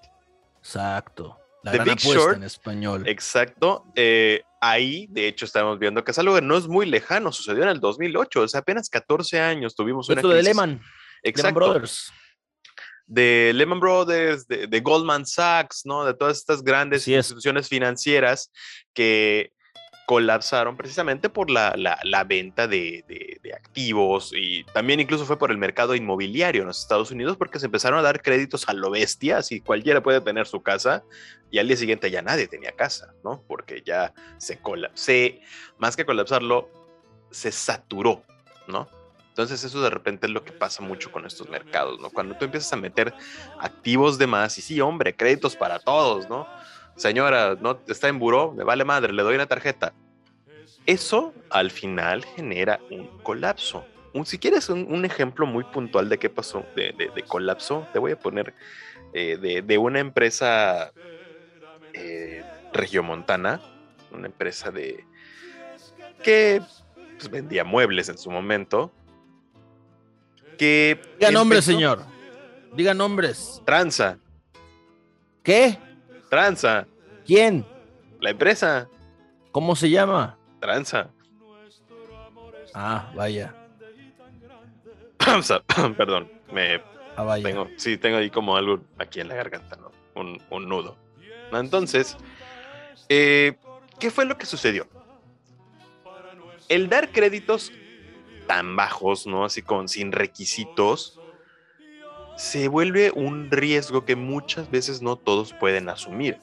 Exacto. 0.59 1.39
La 1.63 1.73
The 1.73 1.79
gran 1.79 1.89
Big 1.89 1.99
apuesta 1.99 2.21
Short, 2.21 2.37
en 2.37 2.45
español. 2.45 3.09
Exacto. 3.09 3.85
eh, 3.95 4.43
ahí, 4.61 5.07
de 5.11 5.29
hecho, 5.29 5.45
estamos 5.45 5.79
viendo 5.79 6.03
que 6.03 6.13
es 6.13 6.19
algo 6.19 6.35
que 6.35 6.41
no 6.41 6.57
es 6.57 6.67
muy 6.67 6.87
lejano. 6.87 7.33
Sucedió 7.33 7.63
en 7.65 7.69
el 7.69 7.81
2008, 7.81 8.41
o 8.41 8.49
sea, 8.49 8.61
apenas 8.61 8.89
14 8.89 9.41
años 9.41 9.75
tuvimos 9.75 10.09
una 10.09 10.17
Esto 10.17 10.29
de 10.29 10.35
crisis. 10.37 10.49
Lehman, 10.49 10.71
Lehman 10.71 10.91
Exacto. 11.23 11.55
Brothers. 11.55 12.13
De 13.07 13.53
Lehman 13.55 13.81
Brothers, 13.81 14.47
de, 14.47 14.67
de 14.67 14.81
Goldman 14.81 15.27
Sachs, 15.27 15.85
¿no? 15.85 16.05
De 16.05 16.15
todas 16.15 16.39
estas 16.39 16.63
grandes 16.63 17.03
es. 17.03 17.09
instituciones 17.09 17.69
financieras 17.69 18.51
que 18.95 19.53
colapsaron 20.07 20.77
precisamente 20.77 21.29
por 21.29 21.51
la, 21.51 21.73
venta 22.27 22.67
de, 22.67 23.05
activos 23.55 24.33
y 24.35 24.65
también 24.65 25.01
incluso 25.01 25.25
fue 25.25 25.39
por 25.39 25.51
el 25.51 25.59
mercado 25.59 25.95
inmobiliario 25.95 26.63
en 26.63 26.69
los 26.69 26.81
Estados 26.81 27.11
Unidos 27.11 27.37
porque 27.37 27.59
se 27.59 27.67
empezaron 27.67 27.99
a 27.99 28.03
dar 28.03 28.21
créditos 28.21 28.69
a 28.69 28.73
lo 28.73 28.91
bestia, 28.91 29.39
así 29.39 29.61
cualquiera 29.61 30.03
puede 30.03 30.21
tener 30.21 30.47
su 30.47 30.63
casa 30.63 31.05
y 31.51 31.59
al 31.59 31.69
día 31.69 31.77
siguiente 31.77 32.11
ya 32.11 32.23
nadie 32.23 32.49
tenía 32.49 32.73
casa, 32.73 33.15
¿no? 33.25 33.43
Porque 33.47 33.83
ya 33.85 34.13
se 34.39 34.59
colapsó, 34.59 35.13
más 35.79 35.97
que 35.97 36.05
colapsarlo, 36.05 36.69
se 37.31 37.53
saturó, 37.53 38.23
¿no? 38.67 38.89
Entonces 39.33 39.65
eso 39.65 39.81
de 39.81 39.89
repente 39.89 40.27
es 40.27 40.33
lo 40.33 40.45
que 40.45 40.53
pasa 40.53 40.83
mucho 40.83 41.11
con 41.11 41.25
estos 41.25 41.49
mercados, 41.49 41.99
¿no? 42.01 42.11
Cuando 42.11 42.37
tú 42.37 42.45
empiezas 42.45 42.71
a 42.75 42.77
meter 42.77 43.15
activos 43.59 44.19
de 44.19 44.27
más, 44.27 44.59
y 44.59 44.61
sí, 44.61 44.79
hombre, 44.83 45.17
créditos 45.17 45.57
para 45.57 45.79
todos, 45.79 46.29
¿no? 46.29 46.47
Señora, 46.97 47.57
no 47.59 47.81
está 47.89 48.09
en 48.09 48.19
buró, 48.19 48.53
me 48.53 48.63
vale 48.63 48.85
madre, 48.85 49.15
le 49.15 49.23
doy 49.23 49.35
una 49.37 49.47
tarjeta. 49.47 49.95
Eso 50.85 51.33
al 51.49 51.71
final 51.71 52.27
genera 52.37 52.79
un 52.91 53.07
colapso. 53.23 53.87
Si 54.27 54.39
quieres 54.39 54.69
un, 54.69 55.05
ejemplo 55.07 55.47
muy 55.47 55.65
puntual 55.65 56.11
de 56.11 56.19
qué 56.19 56.29
pasó, 56.29 56.67
de, 56.77 57.25
colapso, 57.27 57.89
te 57.95 57.99
voy 57.99 58.13
a 58.13 58.19
poner 58.19 58.53
eh, 59.15 59.63
de, 59.65 59.79
una 59.79 60.01
empresa 60.01 60.93
eh, 61.95 62.45
regiomontana, 62.75 63.63
una 64.11 64.27
empresa 64.27 64.71
de 64.71 65.07
que 66.23 66.61
pues, 67.17 67.31
vendía 67.31 67.65
muebles 67.65 68.11
en 68.11 68.19
su 68.19 68.31
momento, 68.31 68.93
Diga 70.59 71.31
nombres, 71.33 71.65
señor. 71.65 72.05
Diga 72.75 72.95
nombres. 72.95 73.63
Tranza. 73.65 74.19
¿Qué? 75.43 75.79
Tranza. 76.31 76.87
¿Quién? 77.27 77.67
La 78.21 78.31
empresa. 78.31 78.89
¿Cómo 79.51 79.77
se 79.77 79.91
llama? 79.91 80.39
Tranza. 80.61 81.11
Ah, 82.75 83.13
vaya. 83.15 83.55
Perdón, 85.97 86.31
me 86.51 86.83
ah, 87.17 87.23
vaya. 87.23 87.45
tengo, 87.45 87.69
sí, 87.77 87.97
tengo 87.97 88.17
ahí 88.17 88.31
como 88.31 88.57
algo 88.57 88.81
aquí 88.99 89.21
en 89.21 89.29
la 89.29 89.35
garganta, 89.35 89.77
¿no? 89.77 89.93
Un, 90.15 90.69
nudo. 90.69 90.97
Entonces, 91.53 92.17
eh, 93.09 93.55
¿qué 93.99 94.11
fue 94.11 94.25
lo 94.25 94.39
que 94.39 94.47
sucedió? 94.47 94.87
El 96.69 96.89
dar 96.89 97.11
créditos 97.11 97.73
tan 98.47 98.77
bajos, 98.77 99.27
¿no? 99.27 99.45
Así 99.45 99.63
con 99.63 99.89
sin 99.89 100.13
requisitos, 100.13 101.21
se 102.37 102.69
vuelve 102.69 103.11
un 103.15 103.51
riesgo 103.51 104.05
que 104.05 104.17
muchas 104.17 104.71
veces 104.71 105.03
no 105.03 105.17
todos 105.17 105.53
pueden 105.53 105.89
asumir. 105.89 106.39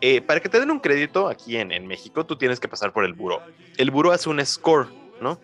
Eh, 0.00 0.20
para 0.20 0.40
que 0.40 0.48
te 0.48 0.58
den 0.58 0.70
un 0.70 0.80
crédito 0.80 1.28
aquí 1.28 1.56
en, 1.56 1.70
en, 1.70 1.86
México, 1.86 2.26
tú 2.26 2.36
tienes 2.36 2.58
que 2.58 2.68
pasar 2.68 2.92
por 2.92 3.04
el 3.04 3.12
buro. 3.12 3.40
El 3.76 3.90
buro 3.90 4.10
hace 4.10 4.28
un 4.28 4.44
score, 4.44 4.88
¿no? 5.20 5.40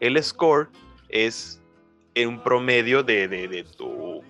El 0.00 0.22
score 0.22 0.68
es 1.08 1.62
un 2.14 2.42
promedio 2.42 3.02
de, 3.02 3.26
de, 3.28 3.48
de 3.48 3.64
tu 3.64 4.22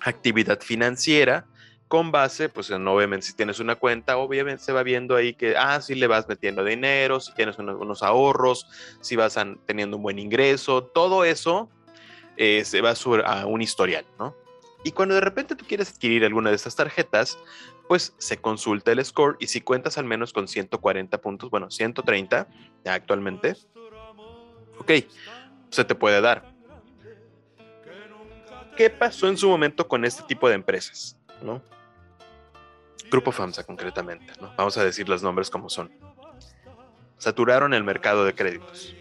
actividad 0.00 0.60
financiera 0.60 1.46
con 1.88 2.10
base, 2.10 2.48
pues 2.48 2.70
en, 2.70 2.86
obviamente 2.88 3.26
si 3.26 3.34
tienes 3.34 3.60
una 3.60 3.76
cuenta, 3.76 4.16
obviamente 4.16 4.62
se 4.62 4.72
va 4.72 4.82
viendo 4.82 5.14
ahí 5.14 5.34
que, 5.34 5.56
ah, 5.56 5.80
si 5.80 5.94
le 5.94 6.06
vas 6.06 6.28
metiendo 6.28 6.64
dinero, 6.64 7.20
si 7.20 7.32
tienes 7.32 7.58
unos, 7.58 8.02
ahorros, 8.02 8.66
si 9.00 9.16
vas 9.16 9.38
teniendo 9.66 9.96
un 9.96 10.02
buen 10.02 10.18
ingreso, 10.18 10.84
todo 10.84 11.24
eso 11.24 11.70
eh, 12.36 12.64
se 12.64 12.80
va 12.80 12.90
a, 12.90 13.40
a 13.42 13.46
un 13.46 13.62
historial, 13.62 14.04
¿no? 14.18 14.34
Y 14.84 14.92
cuando 14.92 15.14
de 15.14 15.20
repente 15.20 15.56
tú 15.56 15.64
quieres 15.66 15.90
adquirir 15.90 16.24
alguna 16.24 16.50
de 16.50 16.56
estas 16.56 16.76
tarjetas, 16.76 17.38
pues 17.88 18.14
se 18.18 18.36
consulta 18.36 18.92
el 18.92 19.04
score 19.04 19.36
y 19.40 19.46
si 19.46 19.60
cuentas 19.60 19.98
al 19.98 20.04
menos 20.04 20.32
con 20.32 20.48
140 20.48 21.20
puntos, 21.20 21.50
bueno, 21.50 21.70
130 21.70 22.48
actualmente, 22.84 23.56
ok, 24.78 24.92
se 25.70 25.84
te 25.84 25.94
puede 25.94 26.20
dar. 26.20 26.54
¿Qué 28.76 28.90
pasó 28.90 29.28
en 29.28 29.36
su 29.36 29.48
momento 29.48 29.88
con 29.88 30.04
este 30.04 30.22
tipo 30.24 30.48
de 30.48 30.54
empresas? 30.54 31.16
¿no? 31.42 31.62
Grupo 33.10 33.32
FAMSA 33.32 33.64
concretamente, 33.64 34.32
¿no? 34.40 34.52
Vamos 34.56 34.76
a 34.76 34.84
decir 34.84 35.08
los 35.08 35.22
nombres 35.22 35.50
como 35.50 35.68
son. 35.68 35.90
Saturaron 37.18 37.72
el 37.72 37.84
mercado 37.84 38.24
de 38.24 38.34
créditos. 38.34 38.94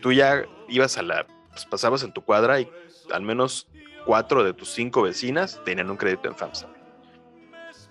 Tú 0.00 0.12
ya 0.12 0.44
ibas 0.68 0.96
a 0.98 1.02
la, 1.02 1.26
pues, 1.50 1.66
pasabas 1.66 2.02
en 2.04 2.12
tu 2.12 2.22
cuadra 2.22 2.60
y 2.60 2.70
al 3.12 3.22
menos 3.22 3.68
cuatro 4.06 4.44
de 4.44 4.54
tus 4.54 4.70
cinco 4.70 5.02
vecinas 5.02 5.60
tenían 5.64 5.90
un 5.90 5.96
crédito 5.96 6.28
en 6.28 6.36
FAMSA. 6.36 6.68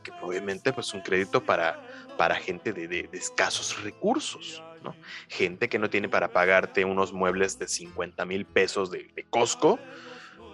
Que 0.03 0.11
obviamente 0.21 0.71
pues 0.71 0.93
un 0.93 1.01
crédito 1.01 1.43
para, 1.43 1.81
para 2.17 2.35
gente 2.35 2.71
de, 2.71 3.09
escasos 3.11 3.83
recursos, 3.83 4.63
¿no? 4.83 4.95
Gente 5.27 5.67
que 5.67 5.77
no 5.77 5.89
tiene 5.89 6.07
para 6.07 6.29
pagarte 6.29 6.85
unos 6.85 7.11
muebles 7.11 7.59
de 7.59 7.67
50 7.67 8.25
mil 8.25 8.45
pesos 8.45 8.89
de, 8.89 9.11
de 9.13 9.25
Costco, 9.25 9.77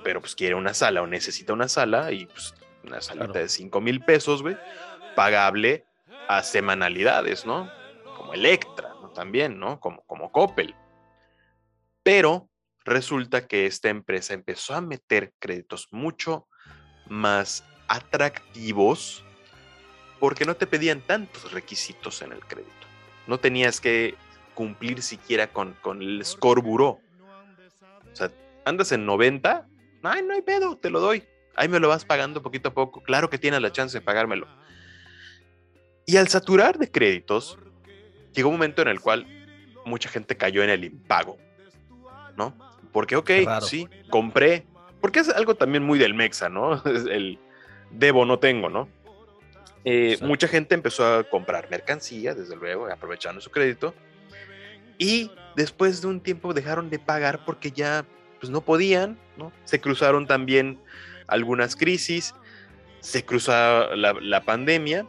pero 0.03 0.19
pues 0.19 0.35
quiere 0.35 0.55
una 0.55 0.73
sala 0.73 1.03
o 1.03 1.07
necesita 1.07 1.53
una 1.53 1.67
sala 1.67 2.11
y 2.11 2.25
pues 2.25 2.53
una 2.83 3.01
salita 3.01 3.39
de 3.39 3.49
5 3.49 3.81
mil 3.81 4.01
pesos, 4.01 4.41
güey, 4.41 4.57
pagable 5.15 5.85
a 6.27 6.43
semanalidades, 6.43 7.45
¿no? 7.45 7.69
Como 8.17 8.33
Electra, 8.33 8.93
¿no? 9.01 9.09
También, 9.09 9.59
¿no? 9.59 9.79
Como, 9.79 10.03
como 10.03 10.31
Coppel. 10.31 10.75
Pero 12.03 12.49
resulta 12.85 13.47
que 13.47 13.65
esta 13.65 13.89
empresa 13.89 14.33
empezó 14.33 14.75
a 14.75 14.81
meter 14.81 15.33
créditos 15.39 15.87
mucho 15.91 16.47
más 17.07 17.63
atractivos 17.87 19.23
porque 20.19 20.45
no 20.45 20.55
te 20.55 20.67
pedían 20.67 21.01
tantos 21.01 21.51
requisitos 21.51 22.21
en 22.21 22.31
el 22.31 22.39
crédito. 22.39 22.71
No 23.27 23.39
tenías 23.39 23.79
que 23.79 24.15
cumplir 24.53 25.01
siquiera 25.01 25.51
con, 25.51 25.73
con 25.81 26.01
el 26.01 26.23
score 26.25 26.61
bureau. 26.61 26.99
O 28.11 28.15
sea, 28.15 28.31
andas 28.65 28.91
en 28.91 29.05
90, 29.05 29.67
ay, 30.03 30.21
no 30.23 30.33
hay 30.33 30.41
pedo, 30.41 30.77
te 30.77 30.89
lo 30.89 30.99
doy 30.99 31.25
ahí 31.55 31.67
me 31.67 31.79
lo 31.79 31.89
vas 31.89 32.05
pagando 32.05 32.41
poquito 32.41 32.69
a 32.69 32.73
poco, 32.73 33.01
claro 33.01 33.29
que 33.29 33.37
tienes 33.37 33.61
la 33.61 33.71
chance 33.71 33.97
de 33.97 34.01
pagármelo. 34.01 34.47
Y 36.05 36.17
al 36.17 36.27
saturar 36.27 36.77
de 36.77 36.91
créditos, 36.91 37.57
llegó 38.33 38.49
un 38.49 38.55
momento 38.55 38.81
en 38.81 38.89
el 38.89 38.99
cual 38.99 39.25
mucha 39.85 40.09
gente 40.09 40.35
cayó 40.35 40.63
en 40.63 40.69
el 40.69 40.83
impago, 40.83 41.37
¿no? 42.35 42.55
Porque, 42.91 43.15
ok, 43.15 43.31
sí, 43.61 43.87
compré, 44.09 44.65
porque 45.01 45.19
es 45.19 45.29
algo 45.29 45.55
también 45.55 45.83
muy 45.83 45.97
del 45.97 46.13
Mexa, 46.13 46.49
¿no? 46.49 46.81
El 46.85 47.39
debo, 47.91 48.25
no 48.25 48.39
tengo, 48.39 48.69
¿no? 48.69 48.87
Eh, 49.85 50.17
mucha 50.21 50.47
gente 50.47 50.75
empezó 50.75 51.05
a 51.05 51.23
comprar 51.23 51.69
mercancía, 51.69 52.33
desde 52.33 52.55
luego, 52.55 52.87
aprovechando 52.87 53.41
su 53.41 53.49
crédito, 53.51 53.93
y 54.97 55.31
después 55.55 56.01
de 56.01 56.07
un 56.07 56.21
tiempo 56.21 56.53
dejaron 56.53 56.89
de 56.89 56.99
pagar 56.99 57.43
porque 57.45 57.71
ya 57.71 58.05
pues 58.39 58.51
no 58.51 58.61
podían, 58.61 59.17
¿no? 59.37 59.51
Se 59.63 59.79
cruzaron 59.79 60.27
también 60.27 60.79
algunas 61.27 61.75
crisis, 61.75 62.33
se 62.99 63.25
cruza 63.25 63.95
la, 63.95 64.41
pandemia 64.45 65.05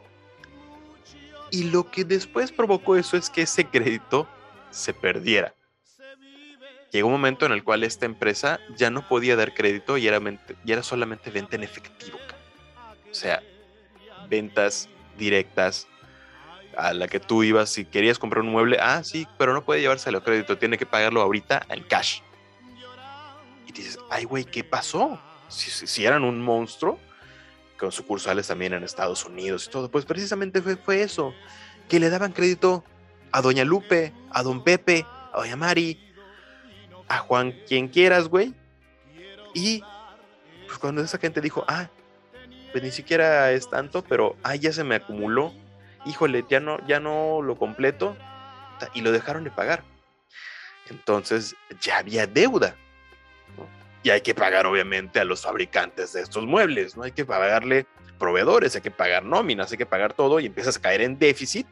y 1.51 1.65
lo 1.65 1.91
que 1.91 2.05
después 2.05 2.51
provocó 2.51 2.97
eso 2.97 3.17
es 3.17 3.31
que 3.31 3.43
ese 3.43 3.67
crédito 3.67 4.29
se 4.71 4.93
perdiera. 4.93 5.55
Llegó 6.91 7.09
un 7.09 7.15
momento 7.15 7.47
en 7.47 7.53
el 7.53 7.65
cual 7.65 7.85
esta 7.85 8.07
empresa 8.07 8.61
ya 8.77 8.91
no 8.91 9.07
podía 9.09 9.37
dar 9.37 9.55
crédito 9.55 9.97
y 9.97 10.07
era, 10.07 10.21
y 10.65 10.73
era 10.73 10.83
solamente 10.83 11.31
venta 11.31 11.57
en 11.57 11.65
efectivo. 11.65 12.19
O 13.11 13.15
sea, 13.15 13.43
ventas 14.29 14.89
directas 15.17 15.87
a 16.77 16.93
la 16.93 17.09
que 17.09 17.21
tú 17.21 17.43
ibas 17.43 17.71
si 17.71 17.85
querías 17.85 18.19
comprar 18.19 18.43
un 18.43 18.51
mueble. 18.51 18.79
Ah, 18.81 19.03
sí, 19.05 19.27
pero 19.39 19.53
no 19.53 19.65
puede 19.65 19.81
llevárselo 19.81 20.19
a 20.19 20.25
crédito, 20.25 20.59
tiene 20.59 20.79
que 20.79 20.87
pagarlo 20.87 21.21
ahorita 21.21 21.67
en 21.69 21.83
cash. 21.85 22.21
Y 23.67 23.73
dices, 23.73 23.99
ay, 24.11 24.25
güey, 24.25 24.45
¿qué 24.45 24.65
pasó? 24.65 25.21
Si, 25.55 26.05
eran 26.05 26.25
un 26.25 26.41
monstruo, 26.41 26.99
con 27.79 27.93
sucursales 27.93 28.47
también 28.47 28.73
en 28.73 28.85
Estados 28.85 29.25
Unidos 29.25 29.67
y 29.67 29.71
todo, 29.71 29.91
pues 29.91 30.05
precisamente 30.05 30.63
fue, 30.63 30.77
fue 30.77 31.03
eso, 31.03 31.35
que 31.89 32.01
le 32.01 32.11
daban 32.11 32.33
crédito 32.33 32.85
a 33.33 33.41
Doña 33.41 33.65
Lupe, 33.65 34.13
a 34.31 34.43
Don 34.43 34.63
Pepe, 34.63 35.07
a 35.33 35.39
Doña 35.39 35.57
Mari, 35.57 35.99
a 37.09 37.19
Juan, 37.19 37.55
quien 37.67 37.89
quieras, 37.89 38.29
güey. 38.29 38.55
Y 39.55 39.83
pues 40.67 40.79
cuando 40.79 41.03
esa 41.03 41.19
gente 41.19 41.41
dijo, 41.41 41.65
ah, 41.69 41.89
pues 42.73 42.83
ni 42.83 42.91
siquiera 42.91 43.53
es 43.53 43.69
tanto, 43.69 44.03
pero 44.03 44.37
ah, 44.43 44.57
ya 44.57 44.73
se 44.73 44.85
me 44.85 44.97
acumuló, 44.97 45.53
híjole, 46.07 46.45
ya 46.49 46.61
no, 46.61 46.85
ya 46.87 47.01
no 47.01 47.43
lo 47.43 47.57
completo, 47.57 48.17
y 48.93 49.01
lo 49.01 49.13
dejaron 49.13 49.45
de 49.45 49.51
pagar. 49.51 49.85
Entonces 50.91 51.57
ya 51.81 51.99
había 51.99 52.27
deuda 52.27 52.77
y 54.05 54.11
hay 54.11 54.21
que 54.21 54.35
pagar 54.35 54.67
obviamente 54.67 55.19
a 55.19 55.25
los 55.25 55.41
fabricantes 55.43 56.13
de 56.13 56.21
estos 56.21 56.45
muebles, 56.45 56.95
¿no? 56.95 57.05
Hay 57.05 57.13
que 57.13 57.25
pagarle 57.25 57.87
proveedores, 58.19 58.77
hay 58.77 58.83
que 58.83 58.91
pagar 58.91 59.25
nóminas, 59.25 59.73
hay 59.73 59.79
que 59.79 59.87
pagar 59.87 60.13
todo 60.13 60.39
y 60.41 60.47
empiezas 60.47 60.77
a 60.77 60.83
caer 60.83 61.01
en 61.01 61.19
déficit, 61.19 61.67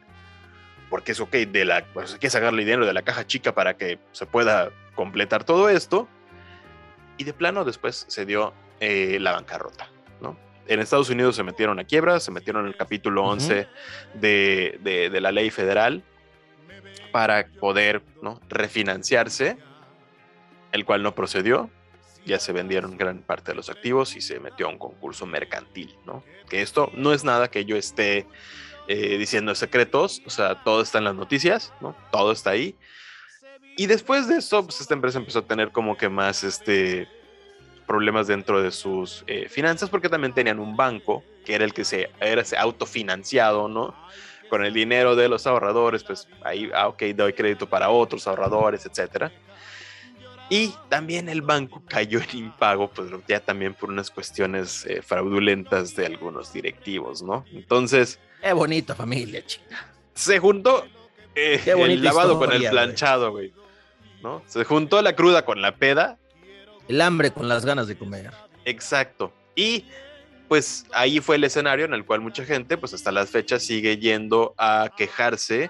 porque 0.89 1.11
es 1.11 1.19
ok, 1.19 1.31
de 1.31 1.63
la, 1.63 1.85
pues 1.93 2.13
hay 2.13 2.19
que 2.19 2.31
sacarle 2.31 2.65
dinero 2.65 2.87
de 2.87 2.93
la 2.93 3.03
caja 3.03 3.27
chica 3.27 3.53
para 3.53 3.77
que 3.77 3.99
se 4.13 4.25
pueda 4.25 4.71
completar 4.95 5.43
todo 5.43 5.69
esto. 5.69 6.07
Y 7.17 7.23
de 7.23 7.33
plano 7.33 7.63
después 7.65 8.05
se 8.09 8.25
dio 8.25 8.51
eh, 8.79 9.19
la 9.21 9.33
bancarrota, 9.33 9.87
¿no? 10.19 10.35
En 10.65 10.79
Estados 10.79 11.11
Unidos 11.11 11.35
se 11.35 11.43
metieron 11.43 11.79
a 11.79 11.83
quiebra, 11.83 12.19
se 12.19 12.31
metieron 12.31 12.63
en 12.63 12.69
el 12.69 12.75
capítulo 12.75 13.25
11 13.25 13.67
de, 14.15 14.79
de, 14.81 15.09
de 15.11 15.21
la 15.21 15.31
ley 15.31 15.51
federal 15.51 16.03
para 17.11 17.45
poder 17.59 18.01
¿no? 18.23 18.41
refinanciarse, 18.49 19.57
el 20.71 20.83
cual 20.83 21.03
no 21.03 21.13
procedió. 21.13 21.69
Ya 22.25 22.39
se 22.39 22.53
vendieron 22.53 22.97
gran 22.97 23.19
parte 23.19 23.51
de 23.51 23.55
los 23.55 23.69
activos 23.69 24.15
y 24.15 24.21
se 24.21 24.39
metió 24.39 24.67
a 24.67 24.69
un 24.69 24.77
concurso 24.77 25.25
mercantil, 25.25 25.95
¿no? 26.05 26.23
Que 26.49 26.61
esto 26.61 26.91
no 26.93 27.13
es 27.13 27.23
nada 27.23 27.49
que 27.49 27.65
yo 27.65 27.75
esté 27.75 28.25
eh, 28.87 29.17
diciendo 29.17 29.55
secretos, 29.55 30.21
o 30.25 30.29
sea, 30.29 30.63
todo 30.63 30.81
está 30.81 30.97
en 30.97 31.05
las 31.05 31.15
noticias, 31.15 31.73
¿no? 31.81 31.95
Todo 32.11 32.31
está 32.31 32.51
ahí. 32.51 32.75
Y 33.75 33.87
después 33.87 34.27
de 34.27 34.37
eso, 34.37 34.63
pues 34.63 34.81
esta 34.81 34.93
empresa 34.93 35.17
empezó 35.17 35.39
a 35.39 35.45
tener 35.45 35.71
como 35.71 35.97
que 35.97 36.09
más 36.09 36.43
este, 36.43 37.07
problemas 37.87 38.27
dentro 38.27 38.61
de 38.61 38.71
sus 38.71 39.23
eh, 39.27 39.47
finanzas 39.49 39.89
porque 39.89 40.09
también 40.09 40.33
tenían 40.33 40.59
un 40.59 40.75
banco 40.75 41.23
que 41.45 41.55
era 41.55 41.65
el 41.65 41.73
que 41.73 41.83
se 41.83 42.09
era 42.19 42.43
autofinanciado, 42.59 43.67
¿no? 43.67 43.95
Con 44.49 44.63
el 44.63 44.73
dinero 44.73 45.15
de 45.15 45.27
los 45.29 45.47
ahorradores, 45.47 46.03
pues 46.03 46.27
ahí, 46.43 46.69
ah, 46.73 46.87
ok, 46.87 47.03
doy 47.15 47.33
crédito 47.33 47.67
para 47.67 47.89
otros 47.89 48.27
ahorradores, 48.27 48.85
etcétera. 48.85 49.31
Y 50.49 50.73
también 50.89 51.29
el 51.29 51.41
banco 51.41 51.81
cayó 51.87 52.19
en 52.19 52.37
impago, 52.37 52.89
pues 52.89 53.09
ya 53.27 53.39
también 53.39 53.73
por 53.73 53.89
unas 53.89 54.11
cuestiones 54.11 54.85
eh, 54.85 55.01
fraudulentas 55.01 55.95
de 55.95 56.05
algunos 56.05 56.53
directivos, 56.53 57.23
¿no? 57.23 57.45
Entonces... 57.51 58.19
Qué 58.41 58.53
bonita 58.53 58.93
familia, 58.93 59.43
chica. 59.45 59.87
Se 60.13 60.37
juntó 60.39 60.85
eh, 61.33 61.61
el 61.65 62.03
lavado 62.03 62.37
con 62.37 62.51
el 62.51 62.69
planchado, 62.69 63.31
güey. 63.31 63.53
¿no? 64.23 64.41
Se 64.47 64.63
juntó 64.63 65.01
la 65.01 65.15
cruda 65.15 65.45
con 65.45 65.61
la 65.61 65.75
peda. 65.75 66.17
El 66.87 67.01
hambre 67.01 67.31
con 67.31 67.47
las 67.47 67.65
ganas 67.65 67.87
de 67.87 67.97
comer. 67.97 68.31
Exacto. 68.65 69.33
Y 69.55 69.85
pues 70.47 70.85
ahí 70.93 71.19
fue 71.19 71.35
el 71.35 71.43
escenario 71.43 71.85
en 71.85 71.93
el 71.93 72.05
cual 72.05 72.21
mucha 72.21 72.45
gente, 72.45 72.77
pues 72.77 72.93
hasta 72.93 73.11
las 73.11 73.29
fechas, 73.29 73.63
sigue 73.63 73.97
yendo 73.97 74.53
a 74.57 74.91
quejarse 74.95 75.69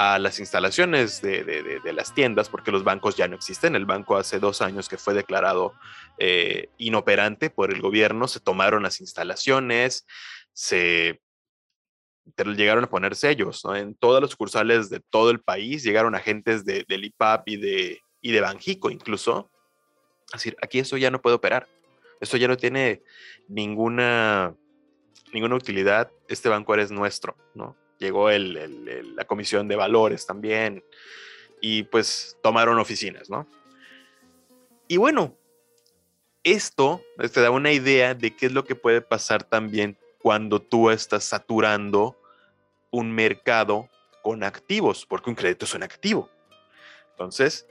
a 0.00 0.18
las 0.18 0.38
instalaciones 0.40 1.20
de, 1.20 1.78
las 1.92 2.14
tiendas, 2.14 2.48
porque 2.48 2.72
los 2.72 2.84
bancos 2.84 3.16
ya 3.16 3.28
no 3.28 3.36
existen. 3.36 3.76
El 3.76 3.84
banco 3.84 4.16
hace 4.16 4.38
dos 4.38 4.62
años 4.62 4.88
que 4.88 4.96
fue 4.96 5.12
declarado 5.12 5.74
eh, 6.16 6.70
inoperante 6.78 7.50
por 7.50 7.70
el 7.70 7.82
gobierno, 7.82 8.26
se 8.26 8.40
tomaron 8.40 8.82
las 8.82 9.02
instalaciones, 9.02 10.06
se 10.54 11.20
llegaron 12.34 12.84
a 12.84 12.88
poner 12.88 13.14
sellos. 13.14 13.62
En 13.74 13.94
todas 13.94 14.22
las 14.22 14.30
sucursales 14.30 14.88
de 14.88 15.00
todo 15.00 15.28
el 15.28 15.42
país 15.42 15.82
llegaron 15.82 16.14
agentes 16.14 16.64
de, 16.64 16.86
del 16.88 17.04
IPAP 17.04 17.48
y 17.50 17.56
de, 17.58 18.00
y 18.22 18.32
de 18.32 18.40
Banjico 18.40 18.88
incluso. 18.88 19.50
Es 20.28 20.40
decir, 20.40 20.56
aquí 20.62 20.78
esto 20.78 20.96
ya 20.96 21.10
no 21.10 21.20
puede 21.20 21.36
operar. 21.36 21.68
Esto 22.20 22.38
ya 22.38 22.48
no 22.48 22.56
tiene 22.56 23.02
ninguna, 23.48 24.56
ninguna 25.34 25.56
utilidad. 25.56 26.10
Este 26.26 26.48
banco 26.48 26.74
es 26.76 26.90
nuestro, 26.90 27.36
¿no? 27.54 27.76
Llegó 28.00 28.30
el, 28.30 29.14
la 29.14 29.24
comisión 29.24 29.68
de 29.68 29.76
valores 29.76 30.26
también 30.26 30.82
y 31.60 31.84
pues 31.84 32.36
tomaron 32.42 32.78
oficinas, 32.78 33.30
¿no? 33.30 33.46
Y 34.88 34.96
bueno, 34.96 35.36
esto 36.42 37.02
te 37.32 37.40
da 37.40 37.50
una 37.50 37.72
idea 37.72 38.14
de 38.14 38.34
qué 38.34 38.46
es 38.46 38.52
lo 38.52 38.64
que 38.64 38.74
puede 38.74 39.02
pasar 39.02 39.44
también 39.44 39.96
cuando 40.20 40.60
tú 40.60 40.90
estás 40.90 41.24
saturando 41.24 42.16
un 42.90 43.12
mercado 43.12 43.88
con 44.22 44.42
activos, 44.42 45.06
porque 45.06 45.30
un 45.30 45.36
crédito 45.36 45.64
es 45.64 45.74
un 45.74 45.82
activo. 45.82 46.28
Entonces, 47.12 47.66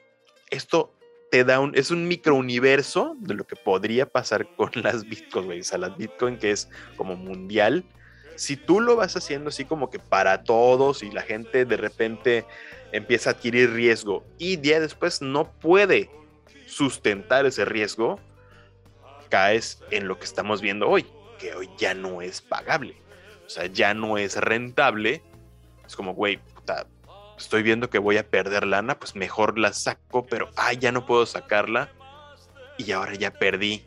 esto 0.50 0.94
te 1.32 1.44
da 1.44 1.60
un, 1.60 1.76
es 1.76 1.92
un 1.92 2.08
microuniverso 2.08 3.16
de 3.20 3.34
lo 3.34 3.46
que 3.46 3.56
podría 3.56 4.06
pasar 4.06 4.48
con 4.56 4.72
las 4.84 5.04
bitcoins, 5.08 5.68
o 5.68 5.70
sea, 5.70 5.78
las 5.78 5.98
bitcoin 5.98 6.38
que 6.38 6.52
es 6.52 6.70
como 6.96 7.16
mundial. 7.16 7.84
Si 8.40 8.56
tú 8.56 8.80
lo 8.80 8.96
vas 8.96 9.18
haciendo 9.18 9.50
así 9.50 9.66
como 9.66 9.90
que 9.90 10.00
para 10.00 10.44
todos 10.44 11.04
y 11.04 11.12
la 11.12 11.24
gente 11.24 11.66
de 11.66 11.76
repente 11.76 12.46
empieza 12.94 13.30
a 13.32 13.34
adquirir 13.34 13.74
riesgo 13.74 14.24
y 14.38 14.56
día 14.56 14.80
después 14.80 15.22
no 15.22 15.52
puede 15.52 16.10
sustentar 16.66 17.46
ese 17.46 17.66
riesgo, 17.66 18.18
caes 19.28 19.84
en 19.92 20.08
lo 20.08 20.18
que 20.18 20.24
estamos 20.24 20.62
viendo 20.62 20.88
hoy, 20.88 21.06
que 21.38 21.54
hoy 21.54 21.70
ya 21.78 21.94
no 21.94 22.22
es 22.22 22.42
pagable. 22.42 22.96
O 23.46 23.50
sea, 23.50 23.66
ya 23.66 23.94
no 23.94 24.18
es 24.18 24.38
rentable. 24.38 25.22
Es 25.86 25.98
como, 25.98 26.14
güey, 26.14 26.40
estoy 27.38 27.62
viendo 27.62 27.90
que 27.90 28.00
voy 28.00 28.16
a 28.16 28.26
perder 28.26 28.66
lana, 28.66 28.98
pues 29.00 29.18
mejor 29.18 29.60
la 29.60 29.74
saco, 29.74 30.26
pero, 30.26 30.50
ay, 30.56 30.78
ya 30.78 30.94
no 30.94 31.06
puedo 31.06 31.26
sacarla. 31.26 31.90
Y 32.78 32.94
ahora 32.94 33.16
ya 33.16 33.32
perdí 33.32 33.84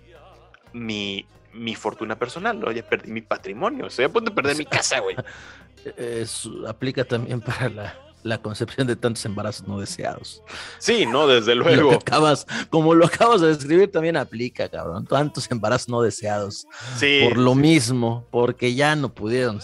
mi, 0.74 1.26
mi 1.52 1.74
fortuna 1.74 2.18
personal, 2.18 2.58
¿no? 2.58 2.70
Ya 2.72 2.86
perdí 2.86 3.10
mi 3.10 3.20
patrimonio. 3.20 3.86
Estoy 3.86 4.06
a 4.06 4.08
punto 4.08 4.30
de 4.30 4.34
perder 4.34 4.56
mi 4.56 4.66
casa, 4.66 5.00
güey. 5.00 5.16
aplica 6.68 7.04
también 7.04 7.40
para 7.40 7.68
la, 7.68 8.12
la 8.22 8.38
concepción 8.38 8.86
de 8.86 8.96
tantos 8.96 9.24
embarazos 9.24 9.66
no 9.66 9.78
deseados. 9.80 10.42
Sí, 10.78 11.06
no, 11.06 11.26
desde 11.26 11.54
luego. 11.54 11.92
acabas, 11.92 12.46
como 12.70 12.94
lo 12.94 13.06
acabas 13.06 13.40
de 13.40 13.48
describir, 13.48 13.90
también 13.90 14.16
aplica, 14.16 14.68
cabrón. 14.68 15.06
Tantos 15.06 15.50
embarazos 15.50 15.88
no 15.88 16.02
deseados. 16.02 16.66
Sí. 16.96 17.20
Por 17.28 17.38
lo 17.38 17.54
mismo, 17.54 18.26
porque 18.30 18.74
ya 18.74 18.94
no 18.96 19.12
pudieron. 19.12 19.60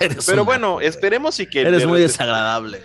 Pero 0.26 0.44
bueno, 0.44 0.80
esperemos 0.80 1.38
y 1.40 1.46
que. 1.46 1.60
Eres 1.62 1.86
muy 1.86 2.00
desagradable. 2.00 2.82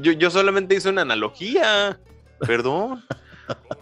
Yo, 0.00 0.12
yo 0.12 0.30
solamente 0.30 0.74
hice 0.74 0.88
una 0.88 1.02
analogía. 1.02 1.98
Perdón. 2.40 3.04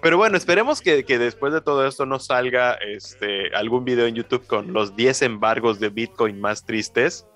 Pero 0.03 0.17
bueno, 0.19 0.37
esperemos 0.37 0.81
que, 0.81 1.05
que, 1.05 1.19
después 1.19 1.53
de 1.53 1.61
todo 1.61 1.87
esto 1.87 2.07
no 2.07 2.19
salga 2.19 2.75
este, 2.75 3.55
algún 3.55 3.85
video 3.85 4.07
en 4.07 4.15
YouTube 4.15 4.47
con 4.47 4.73
los 4.73 4.97
10 4.97 5.23
embargos 5.23 5.81
de 5.81 5.89
Bitcoin 5.89 6.41
más 6.41 6.65
tristes 6.65 7.27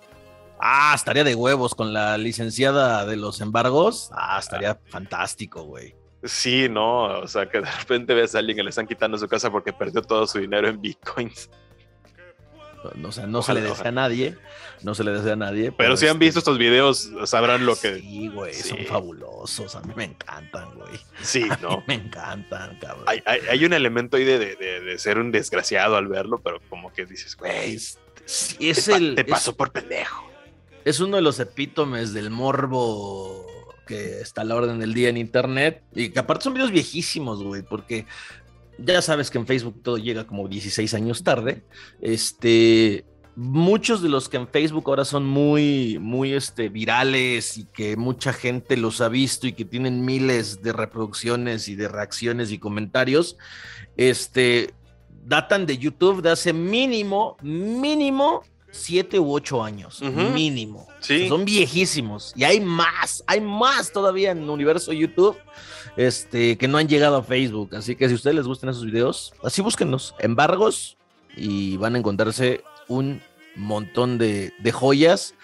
Ah, 0.60 0.92
estaría 0.94 1.24
de 1.24 1.34
huevos 1.34 1.74
con 1.74 1.92
la 1.92 2.18
licenciada 2.18 3.06
de 3.06 3.16
los 3.16 3.40
embargos. 3.40 4.10
Ah, 4.12 4.38
estaría 4.40 4.78
fantástico, 4.88 5.62
güey. 5.62 5.94
Sí, 6.24 6.68
no, 6.68 7.20
o 7.20 7.28
sea, 7.28 7.48
que 7.48 7.60
de 7.60 7.70
repente 7.70 8.12
ves 8.12 8.34
a 8.34 8.40
alguien 8.40 8.56
que 8.56 8.64
le 8.64 8.70
están 8.70 8.88
quitando 8.88 9.16
su 9.18 9.28
casa 9.28 9.52
porque 9.52 9.72
perdió 9.72 10.02
todo 10.02 10.26
su 10.26 10.38
dinero 10.38 10.68
en 10.68 10.80
bitcoins. 10.80 11.48
No, 12.96 13.08
o 13.08 13.12
sea, 13.12 13.26
no 13.26 13.42
se 13.42 13.54
le 13.54 13.60
desea 13.60 13.88
a 13.88 13.92
nadie, 13.92 14.36
no 14.82 14.94
se 14.94 15.04
le 15.04 15.12
desea 15.12 15.34
a 15.34 15.36
nadie. 15.36 15.72
Pero, 15.72 15.96
si 15.96 16.06
han 16.06 16.12
este 16.12 16.24
visto 16.24 16.38
estos 16.38 16.58
videos, 16.58 17.10
sabrán 17.24 17.66
lo 17.66 17.76
que. 17.76 18.00
Sí, 18.00 18.28
güey, 18.28 18.54
son 18.54 18.78
fabulosos. 18.86 19.74
A 19.76 19.80
mí 19.82 19.92
me 19.96 20.04
encantan, 20.04 20.74
güey. 20.74 20.98
Sí, 21.22 21.46
¿no? 21.62 21.82
me 21.86 21.94
encantan, 21.94 22.78
cabrón. 22.78 23.04
Hay, 23.06 23.64
un 23.64 23.72
elemento 23.72 24.16
ahí 24.16 24.24
de, 24.24 24.56
de, 24.56 24.98
ser 24.98 25.18
un 25.18 25.32
desgraciado 25.32 25.96
al 25.96 26.08
verlo, 26.08 26.40
pero 26.42 26.60
como 26.68 26.92
que 26.92 27.06
dices, 27.06 27.36
güey. 27.36 27.74
Es, 27.74 27.98
es 28.58 28.88
el. 28.88 29.14
Te 29.14 29.24
pasó 29.24 29.56
por 29.56 29.72
pendejo 29.72 30.28
es 30.88 31.00
uno 31.00 31.16
de 31.16 31.22
los 31.22 31.38
epítomes 31.38 32.14
del 32.14 32.30
morbo 32.30 33.46
que 33.86 34.20
está 34.20 34.40
a 34.40 34.44
la 34.44 34.54
orden 34.54 34.78
del 34.78 34.94
día 34.94 35.10
en 35.10 35.18
internet. 35.18 35.82
Y 35.94 36.10
que 36.10 36.18
aparte 36.18 36.44
son 36.44 36.54
videos 36.54 36.70
viejísimos, 36.70 37.42
güey, 37.42 37.62
porque 37.62 38.06
ya 38.78 39.02
sabes 39.02 39.30
que 39.30 39.38
en 39.38 39.46
Facebook 39.46 39.82
todo 39.82 39.98
llega 39.98 40.26
como 40.26 40.48
16 40.48 40.94
años 40.94 41.22
tarde. 41.22 41.64
Este. 42.00 43.04
Muchos 43.40 44.02
de 44.02 44.08
los 44.08 44.28
que 44.28 44.36
en 44.36 44.48
Facebook 44.48 44.82
ahora 44.88 45.04
son 45.04 45.24
muy, 45.24 45.98
muy 46.00 46.32
este, 46.32 46.68
virales 46.70 47.56
y 47.56 47.66
que 47.66 47.96
mucha 47.96 48.32
gente 48.32 48.76
los 48.76 49.00
ha 49.00 49.08
visto 49.08 49.46
y 49.46 49.52
que 49.52 49.64
tienen 49.64 50.04
miles 50.04 50.60
de 50.60 50.72
reproducciones 50.72 51.68
y 51.68 51.76
de 51.76 51.86
reacciones 51.86 52.50
y 52.50 52.58
comentarios, 52.58 53.36
este, 53.96 54.74
datan 55.24 55.66
de 55.66 55.78
YouTube 55.78 56.20
de 56.20 56.30
hace 56.30 56.52
mínimo, 56.52 57.36
mínimo 57.40 58.42
siete 58.70 59.18
u 59.18 59.32
ocho 59.32 59.62
años, 59.62 60.00
mínimo. 60.02 60.86
son 61.00 61.44
viejísimos. 61.44 62.32
Y 62.36 62.44
hay 62.44 62.60
más, 62.60 63.24
hay 63.26 63.40
más 63.40 63.92
todavía 63.92 64.30
en 64.30 64.42
el 64.42 64.50
universo 64.50 64.92
YouTube 64.92 65.36
este, 65.96 66.56
que 66.56 66.68
no 66.68 66.78
han 66.78 66.88
llegado 66.88 67.16
a 67.16 67.22
Facebook. 67.22 67.74
Así 67.74 67.96
que 67.96 68.06
si 68.06 68.12
a 68.12 68.16
ustedes 68.16 68.36
les 68.36 68.46
gustan 68.46 68.70
esos 68.70 68.84
videos, 68.84 69.34
así 69.42 69.62
búsquenlos, 69.62 70.14
embargos, 70.18 70.96
y 71.36 71.76
van 71.76 71.94
a 71.94 71.98
encontrarse 71.98 72.62
un 72.88 73.22
montón 73.56 74.18
de, 74.18 74.52
joyas. 74.72 75.34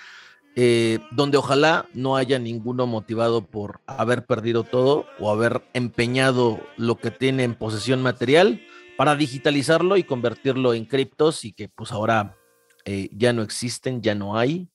Eh, 0.57 1.01
donde 1.11 1.37
ojalá 1.37 1.89
no 1.95 2.16
haya 2.16 2.39
ninguno 2.39 2.87
motivado 2.87 3.45
por 3.45 3.81
haber 3.89 4.25
perdido 4.25 4.62
todo 4.62 5.05
o 5.18 5.33
haber 5.33 5.64
empeñado 5.72 6.61
lo 6.77 6.95
que 6.97 7.11
tiene 7.11 7.43
en 7.43 7.57
posesión 7.57 8.03
material 8.03 8.62
para 8.97 9.16
digitalizarlo 9.16 9.97
y 9.97 10.05
convertirlo 10.05 10.72
en 10.72 10.85
criptos 10.85 11.45
y 11.45 11.53
que 11.53 11.68
pues 11.68 11.91
ahora 11.91 12.37
eh, 12.85 13.09
ya 13.12 13.32
no 13.32 13.43
existen, 13.43 14.03
ya 14.03 14.14
no 14.14 14.37
hay, 14.37 14.68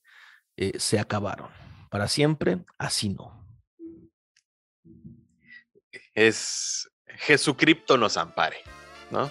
eh, 0.56 0.78
se 0.78 0.98
acabaron. 0.98 1.48
Para 1.90 2.08
siempre, 2.08 2.58
así 2.78 3.08
no. 3.08 3.46
Es 6.14 6.90
Jesucristo 7.06 7.96
nos 7.96 8.16
ampare, 8.16 8.58
¿no? 9.10 9.30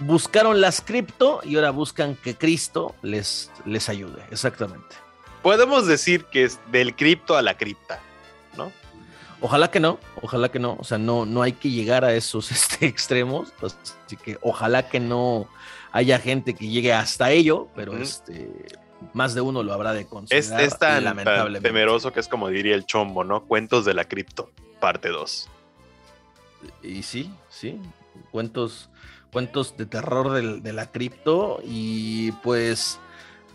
Buscaron 0.00 0.60
las 0.60 0.80
cripto 0.80 1.40
y 1.42 1.56
ahora 1.56 1.70
buscan 1.70 2.14
que 2.14 2.36
Cristo 2.36 2.94
les, 3.02 3.50
les 3.64 3.88
ayude, 3.88 4.22
exactamente. 4.30 4.96
Podemos 5.42 5.86
decir 5.86 6.24
que 6.26 6.44
es 6.44 6.60
del 6.70 6.94
cripto 6.94 7.36
a 7.36 7.42
la 7.42 7.56
cripta, 7.56 8.00
¿no? 8.56 8.72
Ojalá 9.40 9.70
que 9.70 9.80
no, 9.80 9.98
ojalá 10.20 10.50
que 10.50 10.58
no, 10.58 10.76
o 10.78 10.84
sea, 10.84 10.98
no, 10.98 11.24
no 11.24 11.42
hay 11.42 11.52
que 11.52 11.70
llegar 11.70 12.04
a 12.04 12.14
esos 12.14 12.50
este, 12.52 12.86
extremos, 12.86 13.52
así 13.62 14.16
que 14.16 14.38
ojalá 14.40 14.88
que 14.88 15.00
no 15.00 15.48
haya 15.92 16.18
gente 16.18 16.54
que 16.54 16.68
llegue 16.68 16.92
hasta 16.92 17.30
ello, 17.30 17.68
pero 17.74 17.96
este. 17.96 18.50
más 19.14 19.34
de 19.34 19.40
uno 19.40 19.62
lo 19.62 19.72
habrá 19.72 19.92
de 19.92 20.00
Es, 20.02 20.06
considerar. 20.06 20.60
es 20.60 20.70
tan, 20.78 20.94
tan 20.96 21.04
lamentablemente. 21.04 21.68
temeroso 21.68 22.12
que 22.12 22.20
es 22.20 22.28
como 22.28 22.48
diría 22.48 22.74
el 22.74 22.84
chombo, 22.86 23.24
¿no? 23.24 23.44
Cuentos 23.44 23.84
de 23.84 23.94
la 23.94 24.04
cripto, 24.04 24.50
parte 24.80 25.08
2. 25.08 25.48
Y 26.82 27.02
sí, 27.04 27.30
sí, 27.48 27.80
cuentos, 28.32 28.90
cuentos 29.32 29.76
de 29.76 29.86
terror 29.86 30.32
del- 30.32 30.62
de 30.62 30.72
la 30.72 30.90
cripto 30.90 31.60
y 31.64 32.32
pues 32.42 32.98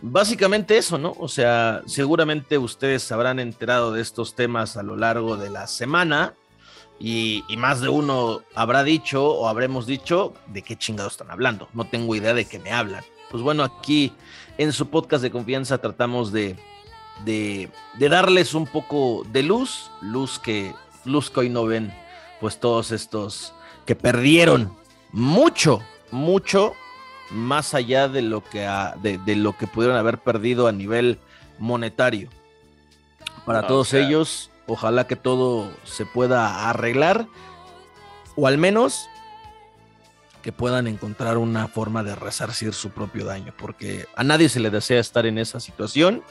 básicamente 0.02 0.78
eso, 0.78 0.98
¿no? 0.98 1.14
O 1.20 1.28
sea, 1.28 1.82
seguramente 1.86 2.58
ustedes 2.58 3.04
se 3.04 3.14
habrán 3.14 3.40
enterado 3.40 3.92
de 3.92 4.02
estos 4.02 4.36
temas 4.36 4.78
a 4.78 4.84
lo 4.84 4.96
largo 4.96 5.36
de 5.38 5.50
la 5.50 5.68
semana 5.68 6.34
y, 7.00 7.44
y 7.48 7.58
más 7.58 7.82
de 7.82 7.90
uno 7.90 8.42
habrá 8.56 8.84
dicho 8.84 9.26
o 9.26 9.48
habremos 9.48 9.86
dicho 9.86 10.34
de 10.48 10.62
qué 10.62 10.76
chingados 10.78 11.14
están 11.14 11.32
hablando. 11.32 11.68
No 11.74 11.86
tengo 11.86 12.16
idea 12.16 12.34
de 12.34 12.46
qué 12.46 12.60
me 12.60 12.72
hablan. 12.72 13.04
Pues 13.32 13.42
bueno, 13.44 13.64
aquí 13.64 14.14
en 14.58 14.72
su 14.72 14.90
podcast 14.90 15.24
de 15.24 15.32
confianza 15.32 15.80
tratamos 15.80 16.32
de, 16.32 16.56
de, 17.26 17.70
de 17.98 18.10
darles 18.10 18.54
un 18.54 18.68
poco 18.68 19.26
de 19.32 19.44
luz, 19.44 19.90
luz 20.02 20.40
que, 20.40 20.74
luz 21.06 21.30
que 21.30 21.40
hoy 21.42 21.50
no 21.50 21.66
ven 21.66 21.94
pues 22.40 22.60
todos 22.60 22.92
estos 22.92 23.54
que 23.86 23.96
perdieron 23.96 24.74
mucho, 25.12 25.82
mucho 26.12 26.74
más 27.32 27.74
allá 27.74 28.08
de 28.08 28.22
lo 28.22 28.44
que, 28.44 28.60
de, 29.02 29.18
de 29.18 29.36
lo 29.36 29.58
que 29.58 29.66
pudieron 29.66 29.98
haber 29.98 30.20
perdido 30.20 30.68
a 30.68 30.72
nivel 30.72 31.20
monetario. 31.58 32.30
Para 33.46 33.62
No, 33.62 33.68
todos 33.68 33.88
o 33.88 33.92
sea- 33.92 34.06
ellos, 34.08 34.50
ojalá 34.68 35.08
que 35.08 35.16
todo 35.16 35.72
se 35.84 36.06
pueda 36.06 36.70
arreglar 36.70 37.28
o 38.36 38.48
al 38.48 38.58
menos 38.58 39.10
que 40.44 40.52
puedan 40.52 40.88
encontrar 40.88 41.38
una 41.38 41.68
forma 41.68 42.04
de 42.04 42.16
resarcir 42.16 42.74
su 42.74 42.90
propio 42.90 43.26
daño, 43.26 43.54
porque 43.58 44.06
a 44.16 44.24
nadie 44.24 44.50
se 44.50 44.60
le 44.60 44.70
desea 44.70 45.00
estar 45.00 45.26
en 45.26 45.38
esa 45.38 45.60
situación. 45.60 46.22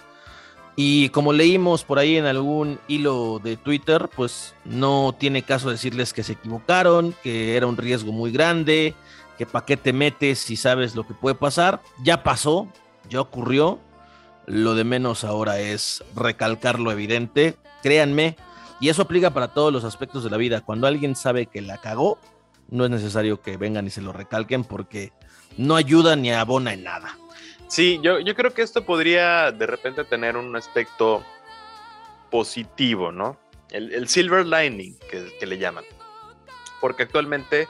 Y 0.76 1.08
como 1.10 1.32
leímos 1.32 1.84
por 1.84 1.98
ahí 1.98 2.16
en 2.16 2.26
algún 2.26 2.78
hilo 2.88 3.40
de 3.42 3.56
Twitter, 3.56 4.08
pues 4.14 4.54
no 4.64 5.14
tiene 5.18 5.42
caso 5.42 5.70
decirles 5.70 6.12
que 6.12 6.22
se 6.22 6.32
equivocaron, 6.32 7.14
que 7.22 7.56
era 7.56 7.66
un 7.66 7.76
riesgo 7.76 8.12
muy 8.12 8.32
grande, 8.32 8.94
que 9.36 9.46
para 9.46 9.64
qué 9.64 9.76
te 9.76 9.92
metes 9.92 10.38
si 10.38 10.56
sabes 10.56 10.94
lo 10.94 11.06
que 11.06 11.14
puede 11.14 11.34
pasar. 11.34 11.82
Ya 12.02 12.22
pasó, 12.22 12.68
ya 13.08 13.20
ocurrió. 13.20 13.80
Lo 14.46 14.74
de 14.74 14.84
menos 14.84 15.24
ahora 15.24 15.60
es 15.60 16.04
recalcar 16.16 16.80
lo 16.80 16.90
evidente. 16.90 17.56
Créanme, 17.82 18.36
y 18.80 18.88
eso 18.88 19.02
aplica 19.02 19.30
para 19.30 19.48
todos 19.48 19.72
los 19.72 19.84
aspectos 19.84 20.24
de 20.24 20.30
la 20.30 20.36
vida. 20.36 20.60
Cuando 20.60 20.86
alguien 20.86 21.14
sabe 21.14 21.46
que 21.46 21.60
la 21.60 21.78
cagó, 21.78 22.18
no 22.68 22.84
es 22.84 22.90
necesario 22.90 23.40
que 23.40 23.56
vengan 23.56 23.86
y 23.86 23.90
se 23.90 24.00
lo 24.00 24.12
recalquen 24.12 24.64
porque 24.64 25.12
no 25.56 25.76
ayuda 25.76 26.16
ni 26.16 26.32
abona 26.32 26.72
en 26.72 26.84
nada. 26.84 27.16
Sí, 27.68 28.00
yo, 28.02 28.18
yo 28.18 28.34
creo 28.34 28.52
que 28.52 28.62
esto 28.62 28.84
podría 28.84 29.52
de 29.52 29.66
repente 29.66 30.04
tener 30.04 30.36
un 30.36 30.54
aspecto 30.56 31.24
positivo, 32.30 33.12
¿no? 33.12 33.38
El, 33.70 34.08
silver 34.08 34.44
lining 34.44 34.98
que, 35.10 35.32
que 35.38 35.46
le 35.46 35.58
llaman. 35.58 35.84
Porque 36.80 37.04
actualmente 37.04 37.68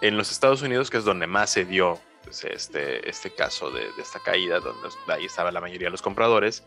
en 0.00 0.16
los 0.16 0.32
Estados 0.32 0.62
Unidos, 0.62 0.90
que 0.90 0.96
es 0.96 1.04
donde 1.04 1.26
más 1.26 1.50
se 1.50 1.64
dio 1.64 2.00
pues, 2.24 2.44
este, 2.44 3.08
este 3.08 3.30
caso 3.30 3.70
de, 3.70 3.80
de 3.80 4.02
esta 4.02 4.20
caída, 4.20 4.58
donde 4.58 4.88
ahí 5.08 5.26
estaba 5.26 5.52
la 5.52 5.60
mayoría 5.60 5.88
de 5.88 5.92
los 5.92 6.02
compradores, 6.02 6.64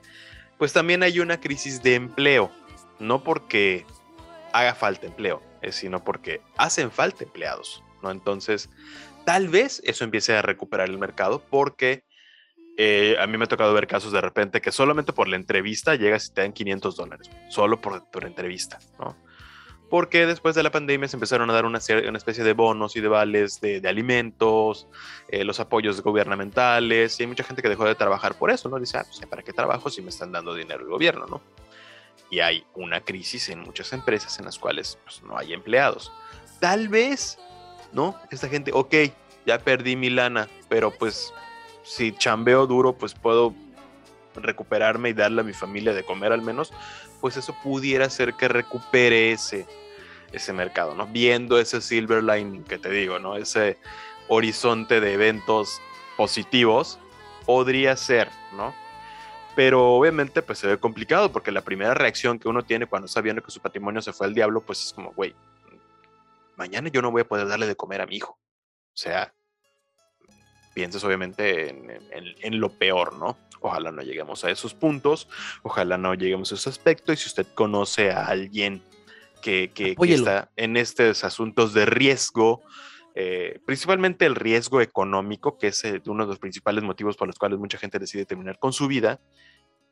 pues 0.57 0.71
también 0.74 1.03
hay 1.03 1.19
una 1.19 1.39
crisis 1.39 1.82
de 1.84 1.95
empleo. 1.95 2.51
No 2.99 3.23
porque 3.23 3.85
haga 4.53 4.75
falta 4.75 5.07
empleo, 5.07 5.41
sino 5.71 6.03
porque 6.03 6.41
hacen 6.57 6.91
falta 6.91 7.23
empleados, 7.23 7.83
¿no? 8.01 8.11
Entonces, 8.11 8.69
tal 9.25 9.47
vez 9.47 9.81
eso 9.85 10.03
empiece 10.03 10.35
a 10.35 10.41
recuperar 10.41 10.89
el 10.89 10.97
mercado 10.97 11.43
porque 11.49 12.03
eh, 12.77 13.15
a 13.19 13.27
mí 13.27 13.37
me 13.37 13.45
ha 13.45 13.47
tocado 13.47 13.73
ver 13.73 13.85
casos 13.85 14.11
de 14.11 14.21
repente 14.21 14.59
que 14.59 14.71
solamente 14.71 15.13
por 15.13 15.27
la 15.27 15.35
entrevista 15.35 15.95
llegas 15.95 16.27
y 16.27 16.33
te 16.33 16.41
dan 16.41 16.53
500 16.53 16.95
dólares, 16.95 17.29
solo 17.49 17.79
por, 17.79 18.09
por 18.09 18.25
entrevista, 18.25 18.79
¿no? 18.99 19.15
Porque 19.89 20.25
después 20.25 20.55
de 20.55 20.63
la 20.63 20.71
pandemia 20.71 21.07
se 21.07 21.17
empezaron 21.17 21.51
a 21.51 21.53
dar 21.53 21.65
una, 21.65 21.79
una 22.07 22.17
especie 22.17 22.43
de 22.43 22.53
bonos 22.53 22.95
y 22.95 23.01
de 23.01 23.07
vales 23.07 23.61
de, 23.61 23.87
alimentos, 23.87 24.87
eh, 25.27 25.43
los 25.43 25.59
apoyos 25.59 26.01
gubernamentales, 26.01 27.19
y 27.19 27.23
hay 27.23 27.27
mucha 27.27 27.43
gente 27.43 27.61
que 27.61 27.69
dejó 27.69 27.85
de 27.85 27.93
trabajar 27.93 28.33
por 28.33 28.49
eso, 28.49 28.69
¿no? 28.69 28.79
Dice, 28.79 28.97
ah, 28.97 29.03
pues, 29.03 29.19
¿ya 29.19 29.27
¿para 29.27 29.43
qué 29.43 29.53
trabajo 29.53 29.91
si 29.91 30.01
me 30.01 30.09
están 30.09 30.31
dando 30.31 30.55
dinero 30.55 30.81
el 30.81 30.89
gobierno, 30.89 31.27
¿no? 31.27 31.41
Y 32.30 32.39
hay 32.39 32.66
una 32.74 33.01
crisis 33.01 33.49
en 33.49 33.59
muchas 33.59 33.93
empresas 33.93 34.39
en 34.39 34.45
las 34.45 34.57
cuales 34.57 34.97
pues, 35.03 35.22
no 35.24 35.38
hay 35.38 35.53
empleados. 35.53 36.11
Tal 36.59 36.88
vez, 36.88 37.38
¿no? 37.91 38.20
Esta 38.32 38.49
gente, 38.49 38.72
ok, 38.74 38.95
ya 39.45 39.59
perdí 39.59 39.95
mi 39.95 40.09
lana, 40.09 40.49
pero 40.70 40.91
pues 40.91 41.34
si 41.84 42.11
chambeo 42.14 42.66
duro, 42.66 42.93
pues 42.93 43.14
puedo 43.14 43.53
recuperarme 44.36 45.09
y 45.09 45.14
darle 45.14 45.41
a 45.41 45.43
mi 45.43 45.53
familia 45.53 45.93
de 45.93 46.03
comer 46.03 46.32
al 46.32 46.41
menos, 46.41 46.74
pues 47.22 47.38
eso 47.38 47.55
pudiera 47.61 48.09
ser 48.09 48.34
que 48.34 48.47
recupere 48.47 49.32
ese, 49.32 49.66
ese 50.32 50.53
mercado, 50.53 50.95
¿no? 50.95 51.07
Viendo 51.07 51.59
ese 51.59 51.82
silver 51.82 52.24
lining 52.24 52.64
que 52.64 52.78
te 52.78 52.89
digo, 52.89 53.20
¿no? 53.20 53.36
Ese 53.36 53.78
horizonte 54.28 54.99
de 54.99 55.14
eventos 55.14 55.82
positivos, 56.18 56.99
podría 57.45 57.95
ser, 57.95 58.30
¿no? 58.53 58.74
Pero 59.55 59.93
obviamente 59.93 60.41
pues 60.41 60.59
se 60.59 60.67
ve 60.67 60.77
complicado 60.79 61.31
porque 61.31 61.51
la 61.51 61.61
primera 61.61 61.93
reacción 61.93 62.39
que 62.39 62.47
uno 62.49 62.63
tiene 62.63 62.87
cuando 62.87 63.05
está 63.05 63.21
viendo 63.21 63.43
que 63.43 63.51
su 63.51 63.59
patrimonio 63.61 64.01
se 64.01 64.11
fue 64.13 64.25
al 64.27 64.33
diablo, 64.33 64.61
pues 64.61 64.83
es 64.87 64.93
como, 64.93 65.11
güey, 65.13 65.35
mañana 66.55 66.89
yo 66.89 67.01
no 67.01 67.11
voy 67.11 67.21
a 67.21 67.27
poder 67.27 67.47
darle 67.47 67.67
de 67.67 67.75
comer 67.75 68.01
a 68.01 68.07
mi 68.07 68.15
hijo. 68.17 68.31
O 68.33 68.95
sea, 68.97 69.33
piensas 70.73 71.03
obviamente 71.03 71.69
en, 71.69 71.89
en- 71.91 72.35
en 72.41 72.59
lo 72.59 72.69
peor, 72.69 73.15
¿no? 73.15 73.37
Ojalá 73.61 73.91
no 73.91 74.01
lleguemos 74.01 74.43
a 74.43 74.49
esos 74.49 74.73
puntos, 74.73 75.29
ojalá 75.61 75.97
no 75.97 76.13
lleguemos 76.15 76.51
a 76.51 76.55
ese 76.55 76.69
aspecto 76.69 77.13
y 77.13 77.17
si 77.17 77.27
usted 77.27 77.45
conoce 77.53 78.11
a 78.11 78.25
alguien 78.25 78.83
que, 79.41 79.71
que- 79.73 79.95
que 79.95 79.95
está 80.15 80.51
en 80.55 80.77
estos 80.77 81.23
asuntos 81.23 81.73
de 81.73 81.85
riesgo, 81.85 82.61
eh, 83.16 83.59
principalmente 83.66 84.26
el 84.26 84.36
riesgo 84.36 84.82
económico, 84.82 85.57
que 85.57 85.68
es 85.68 85.84
eh, 85.84 86.01
uno 86.07 86.24
de 86.24 86.30
los 86.30 86.39
principales 86.39 86.84
motivos 86.84 87.16
por 87.16 87.28
los 87.28 87.38
cuales 87.38 87.59
mucha 87.59 87.78
gente 87.78 87.99
decide 87.99 88.26
terminar 88.26 88.57
con 88.57 88.74
su 88.74 88.88
vida, 88.88 89.20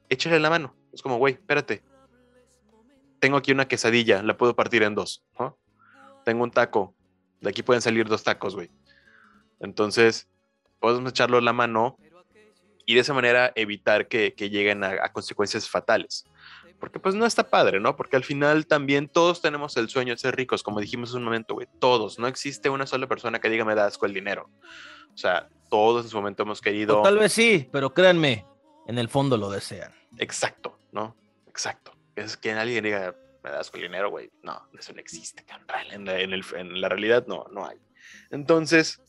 échale 0.10 0.40
la 0.40 0.50
mano. 0.50 0.76
Es 0.92 1.02
como, 1.02 1.18
güey, 1.18 1.36
espérate. 1.36 1.84
Tengo 3.20 3.38
aquí 3.38 3.52
una 3.52 3.68
quesadilla, 3.68 4.24
la 4.24 4.36
puedo 4.36 4.56
partir 4.56 4.82
en 4.84 4.96
dos. 4.96 5.24
Tengo 6.26 6.44
un 6.44 6.52
taco, 6.52 6.96
de 7.40 7.50
aquí 7.50 7.62
pueden 7.62 7.82
salir 7.82 8.08
dos 8.08 8.24
tacos, 8.24 8.56
güey. 8.56 8.72
Entonces, 9.60 10.28
podemos 10.80 11.12
echarlo 11.12 11.40
la 11.40 11.54
mano 11.54 11.98
y 12.86 12.96
de 12.96 13.02
esa 13.02 13.14
manera 13.14 13.52
evitar 13.56 14.08
que, 14.08 14.34
lleguen 14.38 14.84
a 14.84 15.12
consecuencias 15.14 15.70
fatales. 15.70 16.26
Porque 16.82 17.00
pues 17.00 17.16
no 17.16 17.26
está 17.26 17.50
padre, 17.50 17.80
¿no? 17.80 17.96
Porque 17.96 18.18
al 18.18 18.26
final 18.26 18.68
también 18.68 19.08
todos 19.08 19.40
tenemos 19.42 19.78
el 19.78 19.88
sueño 19.88 20.14
de 20.14 20.18
ser 20.18 20.36
ricos, 20.36 20.64
como 20.64 20.82
dijimos 20.82 21.10
hace 21.12 21.18
un 21.20 21.24
momento, 21.24 21.54
güey. 21.54 21.68
Todos. 21.80 22.20
No 22.20 22.28
existe 22.28 22.70
una 22.70 22.86
sola 22.86 23.08
persona 23.08 23.40
que 23.40 23.50
diga 23.50 23.64
me 23.64 23.76
da 23.76 23.86
asco 23.86 24.06
el 24.06 24.14
dinero. 24.14 24.50
O 25.14 25.18
sea, 25.18 25.48
todos 25.70 26.04
en 26.06 26.10
su 26.12 26.18
momento 26.18 26.44
hemos 26.44 26.60
querido... 26.60 27.00
O 27.00 27.04
tal 27.04 27.18
vez 27.18 27.32
sí, 27.32 27.70
pero 27.72 27.94
créanme, 27.94 28.46
en 28.88 28.98
el 28.98 29.08
fondo 29.08 29.38
lo 29.38 29.50
desean. 29.50 29.94
Exacto, 30.18 30.78
¿no? 30.92 31.16
Exacto. 31.48 31.94
Es 32.16 32.36
que 32.36 32.52
alguien 32.52 32.84
diga, 32.84 33.16
me 33.44 33.52
das 33.52 33.72
con 33.72 33.80
el 33.80 33.88
dinero, 33.88 34.10
güey. 34.10 34.30
No, 34.44 34.68
eso 34.78 34.92
no 34.92 35.00
existe. 35.00 35.46
En 35.92 36.04
la, 36.06 36.20
en 36.20 36.34
el- 36.34 36.44
en 36.56 36.82
la 36.82 36.90
realidad 36.90 37.26
no, 37.28 37.46
no 37.52 37.66
hay. 37.66 37.78
Entonces, 38.32 39.02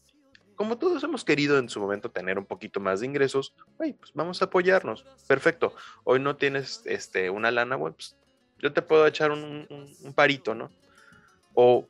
como 0.62 0.78
todos 0.78 1.02
hemos 1.02 1.24
querido 1.24 1.58
en 1.58 1.68
su 1.68 1.80
momento 1.80 2.10
tener 2.10 2.38
un 2.38 2.46
poquito 2.46 2.78
más 2.80 3.00
de 3.00 3.06
ingresos, 3.06 3.52
güey, 3.76 3.94
pues 3.94 4.12
vamos 4.14 4.40
a 4.40 4.44
apoyarnos. 4.44 5.04
Perfecto. 5.26 5.74
Hoy 6.04 6.20
no 6.20 6.36
tienes 6.36 6.82
este, 6.86 7.30
una 7.30 7.50
lana, 7.50 7.74
güey, 7.76 7.92
pues 7.94 8.16
yo 8.58 8.72
te 8.72 8.80
puedo 8.80 9.06
echar 9.06 9.30
un, 9.32 9.66
un- 9.68 9.92
un 10.02 10.12
parito, 10.12 10.54
¿no? 10.54 10.70
O 11.54 11.86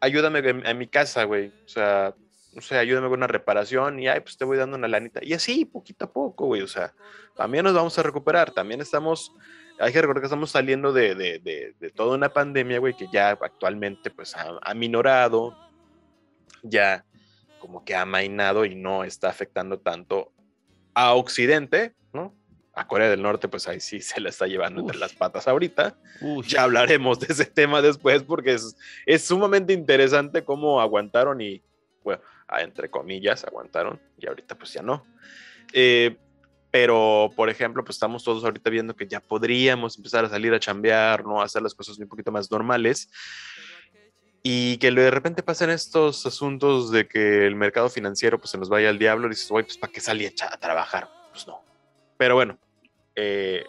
ayúdame 0.00 0.42
a 0.66 0.74
mi 0.74 0.86
casa, 0.88 1.24
güey. 1.24 1.52
O 1.64 1.68
sea, 1.68 2.14
no 2.54 2.60
sé, 2.60 2.76
ayúdame 2.76 3.08
con 3.08 3.18
una 3.20 3.28
reparación 3.28 4.00
y 4.00 4.08
ay, 4.08 4.20
pues 4.20 4.36
te 4.36 4.44
voy 4.44 4.58
dando 4.58 4.76
una 4.76 4.88
lanita. 4.88 5.20
Y 5.22 5.32
así, 5.32 5.64
poquito 5.64 6.04
a 6.06 6.12
poco, 6.12 6.46
güey. 6.46 6.62
O 6.62 6.68
sea, 6.68 6.92
también 7.36 7.64
nos 7.64 7.72
vamos 7.74 7.96
a 7.98 8.02
recuperar. 8.02 8.50
También 8.50 8.80
estamos, 8.80 9.32
hay 9.78 9.92
que 9.92 10.00
recordar 10.00 10.20
que 10.22 10.26
estamos 10.26 10.50
saliendo 10.50 10.92
de, 10.92 11.14
de, 11.14 11.38
de- 11.38 11.74
de 11.78 11.90
toda 11.90 12.16
una 12.16 12.28
pandemia, 12.32 12.78
güey, 12.80 12.94
que 12.96 13.06
ya 13.12 13.30
actualmente 13.30 14.10
pues 14.10 14.36
ha, 14.36 14.58
ha 14.60 14.74
minorado, 14.74 15.56
ya 16.62 17.04
como 17.62 17.84
que 17.84 17.94
ha 17.94 18.04
mainado 18.04 18.64
y 18.64 18.74
no 18.74 19.04
está 19.04 19.28
afectando 19.28 19.78
tanto 19.78 20.32
a 20.94 21.14
Occidente, 21.14 21.94
¿no? 22.12 22.34
A 22.74 22.88
Corea 22.88 23.08
del 23.08 23.22
Norte, 23.22 23.46
pues 23.46 23.68
ahí 23.68 23.78
sí 23.78 24.00
se 24.00 24.20
la 24.20 24.30
está 24.30 24.48
llevando 24.48 24.80
entre 24.80 24.98
las 24.98 25.12
patas 25.12 25.46
ahorita. 25.46 25.96
Ya 26.48 26.64
hablaremos 26.64 27.20
de 27.20 27.28
ese 27.32 27.44
tema 27.46 27.80
después 27.80 28.24
porque 28.24 28.54
es, 28.54 28.76
es 29.06 29.22
sumamente 29.24 29.72
interesante 29.72 30.42
cómo 30.44 30.80
aguantaron 30.80 31.40
y, 31.40 31.62
bueno, 32.02 32.20
a- 32.48 32.62
entre 32.62 32.90
comillas, 32.90 33.44
aguantaron 33.44 34.00
y 34.18 34.26
ahorita 34.26 34.56
pues 34.58 34.72
ya 34.72 34.82
no. 34.82 35.06
Eh, 35.72 36.16
pero, 36.72 37.30
por 37.36 37.48
ejemplo, 37.48 37.84
pues 37.84 37.94
estamos 37.96 38.24
todos 38.24 38.42
ahorita 38.44 38.70
viendo 38.70 38.96
que 38.96 39.06
ya 39.06 39.20
podríamos 39.20 39.96
empezar 39.98 40.24
a 40.24 40.28
salir 40.30 40.52
a 40.52 40.58
chambear, 40.58 41.22
¿no? 41.24 41.40
A 41.40 41.44
hacer 41.44 41.62
las 41.62 41.74
cosas 41.74 41.96
un 41.98 42.08
poquito 42.08 42.32
más 42.32 42.50
normales. 42.50 43.08
Y 44.42 44.78
que 44.78 44.90
de 44.90 45.10
repente 45.10 45.42
pasan 45.42 45.70
estos 45.70 46.26
asuntos 46.26 46.90
de 46.90 47.06
que 47.06 47.46
el 47.46 47.54
mercado 47.54 47.88
financiero 47.88 48.38
pues 48.38 48.50
se 48.50 48.58
nos 48.58 48.68
vaya 48.68 48.88
al 48.88 48.98
diablo 48.98 49.26
y 49.26 49.30
dices, 49.30 49.48
güey, 49.48 49.64
pues 49.64 49.78
¿para 49.78 49.92
qué 49.92 50.00
salí 50.00 50.26
a 50.26 50.56
trabajar? 50.58 51.08
Pues 51.30 51.46
no. 51.46 51.62
Pero 52.16 52.34
bueno, 52.34 52.58
eh, 53.14 53.64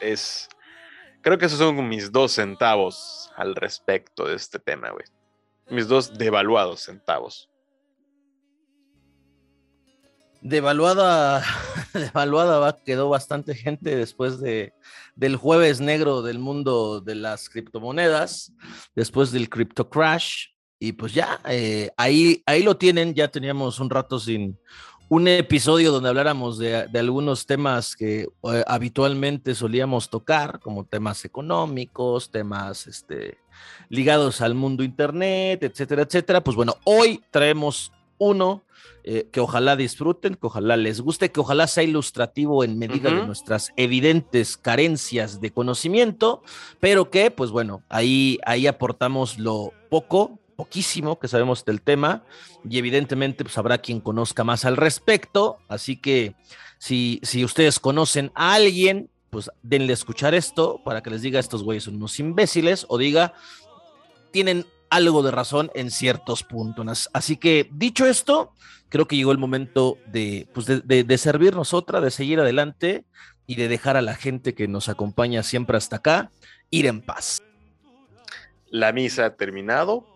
es. 0.00 0.48
Creo 1.22 1.38
que 1.38 1.46
esos 1.46 1.58
son 1.58 1.88
mis 1.88 2.12
dos 2.12 2.32
centavos 2.32 3.30
al 3.36 3.54
respecto 3.54 4.26
de 4.26 4.34
este 4.34 4.58
tema, 4.58 4.90
güey. 4.90 5.06
Mis 5.70 5.88
dos 5.88 6.18
devaluados 6.18 6.82
centavos. 6.82 7.48
Devaluada, 10.44 11.42
devaluada 11.94 12.76
quedó 12.84 13.08
bastante 13.08 13.54
gente 13.54 13.96
después 13.96 14.40
de, 14.40 14.74
del 15.16 15.36
jueves 15.36 15.80
negro 15.80 16.20
del 16.20 16.38
mundo 16.38 17.00
de 17.00 17.14
las 17.14 17.48
criptomonedas, 17.48 18.52
después 18.94 19.32
del 19.32 19.48
crypto 19.48 19.88
crash. 19.88 20.48
Y 20.78 20.92
pues 20.92 21.14
ya, 21.14 21.40
eh, 21.48 21.90
ahí, 21.96 22.42
ahí 22.44 22.62
lo 22.62 22.76
tienen, 22.76 23.14
ya 23.14 23.28
teníamos 23.28 23.80
un 23.80 23.88
rato 23.88 24.20
sin 24.20 24.58
un 25.08 25.28
episodio 25.28 25.90
donde 25.90 26.10
habláramos 26.10 26.58
de, 26.58 26.88
algunos 26.94 27.46
temas 27.46 27.96
que 27.96 28.22
eh, 28.42 28.64
habitualmente 28.66 29.54
solíamos 29.54 30.10
tocar, 30.10 30.60
como 30.60 30.84
temas 30.84 31.24
económicos, 31.24 32.30
temas 32.30 32.86
este, 32.86 33.38
ligados 33.88 34.42
al 34.42 34.54
mundo 34.54 34.84
internet, 34.84 35.62
etcétera, 35.62 36.02
etcétera. 36.02 36.42
Pues 36.42 36.54
bueno, 36.54 36.76
hoy 36.84 37.22
traemos 37.30 37.94
uno 38.18 38.64
eh, 39.02 39.28
que 39.30 39.40
ojalá 39.40 39.76
disfruten, 39.76 40.34
que 40.34 40.46
ojalá 40.46 40.76
les 40.76 41.00
guste, 41.00 41.30
que 41.30 41.40
ojalá 41.40 41.66
sea 41.66 41.82
ilustrativo 41.82 42.64
en 42.64 42.78
medida 42.78 43.10
de 43.10 43.26
nuestras 43.26 43.72
evidentes 43.76 44.56
carencias 44.56 45.40
de 45.40 45.52
conocimiento, 45.52 46.42
pero 46.80 47.10
que, 47.10 47.30
pues 47.30 47.50
bueno, 47.50 47.82
ahí, 47.88 48.38
ahí 48.46 48.66
aportamos 48.66 49.38
lo 49.38 49.72
poco 49.90 50.38
poquísimo 50.56 51.18
que 51.18 51.28
sabemos 51.28 51.64
del 51.64 51.82
tema 51.82 52.24
y 52.68 52.78
evidentemente 52.78 53.44
pues 53.44 53.58
habrá 53.58 53.78
quien 53.78 54.00
conozca 54.00 54.44
más 54.44 54.64
al 54.64 54.76
respecto, 54.76 55.58
así 55.68 55.96
que 55.96 56.34
si, 56.78 57.20
si 57.22 57.44
ustedes 57.44 57.80
conocen 57.80 58.30
a 58.34 58.54
alguien, 58.54 59.10
pues 59.30 59.50
denle 59.62 59.92
a 59.92 59.94
escuchar 59.94 60.34
esto 60.34 60.80
para 60.84 61.02
que 61.02 61.10
les 61.10 61.22
diga 61.22 61.40
estos 61.40 61.62
güeyes 61.62 61.84
son 61.84 61.96
unos 61.96 62.18
imbéciles 62.20 62.86
o 62.88 62.98
diga 62.98 63.34
tienen 64.30 64.66
algo 64.94 65.24
de 65.24 65.32
razón 65.32 65.72
en 65.74 65.90
ciertos 65.90 66.44
puntos. 66.44 67.08
Así 67.12 67.36
que 67.36 67.68
dicho 67.72 68.06
esto, 68.06 68.54
creo 68.88 69.08
que 69.08 69.16
llegó 69.16 69.32
el 69.32 69.38
momento 69.38 69.98
de, 70.06 70.48
pues 70.54 70.66
de, 70.66 71.18
servirnos 71.18 71.74
otra, 71.74 72.00
de 72.00 72.12
seguir 72.12 72.38
adelante 72.38 73.04
y 73.44 73.56
de 73.56 73.66
dejar 73.66 73.96
a 73.96 74.02
la 74.02 74.14
gente 74.14 74.54
que 74.54 74.68
nos 74.68 74.88
acompaña 74.88 75.42
siempre 75.42 75.76
hasta 75.76 75.96
acá 75.96 76.30
ir 76.70 76.86
en 76.86 77.02
paz. 77.02 77.42
La 78.66 78.92
misa 78.92 79.26
ha 79.26 79.36
terminado, 79.36 80.06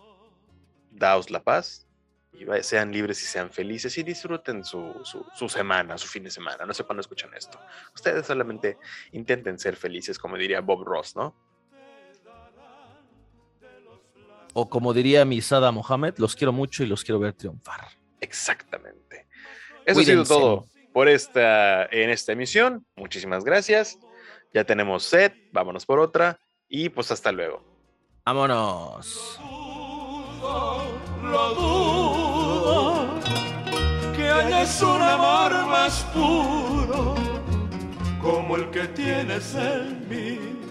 daos 0.93 1.31
la 1.31 1.43
paz 1.43 1.89
y 2.33 2.45
sean 2.63 2.93
libres 2.93 3.21
y 3.23 3.27
sean 3.27 3.51
felices 3.51 3.99
y 3.99 4.05
disfruten 4.05 4.65
su, 4.65 4.95
su, 5.35 5.49
semana, 5.49 5.99
su 5.99 6.07
fin 6.07 6.23
de 6.23 6.31
semana. 6.31 6.65
No 6.65 6.73
sé 6.73 6.85
cuándo 6.85 7.01
escuchan 7.01 7.31
esto. 7.35 7.59
Ustedes 7.97 8.27
solamente 8.27 8.79
intenten 9.11 9.59
ser 9.59 9.75
felices, 9.75 10.21
como 10.21 10.37
diría 10.37 10.61
Bob 10.61 10.85
Ross, 10.85 11.17
¿no? 11.17 11.35
O 14.55 14.69
como 14.69 14.93
diría 14.93 15.25
mi 15.25 15.41
Sada 15.41 15.73
Mohamed, 15.73 16.15
los 16.19 16.35
quiero 16.35 16.53
mucho 16.53 16.83
y 16.83 16.87
los 16.87 17.05
quiero 17.05 17.19
ver 17.19 17.33
triunfar. 17.35 17.89
Exactamente. 18.21 19.27
Eso 19.85 20.01
ha 20.01 20.05
sido 20.05 20.25
todo 20.25 20.67
por 20.93 21.09
esta, 21.09 21.87
en 21.87 22.11
esta 22.11 22.33
emisión. 22.33 22.87
Muchísimas 22.97 23.45
gracias. 23.45 23.99
Ya 24.53 24.65
tenemos 24.65 25.05
set, 25.05 25.35
vámonos 25.53 25.87
por 25.87 26.01
otra 26.01 26.39
y 26.69 26.89
pues 26.89 27.11
hasta 27.11 27.33
luego. 27.33 27.63
Vámonos 28.25 29.41
lo 31.23 31.55
dudo, 31.55 33.07
que 34.17 34.29
hayas 34.29 34.83
un 34.83 35.03
amor 35.03 35.67
más 35.67 36.05
puro 36.15 37.15
como 38.21 38.57
el 38.57 38.71
que 38.71 38.87
tienes 38.89 39.55
en 39.55 40.09
mí. 40.09 40.68